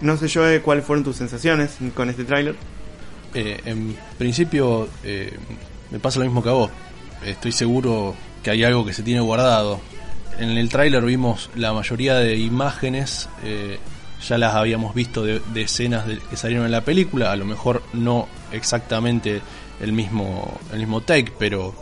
No 0.00 0.16
sé 0.16 0.28
yo 0.28 0.42
cuáles 0.62 0.84
fueron 0.84 1.02
tus 1.02 1.16
sensaciones 1.16 1.76
con 1.92 2.08
este 2.08 2.24
tráiler. 2.24 2.54
Eh, 3.34 3.60
en 3.64 3.96
principio 4.16 4.88
eh, 5.02 5.36
me 5.90 5.98
pasa 5.98 6.20
lo 6.20 6.24
mismo 6.24 6.40
que 6.40 6.50
a 6.50 6.52
vos. 6.52 6.70
Estoy 7.26 7.50
seguro 7.50 8.14
que 8.44 8.52
hay 8.52 8.62
algo 8.62 8.86
que 8.86 8.92
se 8.92 9.02
tiene 9.02 9.20
guardado. 9.20 9.80
En 10.38 10.50
el 10.50 10.68
tráiler 10.68 11.04
vimos 11.04 11.50
la 11.56 11.72
mayoría 11.72 12.14
de 12.14 12.36
imágenes, 12.36 13.28
eh, 13.42 13.80
ya 14.24 14.38
las 14.38 14.54
habíamos 14.54 14.94
visto 14.94 15.24
de, 15.24 15.42
escenas 15.56 16.04
que 16.30 16.36
salieron 16.36 16.66
en 16.66 16.70
la 16.70 16.82
película, 16.82 17.32
a 17.32 17.36
lo 17.36 17.44
mejor 17.44 17.82
no 17.92 18.28
exactamente 18.52 19.42
el 19.80 19.92
mismo, 19.92 20.60
el 20.72 20.78
mismo 20.78 21.00
take, 21.00 21.32
pero 21.36 21.74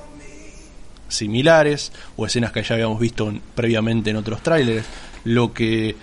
similares, 1.11 1.93
o 2.17 2.27
escenas 2.27 2.53
que 2.53 2.63
ya 2.63 2.75
habíamos 2.75 2.99
visto 3.01 3.29
en- 3.29 3.41
previamente 3.55 4.11
en 4.11 4.17
otros 4.17 4.43
trailers. 4.43 4.87
Lo 5.25 5.53
que 5.53 5.95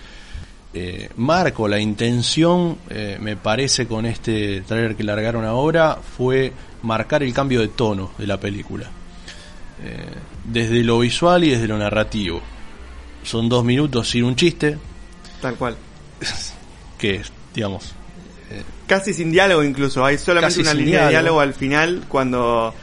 eh, 0.74 1.08
marco 1.16 1.66
la 1.66 1.80
intención, 1.80 2.78
eh, 2.90 3.16
me 3.20 3.36
parece, 3.36 3.86
con 3.86 4.06
este 4.06 4.60
trailer 4.62 4.94
que 4.96 5.02
largaron 5.02 5.44
ahora, 5.44 5.96
fue 6.16 6.52
marcar 6.82 7.22
el 7.22 7.32
cambio 7.32 7.60
de 7.60 7.68
tono 7.68 8.12
de 8.18 8.26
la 8.26 8.38
película. 8.38 8.86
Eh, 9.82 10.04
desde 10.44 10.82
lo 10.84 10.98
visual 11.00 11.44
y 11.44 11.50
desde 11.50 11.68
lo 11.68 11.78
narrativo. 11.78 12.40
Son 13.22 13.48
dos 13.48 13.64
minutos 13.64 14.08
sin 14.10 14.24
un 14.24 14.36
chiste, 14.36 14.76
Tal 15.40 15.54
cual. 15.54 15.76
que, 16.98 17.22
digamos, 17.54 17.94
Casi 18.86 19.12
sin 19.12 19.30
diálogo 19.30 19.62
incluso. 19.62 20.02
Hay 20.04 20.16
solamente 20.16 20.60
una 20.60 20.72
línea 20.72 21.04
de 21.04 21.10
diálogo 21.10 21.40
al 21.40 21.52
final 21.52 22.04
cuando 22.08 22.74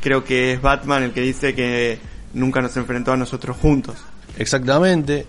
creo 0.00 0.24
que 0.24 0.52
es 0.52 0.62
Batman 0.62 1.02
el 1.02 1.12
que 1.12 1.20
dice 1.20 1.54
que 1.54 1.98
nunca 2.34 2.60
nos 2.60 2.76
enfrentó 2.76 3.12
a 3.12 3.16
nosotros 3.16 3.56
juntos. 3.56 3.96
exactamente. 4.36 5.26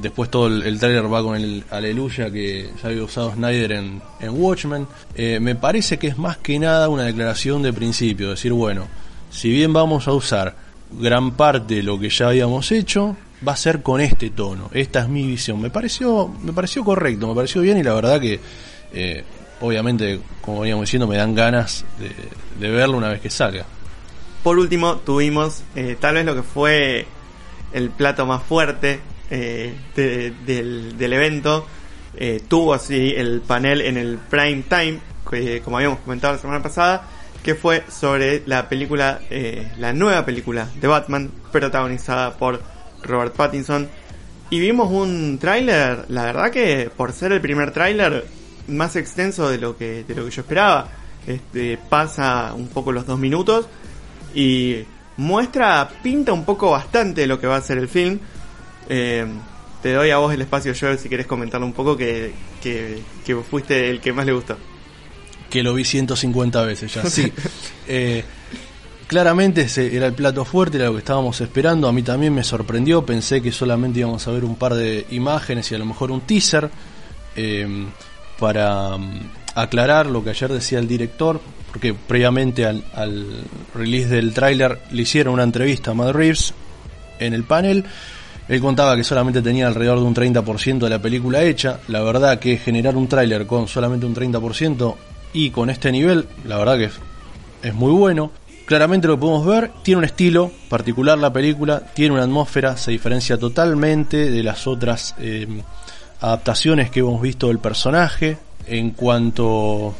Después 0.00 0.30
todo 0.30 0.46
el, 0.48 0.62
el 0.62 0.78
trailer 0.78 1.12
va 1.12 1.22
con 1.22 1.36
el 1.36 1.62
aleluya 1.70 2.30
que 2.30 2.70
ya 2.82 2.88
había 2.88 3.04
usado 3.04 3.32
Snyder 3.32 3.72
en, 3.72 4.02
en 4.18 4.30
Watchmen. 4.30 4.86
Eh, 5.14 5.38
me 5.40 5.54
parece 5.54 5.98
que 5.98 6.08
es 6.08 6.18
más 6.18 6.38
que 6.38 6.58
nada 6.58 6.88
una 6.88 7.04
declaración 7.04 7.62
de 7.62 7.72
principio, 7.72 8.30
decir, 8.30 8.52
bueno, 8.52 8.88
si 9.30 9.50
bien 9.50 9.72
vamos 9.72 10.08
a 10.08 10.12
usar 10.12 10.56
gran 10.90 11.32
parte 11.32 11.76
de 11.76 11.82
lo 11.82 11.98
que 11.98 12.08
ya 12.08 12.28
habíamos 12.28 12.72
hecho, 12.72 13.16
va 13.46 13.52
a 13.52 13.56
ser 13.56 13.82
con 13.82 14.00
este 14.00 14.30
tono. 14.30 14.70
Esta 14.72 15.00
es 15.00 15.08
mi 15.08 15.26
visión. 15.26 15.60
Me 15.60 15.70
pareció, 15.70 16.28
me 16.42 16.52
pareció 16.52 16.82
correcto, 16.82 17.28
me 17.28 17.34
pareció 17.34 17.60
bien 17.60 17.78
y 17.78 17.82
la 17.82 17.94
verdad 17.94 18.20
que, 18.20 18.40
eh, 18.92 19.22
obviamente, 19.60 20.18
como 20.40 20.60
veníamos 20.60 20.86
diciendo, 20.86 21.06
me 21.06 21.18
dan 21.18 21.34
ganas 21.34 21.84
de, 21.98 22.10
de 22.58 22.72
verlo 22.72 22.96
una 22.96 23.10
vez 23.10 23.20
que 23.20 23.30
salga. 23.30 23.66
Por 24.44 24.58
último, 24.58 24.96
tuvimos 24.98 25.64
eh, 25.74 25.96
tal 25.98 26.14
vez 26.14 26.24
lo 26.26 26.34
que 26.36 26.42
fue 26.44 27.06
el 27.72 27.90
plato 27.90 28.26
más 28.26 28.42
fuerte 28.42 29.00
eh, 29.30 29.74
de- 29.96 30.32
del, 30.46 30.96
del 30.96 31.12
evento. 31.14 31.66
Eh, 32.16 32.40
tuvo 32.46 32.74
así 32.74 33.12
el 33.16 33.40
panel 33.40 33.80
en 33.80 33.96
el 33.96 34.18
prime 34.18 34.62
time, 34.68 35.00
que, 35.28 35.60
como 35.62 35.78
habíamos 35.78 35.98
comentado 36.00 36.34
la 36.34 36.38
semana 36.40 36.62
pasada, 36.62 37.08
que 37.42 37.54
fue 37.54 37.82
sobre 37.90 38.42
la 38.46 38.68
película, 38.68 39.20
eh, 39.30 39.72
la 39.78 39.92
nueva 39.92 40.24
película 40.24 40.68
de 40.80 40.86
Batman, 40.88 41.30
protagonizada 41.50 42.36
por 42.36 42.60
Robert 43.02 43.34
Pattinson. 43.34 43.88
Y 44.50 44.60
vimos 44.60 44.90
un 44.92 45.38
tráiler, 45.40 46.04
la 46.08 46.24
verdad 46.24 46.50
que 46.50 46.90
por 46.94 47.12
ser 47.12 47.32
el 47.32 47.40
primer 47.40 47.70
tráiler 47.72 48.26
más 48.68 48.94
extenso 48.96 49.48
de 49.50 49.58
lo 49.58 49.76
que 49.76 50.04
de 50.04 50.14
lo 50.14 50.24
que 50.26 50.30
yo 50.30 50.42
esperaba. 50.42 50.88
Este 51.26 51.78
pasa 51.88 52.52
un 52.54 52.68
poco 52.68 52.92
los 52.92 53.06
dos 53.06 53.18
minutos 53.18 53.66
y 54.34 54.84
muestra, 55.16 55.88
pinta 56.02 56.32
un 56.32 56.44
poco 56.44 56.70
bastante 56.70 57.26
lo 57.26 57.38
que 57.40 57.46
va 57.46 57.56
a 57.56 57.60
ser 57.60 57.78
el 57.78 57.88
film. 57.88 58.18
Eh, 58.88 59.26
te 59.82 59.92
doy 59.92 60.10
a 60.10 60.16
vos 60.18 60.32
el 60.32 60.40
espacio, 60.42 60.72
Joel, 60.78 60.98
si 60.98 61.08
querés 61.08 61.26
comentarlo 61.26 61.66
un 61.66 61.72
poco, 61.72 61.96
que, 61.96 62.32
que, 62.62 63.00
que 63.24 63.36
fuiste 63.36 63.90
el 63.90 64.00
que 64.00 64.12
más 64.12 64.24
le 64.26 64.32
gustó. 64.32 64.56
que 65.50 65.62
lo 65.62 65.74
vi 65.74 65.84
150 65.84 66.62
veces 66.62 66.94
ya. 66.94 67.04
Sí. 67.06 67.32
Eh, 67.86 68.24
claramente 69.06 69.60
ese 69.60 69.94
era 69.94 70.06
el 70.06 70.14
plato 70.14 70.42
fuerte, 70.46 70.78
era 70.78 70.86
lo 70.86 70.92
que 70.92 71.00
estábamos 71.00 71.38
esperando. 71.42 71.86
A 71.86 71.92
mí 71.92 72.02
también 72.02 72.34
me 72.34 72.42
sorprendió, 72.42 73.04
pensé 73.04 73.42
que 73.42 73.52
solamente 73.52 74.00
íbamos 74.00 74.26
a 74.26 74.30
ver 74.30 74.42
un 74.42 74.56
par 74.56 74.72
de 74.74 75.06
imágenes 75.10 75.70
y 75.70 75.74
a 75.74 75.78
lo 75.78 75.84
mejor 75.84 76.10
un 76.10 76.22
teaser 76.22 76.70
eh, 77.36 77.86
para 78.38 78.96
mm, 78.96 79.20
aclarar 79.54 80.06
lo 80.06 80.24
que 80.24 80.30
ayer 80.30 80.50
decía 80.50 80.78
el 80.78 80.88
director, 80.88 81.42
porque 81.74 81.92
previamente 81.92 82.64
al, 82.66 82.84
release 83.74 84.08
del 84.08 84.32
tráiler 84.32 84.78
le 84.92 85.02
hicieron 85.02 85.34
una 85.34 85.42
entrevista 85.42 85.90
a 85.90 85.94
Matt 85.94 86.14
Reeves 86.14 86.54
en 87.18 87.34
el 87.34 87.42
panel. 87.42 87.84
Él 88.48 88.60
contaba 88.60 88.94
que 88.94 89.02
solamente 89.02 89.42
tenía 89.42 89.66
alrededor 89.66 89.98
de 89.98 90.04
un 90.04 90.14
30% 90.14 90.78
de 90.78 90.88
la 90.88 91.02
película 91.02 91.42
hecha. 91.42 91.80
La 91.88 92.00
verdad 92.02 92.38
que 92.38 92.58
generar 92.58 92.94
un 92.94 93.08
tráiler 93.08 93.44
con 93.48 93.66
solamente 93.66 94.06
un 94.06 94.14
30% 94.14 94.94
y 95.32 95.50
con 95.50 95.68
este 95.68 95.90
nivel, 95.90 96.28
la 96.44 96.58
verdad 96.58 96.78
que 96.78 96.84
es, 96.84 96.92
es 97.64 97.74
muy 97.74 97.90
bueno. 97.90 98.30
Claramente 98.66 99.08
lo 99.08 99.18
podemos 99.18 99.44
ver, 99.44 99.72
tiene 99.82 99.98
un 99.98 100.04
estilo 100.04 100.52
particular 100.68 101.18
la 101.18 101.32
película, 101.32 101.80
tiene 101.92 102.14
una 102.14 102.22
atmósfera, 102.22 102.76
se 102.76 102.92
diferencia 102.92 103.36
totalmente 103.36 104.30
de 104.30 104.42
las 104.44 104.68
otras 104.68 105.16
eh, 105.18 105.48
adaptaciones 106.20 106.88
que 106.90 107.00
hemos 107.00 107.20
visto 107.20 107.48
del 107.48 107.58
personaje. 107.58 108.38
En 108.68 108.92
cuanto 108.92 109.94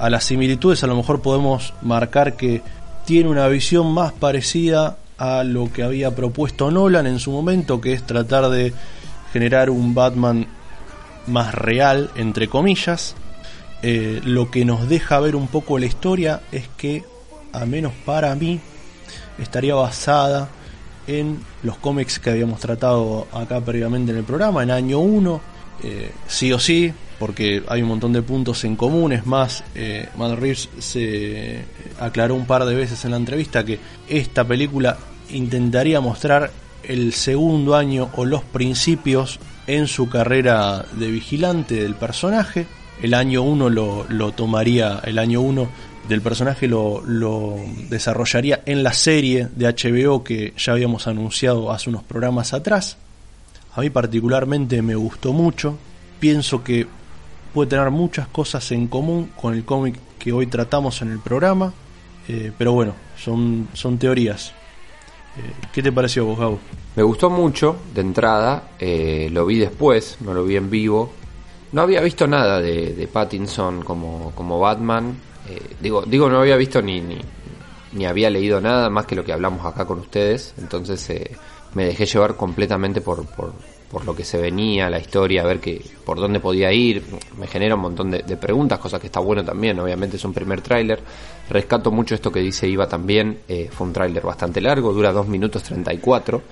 a 0.00 0.08
las 0.08 0.24
similitudes, 0.24 0.82
a 0.82 0.86
lo 0.86 0.96
mejor 0.96 1.20
podemos 1.20 1.74
marcar 1.82 2.34
que 2.34 2.62
tiene 3.04 3.28
una 3.28 3.46
visión 3.48 3.92
más 3.92 4.12
parecida 4.12 4.96
a 5.18 5.44
lo 5.44 5.70
que 5.70 5.82
había 5.82 6.16
propuesto 6.16 6.70
Nolan 6.70 7.06
en 7.06 7.18
su 7.18 7.30
momento, 7.30 7.82
que 7.82 7.92
es 7.92 8.06
tratar 8.06 8.48
de 8.48 8.72
generar 9.32 9.68
un 9.68 9.94
Batman 9.94 10.46
más 11.26 11.54
real, 11.54 12.10
entre 12.16 12.48
comillas. 12.48 13.14
Eh, 13.82 14.22
lo 14.24 14.50
que 14.50 14.64
nos 14.64 14.88
deja 14.88 15.20
ver 15.20 15.36
un 15.36 15.48
poco 15.48 15.78
la 15.78 15.86
historia 15.86 16.40
es 16.50 16.66
que, 16.78 17.04
al 17.52 17.68
menos 17.68 17.92
para 18.06 18.34
mí, 18.34 18.58
estaría 19.38 19.74
basada 19.74 20.48
en 21.06 21.40
los 21.62 21.76
cómics 21.76 22.18
que 22.18 22.30
habíamos 22.30 22.58
tratado 22.58 23.26
acá 23.32 23.60
previamente 23.60 24.12
en 24.12 24.18
el 24.18 24.24
programa, 24.24 24.62
en 24.62 24.70
año 24.70 25.00
1, 25.00 25.40
eh, 25.82 26.12
sí 26.26 26.52
o 26.52 26.58
sí, 26.58 26.90
porque 27.20 27.62
hay 27.68 27.82
un 27.82 27.88
montón 27.88 28.14
de 28.14 28.22
puntos 28.22 28.64
en 28.64 28.76
común. 28.76 29.12
Es 29.12 29.26
más, 29.26 29.62
eh, 29.74 30.08
Matt 30.16 30.38
Reeves 30.38 30.70
se 30.78 31.62
aclaró 32.00 32.34
un 32.34 32.46
par 32.46 32.64
de 32.64 32.74
veces 32.74 33.04
en 33.04 33.10
la 33.10 33.18
entrevista 33.18 33.62
que 33.62 33.78
esta 34.08 34.42
película 34.42 34.96
intentaría 35.30 36.00
mostrar 36.00 36.50
el 36.82 37.12
segundo 37.12 37.76
año 37.76 38.08
o 38.16 38.24
los 38.24 38.42
principios 38.42 39.38
en 39.66 39.86
su 39.86 40.08
carrera 40.08 40.86
de 40.94 41.10
vigilante 41.10 41.74
del 41.74 41.94
personaje. 41.94 42.66
El 43.02 43.12
año 43.12 43.42
1 43.42 43.68
lo, 43.68 44.06
lo, 44.08 44.32
tomaría, 44.32 45.02
el 45.04 45.18
año 45.18 45.42
1 45.42 45.68
del 46.08 46.22
personaje 46.22 46.68
lo, 46.68 47.02
lo 47.04 47.56
desarrollaría 47.90 48.62
en 48.64 48.82
la 48.82 48.94
serie 48.94 49.46
de 49.54 49.66
HBO 49.66 50.24
que 50.24 50.54
ya 50.56 50.72
habíamos 50.72 51.06
anunciado 51.06 51.70
hace 51.70 51.90
unos 51.90 52.02
programas 52.02 52.54
atrás. 52.54 52.96
A 53.74 53.82
mí 53.82 53.90
particularmente 53.90 54.80
me 54.80 54.94
gustó 54.94 55.34
mucho. 55.34 55.76
Pienso 56.18 56.64
que 56.64 56.86
puede 57.52 57.70
tener 57.70 57.90
muchas 57.90 58.28
cosas 58.28 58.70
en 58.72 58.86
común 58.88 59.32
con 59.40 59.54
el 59.54 59.64
cómic 59.64 59.96
que 60.18 60.32
hoy 60.32 60.46
tratamos 60.46 61.02
en 61.02 61.10
el 61.10 61.18
programa. 61.18 61.72
Eh, 62.28 62.52
pero 62.56 62.72
bueno, 62.72 62.94
son, 63.16 63.68
son 63.72 63.98
teorías. 63.98 64.50
Eh, 65.36 65.52
¿Qué 65.72 65.82
te 65.82 65.90
pareció 65.92 66.24
vos, 66.24 66.38
Gabo? 66.38 66.58
Me 66.96 67.02
gustó 67.02 67.30
mucho 67.30 67.76
de 67.94 68.00
entrada. 68.00 68.70
eh, 68.78 69.28
lo 69.32 69.46
vi 69.46 69.58
después, 69.58 70.18
no 70.20 70.34
lo 70.34 70.44
vi 70.44 70.56
en 70.56 70.70
vivo. 70.70 71.12
No 71.72 71.82
había 71.82 72.00
visto 72.00 72.26
nada 72.26 72.60
de, 72.60 72.94
de 72.94 73.06
Pattinson 73.08 73.82
como, 73.82 74.32
como 74.34 74.58
Batman. 74.58 75.16
Digo, 75.80 76.02
digo, 76.02 76.28
no 76.28 76.40
había 76.40 76.56
visto 76.56 76.80
ni, 76.80 77.00
ni, 77.00 77.18
ni 77.92 78.06
había 78.06 78.30
leído 78.30 78.60
nada 78.60 78.88
más 78.88 79.06
que 79.06 79.16
lo 79.16 79.24
que 79.24 79.32
hablamos 79.32 79.66
acá 79.66 79.84
con 79.84 79.98
ustedes. 79.98 80.54
Entonces 80.58 81.08
me 81.74 81.86
dejé 81.86 82.06
llevar 82.06 82.36
completamente 82.36 83.00
por, 83.00 83.26
por, 83.26 83.52
por 83.90 84.04
lo 84.04 84.14
que 84.14 84.24
se 84.24 84.38
venía, 84.40 84.88
la 84.88 84.98
historia, 85.00 85.42
a 85.42 85.46
ver 85.46 85.58
que, 85.60 85.84
por 86.04 86.18
dónde 86.20 86.38
podía 86.40 86.72
ir. 86.72 87.02
Me 87.38 87.46
genera 87.46 87.74
un 87.74 87.80
montón 87.80 88.10
de, 88.10 88.20
preguntas, 88.36 88.78
cosa 88.78 89.00
que 89.00 89.06
está 89.08 89.18
bueno 89.20 89.44
también. 89.44 89.78
Obviamente 89.80 90.16
es 90.16 90.24
un 90.24 90.32
primer 90.32 90.60
tráiler. 90.60 91.00
Rescato 91.48 91.90
mucho 91.90 92.14
esto 92.14 92.30
que 92.30 92.40
dice 92.40 92.68
Iva 92.68 92.86
también. 92.88 93.40
Eh, 93.48 93.68
fue 93.72 93.88
un 93.88 93.92
tráiler 93.92 94.22
bastante 94.22 94.60
largo, 94.60 94.92
dura 94.92 95.12
2 95.12 95.26
minutos 95.26 95.62
34, 95.64 96.42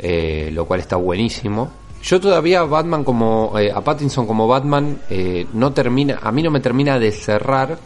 eh, 0.00 0.50
lo 0.52 0.64
cual 0.66 0.80
está 0.80 0.96
buenísimo. 0.96 1.70
Yo 2.02 2.20
todavía 2.20 2.64
Batman 2.64 3.04
como 3.04 3.56
eh, 3.56 3.70
a 3.72 3.80
Pattinson 3.80 4.26
como 4.26 4.48
Batman 4.48 4.98
eh, 5.08 5.46
no 5.52 5.72
termina, 5.72 6.18
a 6.20 6.32
mí 6.32 6.42
no 6.42 6.50
me 6.50 6.58
termina 6.58 6.98
de 6.98 7.12
cerrar, 7.12 7.78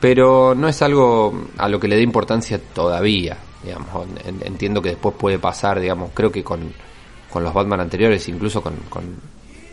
pero 0.00 0.54
no 0.54 0.66
es 0.68 0.80
algo 0.80 1.48
a 1.58 1.68
lo 1.68 1.78
que 1.78 1.88
le 1.88 1.96
dé 1.96 2.02
importancia 2.02 2.58
todavía. 2.58 3.36
Digamos, 3.62 4.06
En- 4.24 4.40
entiendo 4.46 4.80
que 4.80 4.90
después 4.90 5.14
puede 5.18 5.38
pasar, 5.38 5.78
digamos, 5.80 6.10
creo 6.14 6.32
que 6.32 6.42
con, 6.42 6.72
con 7.34 7.44
los 7.44 7.52
Batman 7.52 7.80
anteriores, 7.80 8.26
incluso 8.30 8.62
con, 8.62 8.74
con 8.88 9.02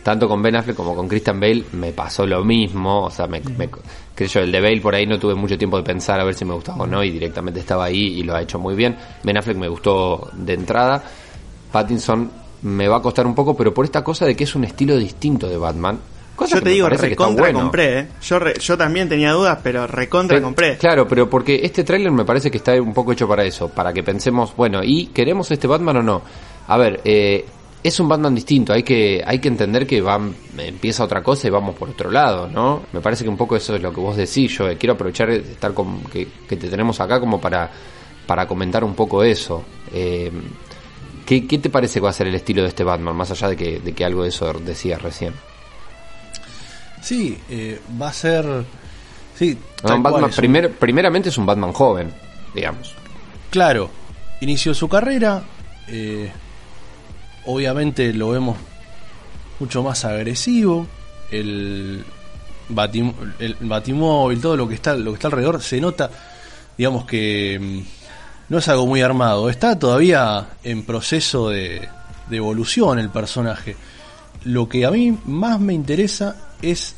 tanto 0.02 0.28
con 0.28 0.42
Ben 0.42 0.56
Affleck 0.56 0.76
como 0.76 0.94
con 0.96 1.06
Christian 1.06 1.38
Bale 1.38 1.64
me 1.74 1.92
pasó 1.92 2.26
lo 2.26 2.44
mismo, 2.44 3.04
o 3.04 3.10
sea, 3.10 3.26
me, 3.28 3.40
me- 3.56 3.70
creo 4.14 4.28
yo, 4.28 4.40
el 4.40 4.50
de 4.50 4.60
Bale 4.60 4.80
por 4.80 4.94
ahí 4.96 5.06
no 5.06 5.16
tuve 5.18 5.34
mucho 5.36 5.56
tiempo 5.56 5.76
de 5.76 5.84
pensar 5.84 6.18
a 6.20 6.24
ver 6.24 6.34
si 6.34 6.44
me 6.44 6.52
gustaba 6.54 6.82
o 6.82 6.86
no 6.88 7.04
y 7.04 7.10
directamente 7.12 7.60
estaba 7.60 7.84
ahí 7.84 8.18
y 8.18 8.22
lo 8.24 8.34
ha 8.34 8.42
hecho 8.42 8.58
muy 8.58 8.74
bien. 8.74 8.96
Ben 9.22 9.36
Affleck 9.38 9.56
me 9.56 9.68
gustó 9.68 10.28
de 10.34 10.54
entrada, 10.54 11.02
Pattinson 11.70 12.30
me 12.62 12.88
va 12.88 12.96
a 12.98 13.02
costar 13.02 13.26
un 13.26 13.34
poco, 13.34 13.56
pero 13.56 13.72
por 13.72 13.84
esta 13.84 14.02
cosa 14.04 14.26
de 14.26 14.36
que 14.36 14.44
es 14.44 14.54
un 14.54 14.64
estilo 14.64 14.96
distinto 14.96 15.48
de 15.48 15.56
Batman. 15.56 15.98
Cosa 16.34 16.56
Yo 16.56 16.62
te 16.62 16.70
digo, 16.70 16.88
recontra 16.88 17.44
bueno. 17.44 17.60
compré, 17.60 17.98
¿eh? 18.00 18.08
Yo, 18.22 18.38
re- 18.38 18.58
yo 18.58 18.76
también 18.78 19.08
tenía 19.08 19.32
dudas, 19.32 19.58
pero 19.62 19.86
recontra 19.86 20.40
compré. 20.40 20.76
Claro, 20.78 21.06
pero 21.06 21.28
porque 21.28 21.60
este 21.62 21.84
tráiler 21.84 22.10
me 22.10 22.24
parece 22.24 22.50
que 22.50 22.56
está 22.56 22.72
un 22.80 22.94
poco 22.94 23.12
hecho 23.12 23.28
para 23.28 23.44
eso, 23.44 23.68
para 23.68 23.92
que 23.92 24.02
pensemos, 24.02 24.54
bueno, 24.56 24.80
¿y 24.82 25.06
queremos 25.08 25.50
este 25.50 25.66
Batman 25.66 25.98
o 25.98 26.02
no? 26.02 26.22
A 26.68 26.76
ver, 26.76 27.00
eh, 27.04 27.44
es 27.82 27.98
un 28.00 28.08
Batman 28.08 28.34
distinto, 28.34 28.72
hay 28.72 28.82
que 28.84 29.22
hay 29.26 29.38
que 29.40 29.48
entender 29.48 29.86
que 29.86 30.00
va, 30.00 30.20
empieza 30.58 31.02
otra 31.04 31.22
cosa 31.22 31.48
y 31.48 31.50
vamos 31.50 31.74
por 31.76 31.90
otro 31.90 32.10
lado, 32.10 32.46
¿no? 32.48 32.82
Me 32.92 33.00
parece 33.00 33.24
que 33.24 33.30
un 33.30 33.36
poco 33.36 33.56
eso 33.56 33.74
es 33.74 33.82
lo 33.82 33.92
que 33.92 34.00
vos 34.00 34.16
decís, 34.16 34.56
yo 34.56 34.68
eh, 34.68 34.76
quiero 34.78 34.94
aprovechar 34.94 35.28
de 35.28 35.38
estar 35.38 35.74
con, 35.74 36.02
que, 36.04 36.28
que 36.48 36.56
te 36.56 36.68
tenemos 36.68 37.00
acá 37.00 37.18
como 37.18 37.40
para, 37.40 37.70
para 38.26 38.46
comentar 38.46 38.84
un 38.84 38.94
poco 38.94 39.24
eso. 39.24 39.64
Eh, 39.92 40.30
¿qué, 41.26 41.46
¿Qué 41.46 41.58
te 41.58 41.70
parece 41.70 41.94
que 41.94 42.04
va 42.04 42.10
a 42.10 42.12
ser 42.12 42.28
el 42.28 42.34
estilo 42.36 42.62
de 42.62 42.68
este 42.68 42.84
Batman, 42.84 43.16
más 43.16 43.30
allá 43.32 43.48
de 43.48 43.56
que, 43.56 43.80
de 43.80 43.92
que 43.92 44.04
algo 44.04 44.22
de 44.22 44.28
eso 44.28 44.52
decías 44.52 45.02
recién? 45.02 45.32
Sí, 47.00 47.36
eh, 47.50 47.80
va 48.00 48.08
a 48.08 48.12
ser. 48.12 48.44
Sí, 49.34 49.58
No, 49.82 49.88
cual, 49.88 50.02
Batman, 50.02 50.30
es 50.30 50.36
un- 50.36 50.40
primer, 50.40 50.70
primeramente 50.72 51.28
es 51.30 51.38
un 51.38 51.46
Batman 51.46 51.72
joven, 51.72 52.12
digamos. 52.54 52.94
Claro, 53.50 53.90
inició 54.40 54.72
su 54.74 54.88
carrera. 54.88 55.42
eh, 55.88 56.30
obviamente 57.46 58.12
lo 58.12 58.30
vemos 58.30 58.56
mucho 59.60 59.82
más 59.82 60.04
agresivo. 60.04 60.86
El, 61.30 62.04
batim- 62.68 63.14
el 63.38 63.56
batimóvil, 63.60 64.40
todo 64.40 64.56
lo 64.56 64.68
que 64.68 64.74
está, 64.74 64.94
lo 64.94 65.12
que 65.12 65.14
está 65.16 65.28
alrededor, 65.28 65.62
se 65.62 65.80
nota, 65.80 66.10
digamos 66.76 67.06
que 67.06 67.58
mm, 67.60 68.52
no 68.52 68.58
es 68.58 68.68
algo 68.68 68.86
muy 68.86 69.00
armado. 69.02 69.48
Está 69.48 69.78
todavía 69.78 70.48
en 70.62 70.84
proceso 70.84 71.48
de, 71.48 71.88
de 72.28 72.36
evolución 72.36 72.98
el 72.98 73.08
personaje. 73.10 73.76
Lo 74.44 74.68
que 74.68 74.84
a 74.84 74.90
mí 74.90 75.16
más 75.24 75.58
me 75.60 75.72
interesa 75.72 76.36
es 76.60 76.96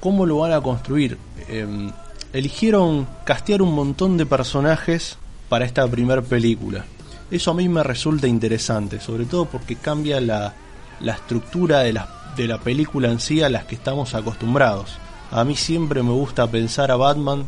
cómo 0.00 0.24
lo 0.26 0.38
van 0.38 0.52
a 0.52 0.60
construir. 0.60 1.18
Em, 1.48 1.90
eligieron 2.32 3.06
castear 3.24 3.62
un 3.62 3.74
montón 3.74 4.16
de 4.16 4.26
personajes 4.26 5.18
para 5.48 5.64
esta 5.64 5.86
primera 5.88 6.22
película. 6.22 6.84
Eso 7.30 7.50
a 7.50 7.54
mí 7.54 7.68
me 7.68 7.82
resulta 7.82 8.26
interesante, 8.26 9.00
sobre 9.00 9.24
todo 9.24 9.46
porque 9.46 9.76
cambia 9.76 10.20
la, 10.20 10.54
la 11.00 11.12
estructura 11.12 11.80
de 11.80 11.92
la, 11.92 12.32
de 12.36 12.46
la 12.48 12.58
película 12.58 13.10
en 13.10 13.20
sí 13.20 13.42
a 13.42 13.48
las 13.48 13.64
que 13.64 13.74
estamos 13.74 14.14
acostumbrados. 14.14 14.98
A 15.30 15.44
mí 15.44 15.56
siempre 15.56 16.02
me 16.02 16.12
gusta 16.12 16.46
pensar 16.50 16.90
a 16.90 16.96
Batman 16.96 17.46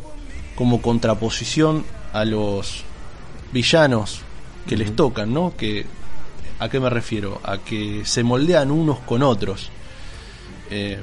como 0.56 0.80
contraposición 0.80 1.84
a 2.12 2.24
los 2.24 2.82
villanos 3.52 4.20
que 4.66 4.76
les 4.76 4.96
tocan, 4.96 5.32
¿no? 5.32 5.54
Que, 5.56 5.86
¿A 6.58 6.68
qué 6.68 6.80
me 6.80 6.90
refiero? 6.90 7.40
A 7.44 7.58
que 7.58 8.04
se 8.04 8.22
moldean 8.22 8.70
unos 8.70 8.98
con 9.00 9.22
otros. 9.22 9.70
Eh, 10.70 10.98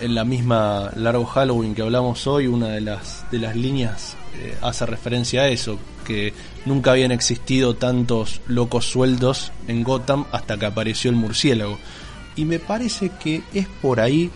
en 0.00 0.14
la 0.14 0.24
misma 0.24 0.90
Largo 0.96 1.24
Halloween 1.24 1.74
que 1.74 1.82
hablamos 1.82 2.26
hoy, 2.26 2.46
una 2.46 2.68
de 2.68 2.80
las, 2.80 3.30
de 3.30 3.38
las 3.38 3.54
líneas 3.54 4.16
eh, 4.36 4.56
hace 4.62 4.86
referencia 4.86 5.42
a 5.42 5.48
eso, 5.48 5.78
que 6.04 6.32
nunca 6.64 6.92
habían 6.92 7.12
existido 7.12 7.74
tantos 7.74 8.40
locos 8.46 8.86
sueldos 8.90 9.52
en 9.68 9.82
Gotham 9.84 10.24
hasta 10.32 10.56
que 10.58 10.66
apareció 10.66 11.10
el 11.10 11.16
murciélago. 11.16 11.78
Y 12.36 12.44
me 12.44 12.58
parece 12.58 13.10
que 13.22 13.42
es 13.52 13.66
por 13.80 14.00
ahí 14.00 14.30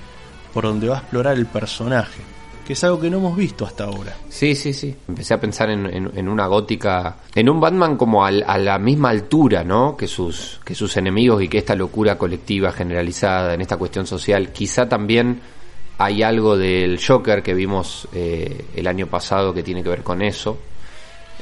por 0.53 0.65
donde 0.65 0.89
va 0.89 0.97
a 0.97 1.01
explorar 1.01 1.37
el 1.37 1.47
personaje, 1.47 2.21
que 2.67 2.73
es 2.75 2.85
algo 2.85 3.01
que 3.01 3.11
no 3.11 3.19
hemos 3.19 3.37
visto 3.37 3.67
hasta 3.67 3.85
ahora. 3.85 4.17
Sí, 4.29 4.55
sí, 4.55 4.73
sí. 4.73 4.95
Empecé 5.09 5.35
a 5.35 5.41
pensar 5.41 5.69
en, 5.71 6.29
una 6.29 6.47
gótica, 6.47 7.17
en 7.35 7.49
un 7.49 7.61
Batman 7.61 7.97
como 7.97 8.25
al- 8.25 8.45
a 8.47 8.57
la 8.59 8.79
misma 8.79 9.11
altura, 9.11 9.65
¿no? 9.65 9.97
Que 9.97 10.07
sus, 10.07 10.61
que 10.65 10.75
sus 10.75 10.97
enemigos 10.97 11.43
y 11.43 11.49
que 11.49 11.59
esta 11.59 11.75
locura 11.75 12.17
colectiva 12.17 12.73
generalizada 12.73 13.55
en 13.55 13.61
esta 13.63 13.77
cuestión 13.77 14.07
social. 14.07 14.53
Quizá 14.53 14.89
también 14.89 15.41
hay 15.99 16.23
algo 16.23 16.57
del 16.57 17.01
Joker 17.05 17.43
que 17.43 17.55
vimos 17.55 18.07
eh, 18.13 18.67
el 18.77 18.87
año 18.87 19.07
pasado 19.09 19.53
que 19.53 19.63
tiene 19.65 19.83
que 19.83 19.89
ver 19.89 20.03
con 20.05 20.23
eso. 20.23 20.59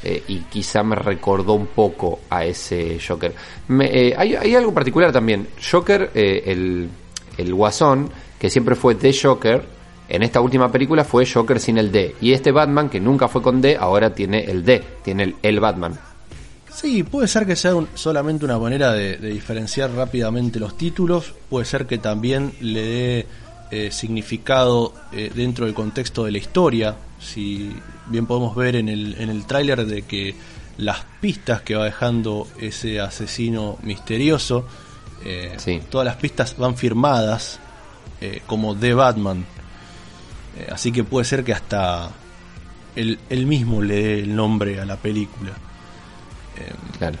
Eh, 0.03 0.23
y 0.27 0.39
quizá 0.41 0.83
me 0.83 0.95
recordó 0.95 1.53
un 1.53 1.67
poco 1.67 2.19
a 2.29 2.45
ese 2.45 2.99
Joker. 3.05 3.33
Me- 3.69 3.85
eh, 4.09 4.15
hay, 4.17 4.35
hay 4.35 4.55
algo 4.55 4.73
particular 4.73 5.11
también. 5.11 5.47
Joker, 5.71 6.11
eh, 6.13 6.43
el, 6.47 6.89
el 7.37 7.53
guasón, 7.53 8.09
que 8.39 8.49
siempre 8.49 8.75
fue 8.75 8.95
The 8.95 9.11
Joker, 9.13 9.63
en 10.09 10.23
esta 10.23 10.39
última 10.39 10.71
película 10.71 11.03
fue 11.03 11.25
Joker 11.25 11.59
sin 11.59 11.77
el 11.77 11.91
D. 11.91 12.15
Y 12.21 12.31
este 12.33 12.51
Batman, 12.51 12.89
que 12.89 12.99
nunca 12.99 13.27
fue 13.27 13.41
con 13.41 13.59
D, 13.61 13.75
ahora 13.77 14.13
tiene 14.13 14.45
el 14.45 14.63
D, 14.63 14.83
tiene 15.03 15.35
el, 15.41 15.59
Batman. 15.59 15.99
Sí, 16.73 17.01
puede 17.03 17.27
ser 17.27 17.45
que 17.47 17.55
sea 17.55 17.73
un- 17.75 17.87
solamente 17.95 18.45
una 18.45 18.59
manera 18.59 18.93
de, 18.93 19.17
de 19.17 19.29
diferenciar 19.31 19.91
rápidamente 19.91 20.59
los 20.59 20.77
títulos, 20.77 21.33
puede 21.49 21.65
ser 21.65 21.87
que 21.87 21.97
también 21.97 22.53
le 22.61 22.81
dé 22.81 23.27
eh, 23.71 23.89
significado 23.91 24.93
eh, 25.11 25.31
dentro 25.35 25.65
del 25.65 25.73
contexto 25.73 26.23
de 26.23 26.31
la 26.31 26.37
historia, 26.37 26.95
si 27.19 27.71
bien 28.09 28.25
podemos 28.25 28.55
ver 28.55 28.75
en 28.75 28.89
el, 28.89 29.15
en 29.19 29.29
el 29.29 29.45
tráiler 29.45 29.85
de 29.85 30.03
que 30.03 30.35
las 30.77 30.99
pistas 31.21 31.61
que 31.61 31.75
va 31.75 31.85
dejando 31.85 32.47
ese 32.59 32.99
asesino 32.99 33.77
misterioso, 33.83 34.65
eh, 35.25 35.55
Sí. 35.57 35.81
todas 35.89 36.05
las 36.05 36.17
pistas 36.17 36.55
van 36.57 36.77
firmadas 36.77 37.59
eh, 38.21 38.41
como 38.47 38.75
The 38.75 38.93
Batman, 38.93 39.45
Eh, 40.59 40.67
así 40.71 40.91
que 40.91 41.03
puede 41.03 41.23
ser 41.25 41.43
que 41.43 41.53
hasta 41.53 42.09
él, 42.95 43.19
él 43.29 43.45
mismo 43.45 43.79
le 43.81 43.95
dé 44.01 44.19
el 44.21 44.35
nombre 44.35 44.79
a 44.79 44.85
la 44.85 44.95
película. 44.97 45.51
Claro. 46.97 47.17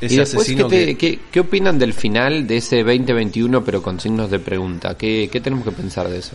Ese 0.00 0.14
y 0.14 0.18
después, 0.18 0.46
¿qué, 0.48 0.52
asesino 0.52 0.66
te- 0.66 0.86
que- 0.86 0.96
qué- 0.96 1.20
qué 1.30 1.40
opinan 1.40 1.78
del 1.78 1.92
final 1.92 2.48
de 2.48 2.56
ese 2.56 2.82
2021, 2.82 3.62
pero 3.64 3.80
con 3.80 4.00
signos 4.00 4.28
de 4.30 4.40
pregunta? 4.40 4.96
¿Qué, 4.96 5.28
qué 5.30 5.40
tenemos 5.40 5.64
que 5.64 5.70
pensar 5.70 6.08
de 6.08 6.18
eso? 6.18 6.32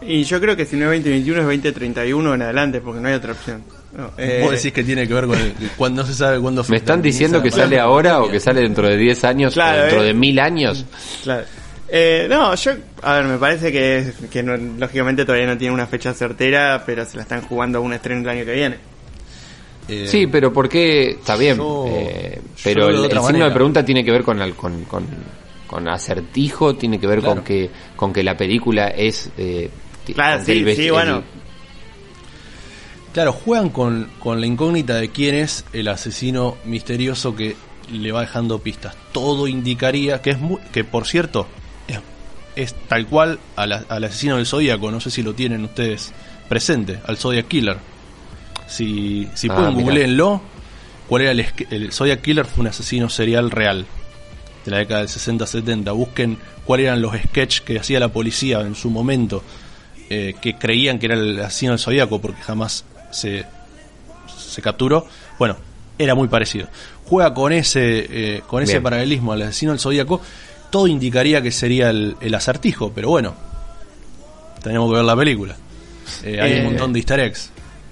Y 0.00 0.22
yo 0.24 0.40
creo 0.40 0.56
que 0.56 0.64
si 0.64 0.76
no 0.76 0.92
es 0.92 0.98
2021 1.02 1.40
es 1.40 1.46
2031 1.46 2.34
en 2.34 2.42
adelante, 2.42 2.80
porque 2.80 3.00
no 3.00 3.08
hay 3.08 3.14
otra 3.14 3.32
opción. 3.32 3.62
No, 3.96 4.10
eh, 4.18 4.40
Vos 4.42 4.52
decís 4.52 4.72
que 4.72 4.84
tiene 4.84 5.08
que 5.08 5.14
ver 5.14 5.26
con 5.26 5.38
el, 5.38 5.54
cuando 5.76 6.02
no 6.02 6.08
se 6.08 6.14
sabe 6.14 6.38
cuándo 6.40 6.62
¿Me 6.68 6.76
están 6.76 7.00
diciendo 7.02 7.42
que 7.42 7.50
sale 7.50 7.80
ahora 7.80 8.20
o 8.22 8.30
que 8.30 8.38
sale 8.38 8.60
dentro 8.60 8.86
de 8.86 8.96
10 8.98 9.24
años 9.24 9.54
Claro, 9.54 9.78
o 9.78 9.82
dentro 9.82 10.02
eh. 10.02 10.06
de 10.08 10.14
mil 10.14 10.38
años? 10.38 10.84
Claro. 11.22 11.44
Eh, 11.88 12.26
no, 12.28 12.54
yo, 12.54 12.72
a 13.02 13.14
ver, 13.14 13.24
me 13.24 13.38
parece 13.38 13.72
que, 13.72 14.12
que 14.30 14.42
no- 14.42 14.56
lógicamente 14.56 15.24
todavía 15.24 15.46
no 15.46 15.56
tiene 15.56 15.72
una 15.72 15.86
fecha 15.86 16.12
certera, 16.12 16.82
pero 16.84 17.04
se 17.06 17.16
la 17.16 17.22
están 17.22 17.40
jugando 17.42 17.78
a 17.78 17.80
un 17.80 17.94
estreno 17.94 18.20
el 18.20 18.28
año 18.28 18.44
que 18.44 18.52
viene. 18.52 18.76
Eh, 19.88 20.06
Sí, 20.06 20.26
pero 20.26 20.52
¿por 20.52 20.68
qué? 20.68 21.12
Está 21.12 21.34
bien, 21.36 21.56
yo- 21.56 21.86
eh, 21.88 22.40
pero 22.62 22.88
el, 22.88 23.10
signo 23.10 23.46
de 23.46 23.50
pregunta 23.52 23.82
tiene 23.84 24.04
que 24.04 24.10
ver 24.12 24.22
con, 24.22 24.38
con, 24.52 24.84
con, 24.84 25.06
con 25.66 25.88
acertijo, 25.88 26.76
tiene 26.76 27.00
que 27.00 27.06
ver 27.06 27.22
con 27.22 27.42
que 27.42 27.70
con 27.96 28.12
que 28.12 28.22
la 28.22 28.36
película 28.36 28.88
es... 28.88 29.30
Claro, 30.14 30.44
sí, 30.44 30.64
sí, 30.76 30.86
el- 30.86 30.92
bueno. 30.92 31.22
Claro, 33.12 33.32
juegan 33.32 33.70
con, 33.70 34.08
con 34.20 34.40
la 34.40 34.46
incógnita 34.46 34.94
de 34.96 35.08
quién 35.10 35.34
es 35.34 35.64
el 35.72 35.88
asesino 35.88 36.56
misterioso 36.64 37.34
que 37.34 37.56
le 37.90 38.12
va 38.12 38.20
dejando 38.20 38.58
pistas. 38.60 38.96
Todo 39.12 39.48
indicaría 39.48 40.20
que 40.20 40.30
es 40.30 40.38
mu- 40.38 40.58
que 40.72 40.84
por 40.84 41.06
cierto 41.06 41.48
es, 41.88 41.98
es 42.54 42.74
tal 42.86 43.06
cual 43.06 43.38
al, 43.56 43.86
al 43.88 44.04
asesino 44.04 44.36
del 44.36 44.46
Zodíaco, 44.46 44.90
no 44.90 45.00
sé 45.00 45.10
si 45.10 45.22
lo 45.22 45.34
tienen 45.34 45.64
ustedes 45.64 46.12
presente, 46.48 47.00
al 47.06 47.16
Zodiac 47.16 47.48
Killer. 47.48 47.78
Si, 48.68 49.26
si 49.34 49.48
Ah, 49.48 49.54
pueden 49.56 49.74
googleenlo, 49.74 50.42
cuál 51.08 51.22
era 51.22 51.30
el, 51.32 51.44
el 51.70 51.92
Zodiac 51.92 52.20
Killer 52.20 52.44
fue 52.44 52.60
un 52.60 52.66
asesino 52.68 53.08
serial 53.08 53.50
real 53.50 53.86
de 54.66 54.70
la 54.70 54.78
década 54.78 55.00
del 55.00 55.08
60-70. 55.08 55.94
Busquen 55.96 56.36
cuáles 56.66 56.86
eran 56.86 57.00
los 57.00 57.16
sketches 57.16 57.62
que 57.62 57.78
hacía 57.78 57.98
la 57.98 58.08
policía 58.08 58.60
en 58.60 58.74
su 58.74 58.90
momento, 58.90 59.42
eh, 60.10 60.34
que 60.40 60.56
creían 60.56 60.98
que 60.98 61.06
era 61.06 61.14
el 61.14 61.38
asesino 61.40 61.72
del 61.72 61.78
Zodíaco 61.80 62.20
porque 62.20 62.40
jamás 62.42 62.84
se, 63.10 63.44
se 64.38 64.62
capturó. 64.62 65.06
Bueno, 65.38 65.56
era 65.98 66.14
muy 66.14 66.28
parecido. 66.28 66.68
Juega 67.06 67.32
con 67.34 67.52
ese, 67.52 68.06
eh, 68.36 68.42
con 68.46 68.62
ese 68.62 68.74
Bien. 68.74 68.82
paralelismo 68.82 69.32
al 69.32 69.42
asesino 69.42 69.72
del 69.72 69.80
Zodíaco. 69.80 70.20
Todo 70.70 70.86
indicaría 70.86 71.40
que 71.40 71.50
sería 71.50 71.90
el, 71.90 72.16
el 72.20 72.34
acertijo, 72.34 72.92
pero 72.94 73.08
bueno, 73.08 73.34
tenemos 74.62 74.90
que 74.90 74.96
ver 74.96 75.04
la 75.04 75.16
película. 75.16 75.56
Eh, 76.24 76.40
hay 76.40 76.52
Eh, 76.52 76.58
un 76.60 76.64
montón 76.66 76.92
de 76.92 76.98
easter 76.98 77.20
eggs. 77.20 77.50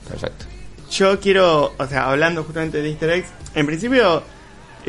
Perfecto. 0.08 0.44
Yo 0.90 1.18
quiero, 1.20 1.74
o 1.78 1.86
sea, 1.86 2.10
hablando 2.10 2.44
justamente 2.44 2.80
de 2.82 2.88
easter 2.90 3.10
eggs, 3.10 3.28
en 3.54 3.66
principio 3.66 4.18
eh, 4.18 4.22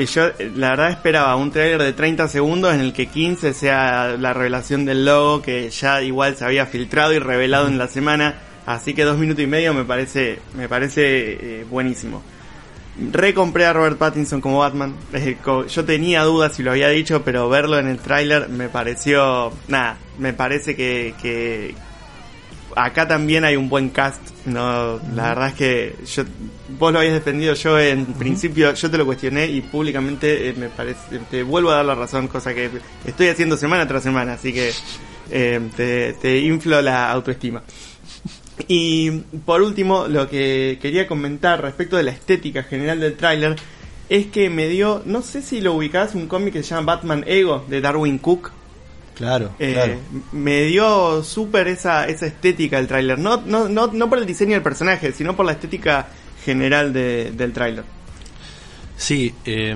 yo 0.06 0.30
la 0.56 0.70
verdad 0.70 0.92
esperaba 0.92 1.36
un 1.36 1.52
trailer 1.52 1.82
de 1.82 1.94
30 1.94 2.28
segundos 2.28 2.74
en 2.74 2.82
el 2.82 2.94
que 2.94 3.08
15 3.08 3.54
sea 3.54 4.16
la 4.20 4.34
revelación 4.34 4.86
del 4.86 5.06
logo 5.06 5.42
que 5.42 5.70
ya 5.72 6.04
igual 6.04 6.36
se 6.36 6.46
había 6.46 6.68
filtrado 6.68 7.14
y 7.14 7.20
revelado 7.20 7.68
en 7.68 7.80
la 7.80 7.88
semana, 7.88 8.36
así 8.66 8.94
que 8.94 9.04
dos 9.04 9.18
minutos 9.18 9.44
y 9.44 9.48
medio 9.48 9.74
me 9.74 9.86
parece, 9.86 10.40
me 10.56 10.70
parece 10.70 11.62
eh, 11.62 11.66
buenísimo. 11.70 12.22
Recompré 13.12 13.66
a 13.66 13.74
Robert 13.74 13.98
Pattinson 13.98 14.42
como 14.42 14.60
Batman. 14.60 14.96
Yo 15.68 15.86
tenía 15.86 16.24
dudas 16.24 16.56
si 16.56 16.64
lo 16.64 16.72
había 16.72 16.90
dicho, 16.90 17.22
pero 17.24 17.48
verlo 17.48 17.78
en 17.78 17.88
el 17.88 18.00
tráiler 18.00 18.50
me 18.50 18.70
pareció, 18.70 19.52
nada, 19.68 19.98
me 20.18 20.34
parece 20.34 20.76
que, 20.76 21.76
acá 22.78 23.08
también 23.08 23.44
hay 23.44 23.56
un 23.56 23.70
buen 23.70 23.90
cast. 23.90 24.22
No, 24.46 25.00
la 25.16 25.30
verdad 25.30 25.48
es 25.50 25.54
que 25.56 25.96
yo, 26.06 26.24
vos 26.78 26.94
lo 26.94 27.00
habías 27.00 27.16
defendido, 27.16 27.54
yo 27.54 27.80
en 27.80 28.06
principio 28.06 28.74
yo 28.74 28.92
te 28.92 28.98
lo 28.98 29.06
cuestioné 29.06 29.48
y 29.48 29.62
públicamente 29.62 30.50
eh, 30.50 30.54
me 30.54 30.70
parece, 30.70 31.20
te 31.30 31.44
vuelvo 31.44 31.72
a 31.72 31.78
dar 31.78 31.86
la 31.86 31.96
razón, 31.96 32.28
cosa 32.28 32.54
que 32.54 32.70
estoy 33.06 33.28
haciendo 33.28 33.58
semana 33.58 33.88
tras 33.88 34.04
semana, 34.04 34.34
así 34.34 34.54
que 34.54 34.72
eh, 35.32 35.60
te, 35.76 36.14
te 36.14 36.40
inflo 36.40 36.82
la 36.82 37.12
autoestima. 37.12 37.64
Y 38.68 39.12
por 39.46 39.62
último, 39.62 40.08
lo 40.08 40.28
que 40.30 40.80
quería 40.82 41.08
comentar 41.08 41.62
respecto 41.62 41.98
de 41.98 42.04
la 42.04 42.12
estética 42.12 42.64
general 42.64 43.00
del 43.00 43.16
tráiler 43.16 43.56
es 44.10 44.28
que 44.28 44.50
me 44.50 44.68
dio, 44.68 45.02
no 45.06 45.22
sé 45.22 45.42
si 45.42 45.62
lo 45.62 45.74
ubicás, 45.74 46.16
un 46.16 46.28
cómic 46.28 46.54
que 46.54 46.64
se 46.64 46.74
llama 46.74 46.96
Batman 46.96 47.24
Ego 47.28 47.66
de 47.68 47.82
Darwin 47.82 48.18
Cook. 48.18 48.52
Claro, 49.18 49.52
Eh, 49.58 49.74
claro. 49.74 50.00
Me 50.32 50.62
dio 50.66 51.24
súper 51.24 51.68
esa, 51.70 52.06
esa 52.08 52.28
estética 52.28 52.78
el 52.78 52.88
tráiler. 52.88 53.18
No, 53.18 53.42
no, 53.46 53.68
no, 53.68 53.88
no 53.88 54.10
por 54.10 54.20
el 54.20 54.26
diseño 54.28 54.52
del 54.54 54.62
personaje, 54.62 55.12
sino 55.12 55.36
por 55.36 55.46
la 55.46 55.54
estética 55.54 56.08
general 56.46 56.94
de- 56.94 57.32
del 57.32 57.52
tráiler. 57.52 57.84
Sí, 58.96 59.34
eh, 59.46 59.76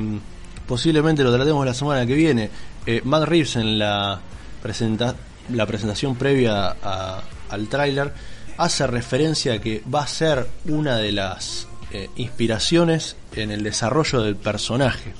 posiblemente 0.68 1.24
lo 1.24 1.34
tratemos 1.34 1.66
la 1.66 1.74
semana 1.74 2.06
que 2.06 2.14
viene. 2.16 2.50
Eh, 2.86 3.02
Matt 3.04 3.24
Reeves 3.24 3.56
en 3.56 3.78
la, 3.80 4.20
presenta 4.62 5.16
la 5.50 5.66
presentación 5.66 6.16
previa 6.16 6.76
a- 6.84 7.22
al 7.50 7.68
tráiler 7.68 8.14
hace 8.58 8.86
referencia 8.88 9.54
a 9.54 9.60
que 9.60 9.82
va 9.94 10.04
a 10.04 10.08
ser 10.08 10.48
una 10.66 10.98
de 10.98 11.12
las 11.12 11.68
eh, 11.94 12.10
inspiraciones 12.16 13.16
en 13.36 13.52
el 13.52 13.64
desarrollo 13.64 14.22
del 14.22 14.36
personaje. 14.38 15.14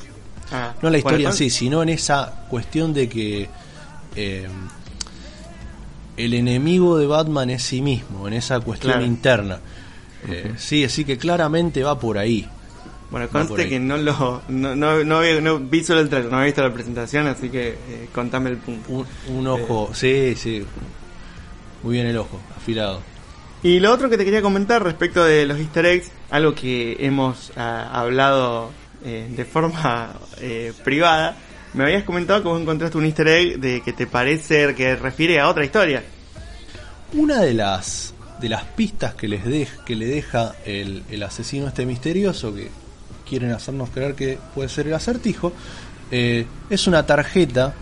Ah, 0.54 0.74
No 0.82 0.88
en 0.88 0.92
la 0.94 0.98
historia 1.00 1.18
bueno, 1.18 1.30
en 1.32 1.36
sí, 1.38 1.50
sino 1.50 1.84
en 1.84 1.90
esa 1.90 2.46
cuestión 2.50 2.94
de 2.94 3.10
que 3.10 3.50
eh, 4.16 4.48
el 6.18 6.34
enemigo 6.34 6.98
de 6.98 7.08
Batman 7.08 7.50
es 7.50 7.64
sí 7.64 7.82
mismo, 7.82 8.28
en 8.28 8.34
esa 8.34 8.60
cuestión 8.60 8.94
Claro. 8.94 9.06
interna. 9.06 9.60
Eh, 10.28 10.54
Sí, 10.58 10.84
así 10.84 11.04
que 11.04 11.18
claramente 11.18 11.82
va 11.84 11.98
por 12.00 12.18
ahí. 12.18 12.48
Bueno, 13.10 13.28
conste 13.28 13.68
que 13.68 13.80
no 13.80 13.98
lo 13.98 14.42
no, 14.48 14.76
no, 14.76 15.04
no, 15.04 15.18
había- 15.18 15.42
no 15.42 15.60
vi 15.60 15.84
solo 15.84 16.00
el 16.00 16.08
trailer, 16.10 16.30
no 16.32 16.38
había 16.38 16.46
visto 16.46 16.62
la 16.64 16.74
presentación, 16.74 17.28
así 17.28 17.50
que 17.50 17.70
eh, 17.70 18.08
contame 18.14 18.50
el 18.52 18.58
punto. 18.58 18.90
Un, 18.92 19.06
un 19.36 19.48
ojo, 19.48 19.90
sí, 19.94 20.34
sí. 20.38 20.64
Muy 21.84 21.96
bien 21.96 22.06
el 22.06 22.18
ojo, 22.18 22.40
afilado. 22.56 23.02
Y 23.64 23.80
lo 23.80 23.92
otro 23.92 24.10
que 24.10 24.18
te 24.18 24.24
quería 24.26 24.42
comentar 24.42 24.84
respecto 24.84 25.24
de 25.26 25.46
los 25.46 25.58
easter 25.60 25.86
eggs, 25.88 26.12
algo 26.30 26.54
que 26.56 26.98
hemos 27.00 27.52
ah, 27.58 27.90
hablado 27.92 28.70
eh, 29.04 29.28
de 29.36 29.46
forma 29.46 30.14
eh, 30.40 30.72
privada, 30.84 31.36
me 31.74 31.84
habías 31.84 32.04
comentado 32.04 32.42
que 32.42 32.48
vos 32.50 32.62
encontraste 32.62 32.98
un 32.98 33.06
easter 33.06 33.28
egg 33.28 33.60
de 33.60 33.82
que 33.82 33.94
te 33.94 34.08
parece 34.08 34.74
que 34.76 34.96
refiere 34.96 35.40
a 35.40 35.48
otra 35.50 35.64
historia. 35.66 36.04
Una 37.14 37.40
de 37.42 37.54
las 37.54 38.14
de 38.40 38.50
las 38.50 38.64
pistas 38.64 39.14
que 39.14 39.28
les 39.28 39.44
dej- 39.46 39.84
que 39.86 39.96
le 39.96 40.06
deja 40.08 40.56
el, 40.66 41.04
el 41.12 41.22
asesino 41.24 41.68
este 41.68 41.86
misterioso 41.86 42.54
que 42.56 42.70
quieren 43.30 43.52
hacernos 43.52 43.90
creer 43.92 44.16
que 44.16 44.40
puede 44.56 44.68
ser 44.68 44.88
el 44.88 44.96
acertijo 44.96 45.54
eh, 46.10 46.48
es 46.70 46.88
una 46.88 47.06
tarjeta 47.06 47.76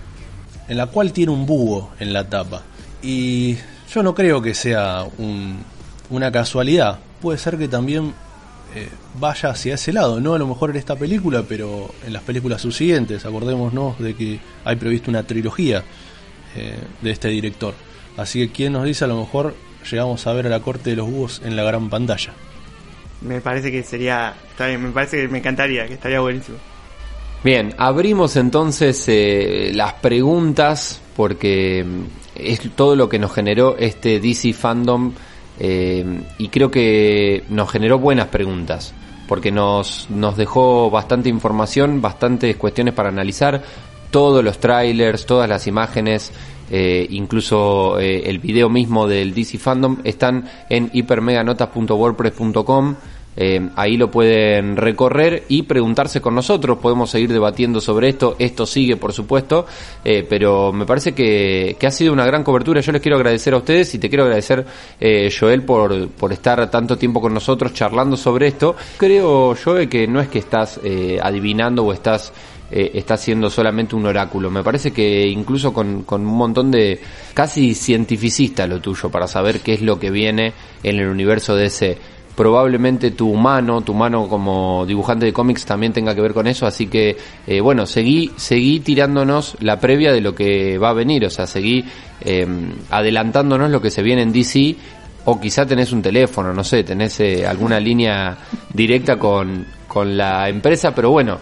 en 0.68 0.76
la 0.76 0.88
cual 0.88 1.14
tiene 1.14 1.32
un 1.32 1.46
búho 1.46 1.92
en 2.00 2.12
la 2.12 2.28
tapa 2.30 2.64
y 3.02 3.56
yo 3.94 4.04
no 4.04 4.14
creo 4.14 4.42
que 4.42 4.54
sea 4.54 5.06
un- 5.18 5.60
una 6.10 6.30
casualidad 6.30 7.00
puede 7.22 7.38
ser 7.38 7.58
que 7.58 7.70
también 7.70 8.14
eh, 8.76 8.90
vaya 9.20 9.50
hacia 9.50 9.76
ese 9.76 9.92
lado 9.92 10.20
no 10.20 10.34
a 10.34 10.40
lo 10.40 10.48
mejor 10.48 10.70
en 10.70 10.76
esta 10.76 10.96
película 10.96 11.44
pero 11.48 11.94
en 12.06 12.14
las 12.14 12.24
películas 12.24 12.62
subsiguientes 12.62 13.26
acordémonos 13.26 13.98
de 14.00 14.16
que 14.16 14.40
hay 14.64 14.76
previsto 14.76 15.10
una 15.10 15.24
trilogía 15.24 15.84
eh, 16.56 16.78
de 17.02 17.12
este 17.12 17.28
director. 17.28 17.76
Así 18.18 18.40
que 18.40 18.52
quién 18.52 18.74
nos 18.74 18.84
dice 18.84 19.06
a 19.06 19.08
lo 19.08 19.20
mejor 19.20 19.56
llegamos 19.90 20.26
a 20.26 20.34
ver 20.34 20.48
a 20.48 20.50
la 20.50 20.60
corte 20.62 20.90
de 20.90 20.96
los 20.96 21.10
búhos 21.10 21.42
en 21.46 21.56
la 21.56 21.64
gran 21.64 21.90
pantalla. 21.90 22.34
Me 23.22 23.40
parece 23.40 23.72
que 23.72 23.84
sería, 23.84 24.34
está 24.50 24.68
bien, 24.68 24.82
me 24.82 24.90
parece 24.90 25.22
que 25.22 25.28
me 25.28 25.38
encantaría, 25.40 25.88
que 25.88 25.94
estaría 25.94 26.20
buenísimo. 26.20 26.58
Bien, 27.44 27.74
abrimos 27.78 28.36
entonces 28.36 29.06
eh, 29.08 29.72
las 29.74 29.94
preguntas 29.94 31.02
porque 31.16 31.86
es 32.36 32.62
todo 32.76 32.96
lo 32.96 33.08
que 33.08 33.20
nos 33.20 33.34
generó 33.34 33.78
este 33.78 34.20
DC 34.20 34.54
Fandom 34.54 35.14
eh, 35.60 36.22
y 36.38 36.48
creo 36.48 36.72
que 36.72 37.44
nos 37.50 37.70
generó 37.70 38.00
buenas 38.00 38.28
preguntas 38.28 38.94
porque 39.28 39.52
nos, 39.52 40.10
nos 40.10 40.38
dejó 40.38 40.90
bastante 40.90 41.28
información, 41.30 42.02
bastantes 42.02 42.56
cuestiones 42.58 42.96
para 42.96 43.10
analizar, 43.10 43.62
todos 44.10 44.44
los 44.44 44.60
trailers, 44.60 45.28
todas 45.28 45.48
las 45.48 45.68
imágenes, 45.68 46.32
eh, 46.72 47.06
incluso 47.12 48.00
eh, 48.00 48.24
el 48.26 48.40
video 48.40 48.70
mismo 48.70 49.08
del 49.08 49.36
DC 49.36 49.60
Fandom 49.60 49.98
están 50.04 50.50
en 50.70 50.90
hipermeganotas.wordpress.com. 50.94 52.96
Eh, 53.42 53.70
ahí 53.76 53.96
lo 53.96 54.12
pueden 54.12 54.76
recorrer 54.76 55.44
y 55.48 55.64
preguntarse 55.64 56.22
con 56.22 56.36
nosotros. 56.36 56.80
Podemos 56.80 57.10
seguir 57.10 57.32
debatiendo 57.32 57.80
sobre 57.80 58.10
esto. 58.10 58.36
Esto 58.38 58.66
sigue, 58.66 58.98
por 58.98 59.14
supuesto. 59.14 59.66
eh, 60.04 60.26
pero 60.30 60.74
me 60.74 60.86
parece 60.86 61.14
que, 61.14 61.78
ha 61.82 61.92
sido 61.92 62.14
una 62.14 62.26
gran 62.26 62.44
cobertura. 62.44 62.82
Yo 62.82 62.92
les 62.92 63.02
quiero 63.02 63.18
agradecer 63.18 63.54
a 63.54 63.58
ustedes 63.58 63.94
y 63.96 64.00
te 64.00 64.10
quiero 64.10 64.26
agradecer, 64.26 64.66
eh, 65.00 65.32
Joel, 65.38 65.64
por, 65.64 66.10
por 66.10 66.34
estar 66.34 66.70
tanto 66.70 66.98
tiempo 66.98 67.22
con 67.22 67.34
nosotros 67.34 67.74
charlando 67.74 68.18
sobre 68.18 68.48
esto. 68.48 68.76
Creo, 68.98 69.56
Joel, 69.56 69.88
que 69.88 70.08
no 70.08 70.20
es 70.20 70.28
que 70.28 70.40
estás 70.40 70.80
eh, 70.84 71.20
adivinando 71.22 71.86
o 71.86 71.94
estás 71.94 72.34
está 72.72 73.18
siendo 73.18 73.50
solamente 73.50 73.96
un 73.96 74.06
oráculo. 74.06 74.52
Me 74.52 74.62
parece 74.62 74.92
que 74.92 75.28
incluso 75.28 75.74
con, 75.74 76.04
con 76.04 76.22
un 76.22 76.36
montón 76.36 76.70
de 76.70 77.02
casi 77.34 77.74
cientificista 77.74 78.68
lo 78.68 78.80
tuyo 78.80 79.10
para 79.10 79.28
saber 79.28 79.62
qué 79.62 79.74
es 79.74 79.82
lo 79.82 79.98
que 79.98 80.12
viene 80.12 80.54
en 80.84 81.00
el 81.00 81.08
universo 81.08 81.56
de 81.56 81.66
ese. 81.66 81.98
Probablemente 82.40 83.12
tu 83.12 83.34
mano, 83.34 83.82
tu 83.82 83.94
mano 83.94 84.30
como 84.30 84.86
dibujante 84.86 85.26
de 85.26 85.34
cómics 85.34 85.66
también 85.66 85.92
tenga 85.92 86.16
que 86.16 86.22
ver 86.22 86.34
con 86.34 86.48
eso, 86.48 86.66
así 86.66 86.88
que 86.88 87.18
eh, 87.46 87.60
bueno, 87.60 87.86
seguí, 87.86 88.32
seguí 88.38 88.80
tirándonos 88.80 89.58
la 89.60 89.78
previa 89.78 90.14
de 90.14 90.22
lo 90.22 90.34
que 90.34 90.78
va 90.78 90.92
a 90.92 90.94
venir, 90.94 91.26
o 91.26 91.30
sea, 91.30 91.46
seguí 91.46 91.84
eh, 92.22 92.48
adelantándonos 92.92 93.70
lo 93.70 93.82
que 93.82 93.92
se 93.92 94.02
viene 94.02 94.22
en 94.22 94.32
DC 94.32 94.74
o 95.26 95.38
quizá 95.38 95.66
tenés 95.66 95.92
un 95.92 96.02
teléfono, 96.02 96.54
no 96.54 96.64
sé, 96.64 96.86
tenés 96.86 97.20
eh, 97.20 97.46
alguna 97.46 97.78
línea 97.78 98.38
directa 98.74 99.18
con, 99.18 99.66
con 99.86 100.16
la 100.16 100.48
empresa, 100.48 100.96
pero 100.96 101.12
bueno, 101.12 101.40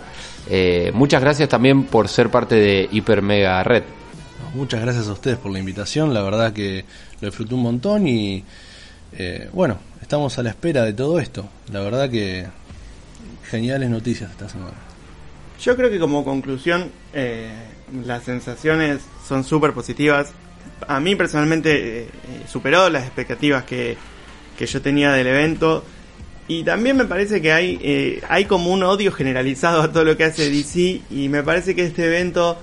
eh, 0.49 0.89
muchas 0.95 1.21
gracias 1.21 1.47
también 1.47 1.83
por 1.83 2.07
ser 2.07 2.31
parte 2.31 2.55
de 2.55 2.89
Hiper 2.91 3.21
Mega 3.21 3.61
Red. 3.61 3.83
Muchas 4.55 4.81
gracias 4.81 5.07
a 5.09 5.11
ustedes 5.11 5.37
por 5.37 5.51
la 5.51 5.59
invitación, 5.59 6.11
la 6.11 6.23
verdad 6.23 6.53
que 6.53 6.85
lo 7.21 7.27
disfruté 7.27 7.53
un 7.53 7.61
montón 7.61 8.07
y 8.07 8.43
eh, 9.13 9.49
bueno, 9.53 9.79
estamos 10.01 10.37
a 10.37 10.43
la 10.43 10.49
espera 10.49 10.83
de 10.83 10.93
todo 10.93 11.19
esto. 11.19 11.47
La 11.71 11.81
verdad 11.81 12.09
que 12.09 12.47
geniales 13.49 13.89
noticias 13.89 14.31
esta 14.31 14.49
semana. 14.49 14.73
Yo 15.61 15.75
creo 15.75 15.89
que 15.89 15.99
como 15.99 16.23
conclusión 16.23 16.91
eh, 17.13 17.49
las 18.05 18.23
sensaciones 18.23 19.01
son 19.27 19.43
súper 19.43 19.73
positivas. 19.73 20.31
A 20.87 20.99
mí 20.99 21.15
personalmente 21.15 22.03
eh, 22.03 22.09
superó 22.47 22.89
las 22.89 23.03
expectativas 23.05 23.63
que, 23.63 23.97
que 24.57 24.65
yo 24.65 24.81
tenía 24.81 25.11
del 25.13 25.27
evento. 25.27 25.83
Y 26.47 26.63
también 26.63 26.95
me 26.95 27.05
parece 27.05 27.41
que 27.41 27.51
hay, 27.51 27.79
eh, 27.81 28.21
hay 28.29 28.45
como 28.45 28.71
un 28.71 28.83
odio 28.83 29.11
generalizado 29.11 29.81
a 29.81 29.91
todo 29.91 30.03
lo 30.03 30.15
que 30.15 30.25
hace 30.25 30.49
DC. 30.49 31.01
Y 31.09 31.29
me 31.29 31.43
parece 31.43 31.75
que 31.75 31.85
este 31.85 32.05
evento 32.05 32.57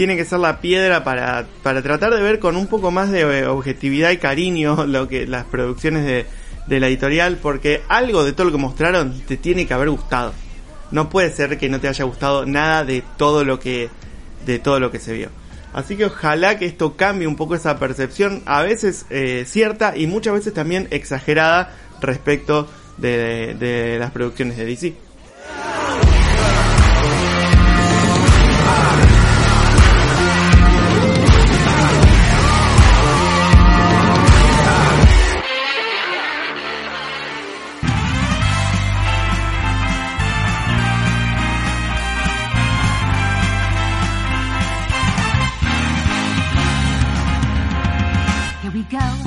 tiene 0.00 0.16
que 0.16 0.24
ser 0.24 0.38
la 0.38 0.62
piedra 0.62 1.04
para, 1.04 1.44
para 1.62 1.82
tratar 1.82 2.14
de 2.14 2.22
ver 2.22 2.38
con 2.38 2.56
un 2.56 2.68
poco 2.68 2.90
más 2.90 3.10
de 3.10 3.20
eh, 3.20 3.46
objetividad 3.46 4.10
y 4.12 4.16
cariño 4.16 4.86
lo 4.86 5.06
que 5.08 5.26
las 5.26 5.44
producciones 5.44 6.06
de, 6.06 6.24
de 6.66 6.80
la 6.80 6.88
editorial. 6.88 7.36
Porque 7.36 7.82
algo 7.86 8.24
de 8.24 8.32
todo 8.32 8.46
lo 8.46 8.52
que 8.52 8.56
mostraron 8.56 9.20
te 9.28 9.36
tiene 9.36 9.66
que 9.66 9.74
haber 9.74 9.90
gustado. 9.90 10.32
No 10.90 11.10
puede 11.10 11.30
ser 11.30 11.58
que 11.58 11.68
no 11.68 11.80
te 11.80 11.88
haya 11.88 12.06
gustado 12.06 12.46
nada 12.46 12.82
de 12.82 13.04
todo 13.18 13.44
lo 13.44 13.60
que, 13.60 13.90
de 14.46 14.58
todo 14.58 14.80
lo 14.80 14.90
que 14.90 15.00
se 15.00 15.12
vio. 15.12 15.28
Así 15.74 15.98
que 15.98 16.06
ojalá 16.06 16.58
que 16.58 16.64
esto 16.64 16.96
cambie 16.96 17.28
un 17.28 17.36
poco 17.36 17.54
esa 17.54 17.78
percepción, 17.78 18.42
a 18.46 18.62
veces 18.62 19.04
eh, 19.10 19.44
cierta 19.46 19.98
y 19.98 20.06
muchas 20.06 20.32
veces 20.32 20.54
también 20.54 20.88
exagerada 20.92 21.74
respecto 22.00 22.70
de, 22.96 23.54
de 23.54 23.98
las 23.98 24.12
producciones 24.12 24.56
de 24.56 24.64
DC. 24.64 24.94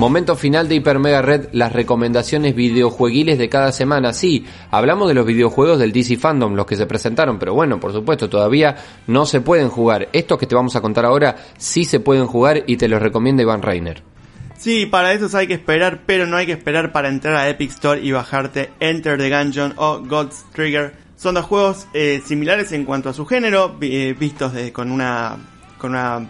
Momento 0.04 0.36
final 0.36 0.68
de 0.68 0.74
Hiper 0.74 0.98
Mega 0.98 1.22
Red, 1.22 1.48
las 1.52 1.72
recomendaciones 1.72 2.54
videojueguiles 2.54 3.38
de 3.38 3.48
cada 3.48 3.72
semana. 3.72 4.12
Sí, 4.12 4.44
hablamos 4.70 5.08
de 5.08 5.14
los 5.14 5.24
videojuegos 5.24 5.78
del 5.78 5.92
DC 5.92 6.18
Fandom, 6.18 6.52
los 6.54 6.66
que 6.66 6.76
se 6.76 6.84
presentaron, 6.84 7.38
pero 7.38 7.54
bueno, 7.54 7.80
por 7.80 7.90
supuesto, 7.94 8.28
todavía 8.28 8.76
no 9.06 9.24
se 9.24 9.40
pueden 9.40 9.70
jugar. 9.70 10.10
Estos 10.12 10.36
que 10.38 10.44
te 10.46 10.54
vamos 10.54 10.76
a 10.76 10.82
contar 10.82 11.06
ahora 11.06 11.36
sí 11.56 11.86
se 11.86 12.00
pueden 12.00 12.26
jugar 12.26 12.64
y 12.66 12.76
te 12.76 12.86
los 12.86 13.00
recomienda 13.00 13.42
Iván 13.44 13.62
Reiner. 13.62 14.02
Sí, 14.58 14.84
para 14.84 15.14
eso 15.14 15.34
hay 15.38 15.46
que 15.46 15.54
esperar, 15.54 16.02
pero 16.04 16.26
no 16.26 16.36
hay 16.36 16.44
que 16.44 16.52
esperar 16.52 16.92
para 16.92 17.08
entrar 17.08 17.36
a 17.36 17.48
Epic 17.48 17.70
Store 17.70 17.98
y 17.98 18.12
bajarte 18.12 18.72
Enter 18.80 19.16
the 19.16 19.30
Gungeon 19.30 19.72
o 19.76 20.00
God's 20.00 20.44
Trigger. 20.52 20.92
Son 21.16 21.34
dos 21.34 21.46
juegos 21.46 21.86
eh, 21.94 22.20
similares 22.26 22.72
en 22.72 22.84
cuanto 22.84 23.08
a 23.08 23.14
su 23.14 23.24
género, 23.24 23.74
eh, 23.80 24.14
vistos 24.20 24.52
de- 24.52 24.70
con 24.70 24.90
una 24.92 25.38
con 25.78 25.92
una 25.92 26.28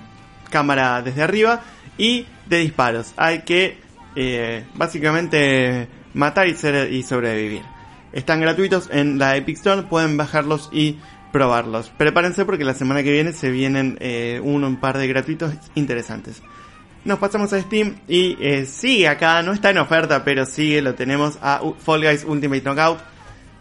cámara 0.48 1.02
desde 1.02 1.22
arriba 1.22 1.60
y 1.98 2.26
de 2.46 2.58
disparos. 2.58 3.12
Hay 3.16 3.40
que 3.42 3.78
eh, 4.16 4.64
básicamente 4.74 5.88
matar 6.14 6.46
y, 6.48 6.54
ser- 6.54 6.92
y 6.92 7.02
sobrevivir. 7.02 7.62
Están 8.12 8.40
gratuitos 8.40 8.88
en 8.92 9.18
la 9.18 9.36
Epic 9.36 9.56
Store, 9.56 9.82
pueden 9.82 10.16
bajarlos 10.16 10.68
y 10.72 10.98
probarlos. 11.32 11.90
Prepárense 11.96 12.44
porque 12.44 12.64
la 12.64 12.74
semana 12.74 13.02
que 13.02 13.10
viene 13.12 13.32
se 13.32 13.50
vienen 13.50 13.96
eh, 14.00 14.40
uno, 14.42 14.68
un 14.68 14.76
par 14.76 14.98
de 14.98 15.08
gratuitos 15.08 15.52
interesantes. 15.74 16.42
Nos 17.04 17.18
pasamos 17.18 17.52
a 17.52 17.60
Steam 17.60 17.96
y 18.08 18.36
eh, 18.40 18.66
sigue 18.66 19.08
acá, 19.08 19.42
no 19.42 19.52
está 19.52 19.70
en 19.70 19.78
oferta, 19.78 20.24
pero 20.24 20.46
sigue, 20.46 20.80
lo 20.80 20.94
tenemos 20.94 21.36
a 21.42 21.60
Fall 21.78 22.02
Guys 22.02 22.24
Ultimate 22.24 22.62
Knockout. 22.62 22.98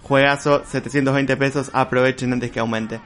Juegazo, 0.03 0.63
720 0.65 1.35
pesos, 1.37 1.69
aprovechen 1.73 2.31
antes 2.33 2.51
que 2.51 2.59
aumente. 2.59 2.99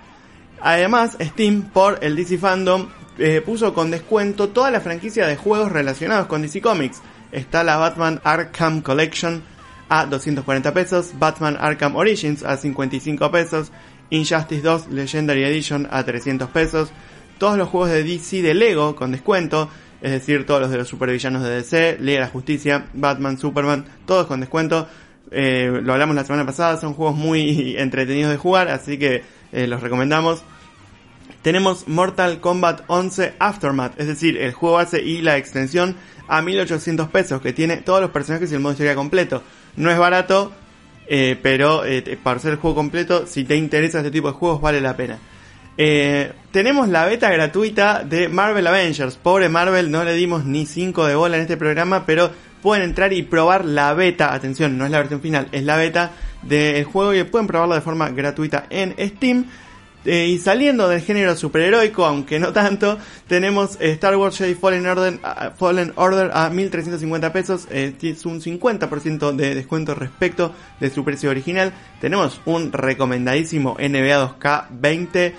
Además, 0.61 1.15
Steam, 1.21 1.63
por 1.71 1.99
el 2.01 2.15
DC 2.15 2.37
Fandom, 2.39 2.87
eh, 3.17 3.41
puso 3.41 3.73
con 3.73 3.91
descuento 3.91 4.49
toda 4.49 4.71
la 4.71 4.81
franquicia 4.81 5.27
de 5.27 5.35
juegos 5.35 5.71
relacionados 5.71 6.27
con 6.27 6.41
DC 6.41 6.61
Comics. 6.61 7.01
Está 7.31 7.63
la 7.63 7.77
Batman 7.77 8.21
Arkham 8.23 8.81
Collection 8.81 9.41
a 9.89 10.05
240 10.05 10.73
pesos, 10.73 11.13
Batman 11.17 11.57
Arkham 11.59 11.95
Origins 11.95 12.43
a 12.43 12.57
55 12.57 13.31
pesos, 13.31 13.71
Injustice 14.09 14.61
2 14.61 14.87
Legendary 14.89 15.43
Edition 15.43 15.87
a 15.91 16.03
300 16.03 16.49
pesos, 16.49 16.91
todos 17.37 17.57
los 17.57 17.69
juegos 17.69 17.89
de 17.89 18.03
DC 18.03 18.41
de 18.41 18.53
Lego 18.53 18.95
con 18.95 19.11
descuento, 19.11 19.69
es 20.01 20.11
decir, 20.11 20.45
todos 20.45 20.61
los 20.61 20.71
de 20.71 20.77
los 20.77 20.87
supervillanos 20.87 21.43
de 21.43 21.49
DC, 21.49 21.97
Liga 21.99 22.19
de 22.19 22.25
la 22.25 22.31
Justicia, 22.31 22.85
Batman, 22.93 23.37
Superman, 23.37 23.85
todos 24.05 24.27
con 24.27 24.39
descuento. 24.39 24.87
Eh, 25.31 25.81
lo 25.83 25.93
hablamos 25.93 26.15
la 26.15 26.23
semana 26.23 26.45
pasada, 26.45 26.77
son 26.77 26.93
juegos 26.93 27.15
muy 27.15 27.75
entretenidos 27.77 28.31
de 28.31 28.37
jugar, 28.37 28.69
así 28.69 28.97
que 28.97 29.23
eh, 29.51 29.67
los 29.67 29.81
recomendamos. 29.81 30.43
Tenemos 31.47 31.87
Mortal 31.87 32.41
Kombat 32.41 32.81
11 32.87 33.35
Aftermath, 33.39 33.97
es 33.97 34.07
decir, 34.07 34.35
el 34.35 34.51
juego 34.51 34.75
base 34.75 35.01
y 35.01 35.21
la 35.21 35.37
extensión 35.37 35.95
a 36.27 36.41
1800 36.41 37.07
pesos, 37.07 37.39
que 37.39 37.53
tiene 37.53 37.77
todos 37.77 38.01
los 38.01 38.11
personajes 38.11 38.51
y 38.51 38.55
el 38.55 38.59
modo 38.59 38.73
historia 38.73 38.95
completo. 38.95 39.43
No 39.77 39.89
es 39.89 39.97
barato, 39.97 40.51
eh, 41.07 41.39
pero 41.41 41.85
eh, 41.85 42.19
para 42.21 42.41
ser 42.41 42.51
el 42.51 42.57
juego 42.57 42.75
completo, 42.75 43.25
si 43.25 43.45
te 43.45 43.55
interesa 43.55 43.99
este 43.99 44.11
tipo 44.11 44.27
de 44.27 44.33
juegos, 44.33 44.59
vale 44.59 44.81
la 44.81 44.97
pena. 44.97 45.19
Eh, 45.77 46.33
tenemos 46.51 46.89
la 46.89 47.05
beta 47.05 47.31
gratuita 47.31 48.03
de 48.03 48.27
Marvel 48.27 48.67
Avengers. 48.67 49.15
Pobre 49.15 49.47
Marvel, 49.47 49.89
no 49.89 50.03
le 50.03 50.15
dimos 50.15 50.43
ni 50.43 50.65
5 50.65 51.05
de 51.05 51.15
bola 51.15 51.37
en 51.37 51.43
este 51.43 51.55
programa, 51.55 52.05
pero 52.05 52.29
pueden 52.61 52.83
entrar 52.83 53.13
y 53.13 53.23
probar 53.23 53.63
la 53.63 53.93
beta. 53.93 54.33
Atención, 54.33 54.77
no 54.77 54.83
es 54.83 54.91
la 54.91 54.97
versión 54.97 55.21
final, 55.21 55.47
es 55.53 55.63
la 55.63 55.77
beta 55.77 56.11
del 56.41 56.83
juego 56.83 57.13
y 57.13 57.23
pueden 57.23 57.47
probarlo 57.47 57.75
de 57.75 57.79
forma 57.79 58.09
gratuita 58.09 58.65
en 58.69 58.93
Steam. 58.99 59.45
Eh, 60.07 60.27
y 60.27 60.37
saliendo 60.39 60.87
del 60.87 61.01
género 61.01 61.35
superheroico, 61.35 62.05
aunque 62.05 62.39
no 62.39 62.53
tanto, 62.53 62.97
tenemos 63.27 63.75
eh, 63.81 63.91
Star 63.91 64.15
Wars 64.15 64.37
Jedi 64.37 64.55
Fallen 64.55 64.87
Order, 64.87 65.19
a- 65.21 65.51
Fallen 65.51 65.91
Order 65.97 66.31
a 66.33 66.49
1350 66.49 67.33
pesos. 67.33 67.67
eh, 67.69 67.93
es 68.01 68.25
un 68.25 68.39
50% 68.41 69.35
de 69.35 69.53
descuento 69.53 69.93
respecto 69.95 70.53
de 70.79 70.89
su 70.89 71.03
precio 71.03 71.29
original. 71.29 71.73
Tenemos 72.01 72.39
un 72.45 72.71
recomendadísimo 72.71 73.75
NBA 73.79 74.17
2K20 74.39 75.33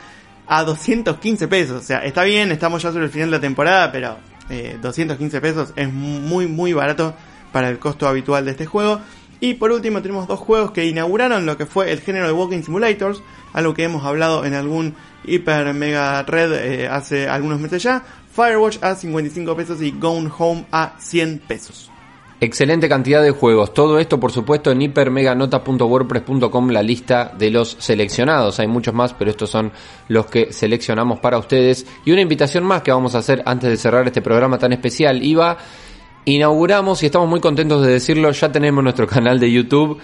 a 0.46 0.64
215 0.64 1.48
pesos. 1.48 1.82
O 1.82 1.84
sea, 1.84 2.04
está 2.04 2.22
bien, 2.24 2.52
estamos 2.52 2.82
ya 2.82 2.92
sobre 2.92 3.06
el 3.06 3.10
final 3.10 3.30
de 3.30 3.36
la 3.38 3.40
temporada, 3.40 3.90
pero 3.90 4.16
eh, 4.50 4.76
215 4.82 5.40
pesos 5.40 5.72
es 5.76 5.92
muy, 5.92 6.46
muy 6.46 6.72
barato 6.72 7.14
para 7.52 7.68
el 7.70 7.78
costo 7.78 8.06
habitual 8.06 8.44
de 8.44 8.50
este 8.50 8.66
juego. 8.66 9.00
Y 9.40 9.54
por 9.54 9.70
último 9.70 10.02
tenemos 10.02 10.26
dos 10.26 10.40
juegos 10.40 10.72
que 10.72 10.86
inauguraron 10.86 11.46
lo 11.46 11.56
que 11.56 11.66
fue 11.66 11.92
el 11.92 12.00
género 12.00 12.26
de 12.26 12.32
Walking 12.32 12.62
Simulators, 12.62 13.22
algo 13.52 13.74
que 13.74 13.84
hemos 13.84 14.04
hablado 14.04 14.44
en 14.44 14.54
algún 14.54 14.94
hiper 15.24 15.72
mega 15.74 16.22
red 16.22 16.52
eh, 16.52 16.88
hace 16.88 17.28
algunos 17.28 17.60
meses 17.60 17.82
ya. 17.82 18.02
Firewatch 18.34 18.82
a 18.82 18.94
55 18.94 19.56
pesos 19.56 19.82
y 19.82 19.92
Gone 19.92 20.30
Home 20.38 20.64
a 20.70 20.94
100 20.98 21.40
pesos. 21.46 21.90
Excelente 22.40 22.88
cantidad 22.88 23.20
de 23.20 23.32
juegos. 23.32 23.74
Todo 23.74 23.98
esto, 23.98 24.20
por 24.20 24.30
supuesto, 24.30 24.70
en 24.70 24.80
hipermeganota.wordpress.com, 24.80 26.68
la 26.68 26.84
lista 26.84 27.32
de 27.36 27.50
los 27.50 27.76
seleccionados. 27.80 28.60
Hay 28.60 28.68
muchos 28.68 28.94
más, 28.94 29.12
pero 29.12 29.32
estos 29.32 29.50
son 29.50 29.72
los 30.06 30.26
que 30.26 30.52
seleccionamos 30.52 31.18
para 31.18 31.38
ustedes. 31.38 31.84
Y 32.04 32.12
una 32.12 32.20
invitación 32.20 32.62
más 32.62 32.82
que 32.82 32.92
vamos 32.92 33.16
a 33.16 33.18
hacer 33.18 33.42
antes 33.44 33.70
de 33.70 33.76
cerrar 33.76 34.06
este 34.06 34.22
programa 34.22 34.56
tan 34.56 34.72
especial. 34.72 35.20
Iba, 35.20 35.58
inauguramos, 36.24 37.02
y 37.02 37.06
estamos 37.06 37.28
muy 37.28 37.40
contentos 37.40 37.84
de 37.84 37.92
decirlo, 37.92 38.30
ya 38.30 38.52
tenemos 38.52 38.82
nuestro 38.82 39.06
canal 39.06 39.40
de 39.40 39.50
YouTube. 39.50 39.98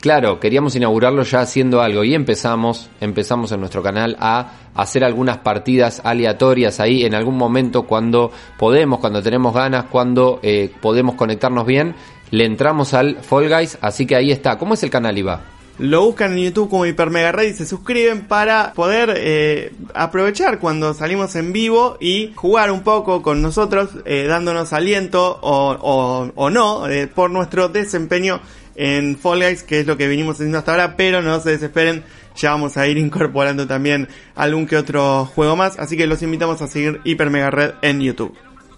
Claro, 0.00 0.38
queríamos 0.38 0.76
inaugurarlo 0.76 1.22
ya 1.22 1.40
haciendo 1.40 1.80
algo 1.80 2.04
y 2.04 2.14
empezamos, 2.14 2.90
empezamos 3.00 3.52
en 3.52 3.60
nuestro 3.60 3.82
canal 3.82 4.16
a 4.20 4.52
hacer 4.74 5.02
algunas 5.02 5.38
partidas 5.38 6.02
aleatorias 6.04 6.78
ahí 6.78 7.04
en 7.04 7.14
algún 7.14 7.38
momento 7.38 7.84
cuando 7.84 8.30
podemos, 8.58 8.98
cuando 8.98 9.22
tenemos 9.22 9.54
ganas, 9.54 9.86
cuando 9.86 10.40
eh, 10.42 10.70
podemos 10.82 11.14
conectarnos 11.14 11.64
bien, 11.64 11.94
le 12.30 12.44
entramos 12.44 12.92
al 12.92 13.16
Fall 13.22 13.48
Guys, 13.48 13.78
así 13.80 14.04
que 14.04 14.16
ahí 14.16 14.30
está. 14.30 14.58
¿Cómo 14.58 14.74
es 14.74 14.82
el 14.82 14.90
canal, 14.90 15.16
Iba? 15.16 15.53
Lo 15.78 16.02
buscan 16.04 16.32
en 16.32 16.44
YouTube 16.44 16.70
como 16.70 16.86
Hiper 16.86 17.10
Mega 17.10 17.32
Red 17.32 17.48
y 17.48 17.52
se 17.52 17.66
suscriben 17.66 18.28
para 18.28 18.72
poder 18.74 19.12
eh, 19.16 19.72
aprovechar 19.92 20.60
cuando 20.60 20.94
salimos 20.94 21.34
en 21.34 21.52
vivo 21.52 21.96
y 22.00 22.30
jugar 22.36 22.70
un 22.70 22.82
poco 22.82 23.22
con 23.22 23.42
nosotros, 23.42 23.90
eh, 24.04 24.26
dándonos 24.28 24.72
aliento 24.72 25.36
o, 25.42 26.30
o- 26.36 26.50
no 26.50 26.86
eh, 26.88 27.08
por 27.08 27.30
nuestro 27.32 27.68
desempeño 27.68 28.40
en 28.76 29.16
Fall 29.18 29.40
Guys, 29.42 29.62
que 29.64 29.80
es 29.80 29.86
lo 29.86 29.96
que 29.96 30.06
venimos 30.06 30.36
haciendo 30.36 30.58
hasta 30.58 30.70
ahora, 30.72 30.96
pero 30.96 31.22
no 31.22 31.40
se 31.40 31.50
desesperen, 31.50 32.04
ya 32.36 32.50
vamos 32.50 32.76
a 32.76 32.86
ir 32.86 32.96
incorporando 33.06 33.66
también 33.66 34.06
algún 34.36 34.66
que 34.68 34.76
otro 34.76 35.24
juego 35.26 35.56
más, 35.56 35.78
así 35.80 35.96
que 35.96 36.06
los 36.06 36.22
invitamos 36.22 36.62
a 36.62 36.68
seguir 36.68 37.00
Hiper 37.02 37.30
Mega 37.30 37.50
Red 37.50 37.72
en 37.82 38.00
YouTube. 38.00 38.32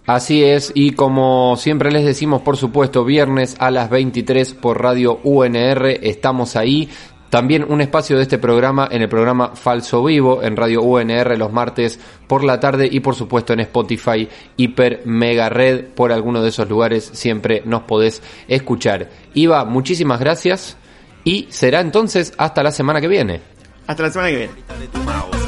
Así 0.07 0.45
es, 0.45 0.71
y 0.73 0.93
como 0.93 1.57
siempre 1.57 1.91
les 1.91 2.05
decimos, 2.05 2.43
por 2.43 2.57
supuesto, 2.57 3.05
viernes 3.05 3.57
a 3.59 3.73
las 3.73 3.91
23 3.91 4.55
por 4.55 4.81
Radio 4.81 5.19
UNR, 5.25 5.99
estamos 6.01 6.55
ahí. 6.55 6.89
También 7.29 7.67
un 7.69 7.81
espacio 7.81 8.17
de 8.17 8.23
este 8.23 8.39
programa 8.39 8.89
en 8.89 9.03
el 9.03 9.09
programa 9.09 9.57
Falso 9.57 10.05
Vivo 10.05 10.45
en 10.45 10.57
Radio 10.57 10.83
UNR 10.83 11.37
los 11.37 11.53
martes 11.53 11.99
por 12.29 12.45
la 12.45 12.61
tarde 12.61 12.89
y 12.91 13.01
por 13.01 13.17
supuesto 13.17 13.53
en 13.53 13.61
Spotify 13.61 14.29
Hiper 14.57 15.03
Mega 15.05 15.49
Red 15.49 15.87
por 15.87 16.13
alguno 16.13 16.41
de 16.41 16.51
esos 16.51 16.69
lugares 16.69 17.11
siempre 17.13 17.63
nos 17.65 17.83
podés 17.83 18.23
escuchar. 18.47 19.11
Iva, 19.35 19.65
muchísimas 19.65 20.21
gracias 20.21 20.77
y 21.25 21.49
será 21.51 21.81
entonces 21.81 22.33
hasta 22.39 22.63
la 22.63 22.71
semana 22.71 23.01
que 23.01 23.09
viene. 23.09 23.41
Hasta 23.89 24.05
la 24.05 24.11
semana 24.11 24.31
que 24.31 24.37
viene. 24.37 25.46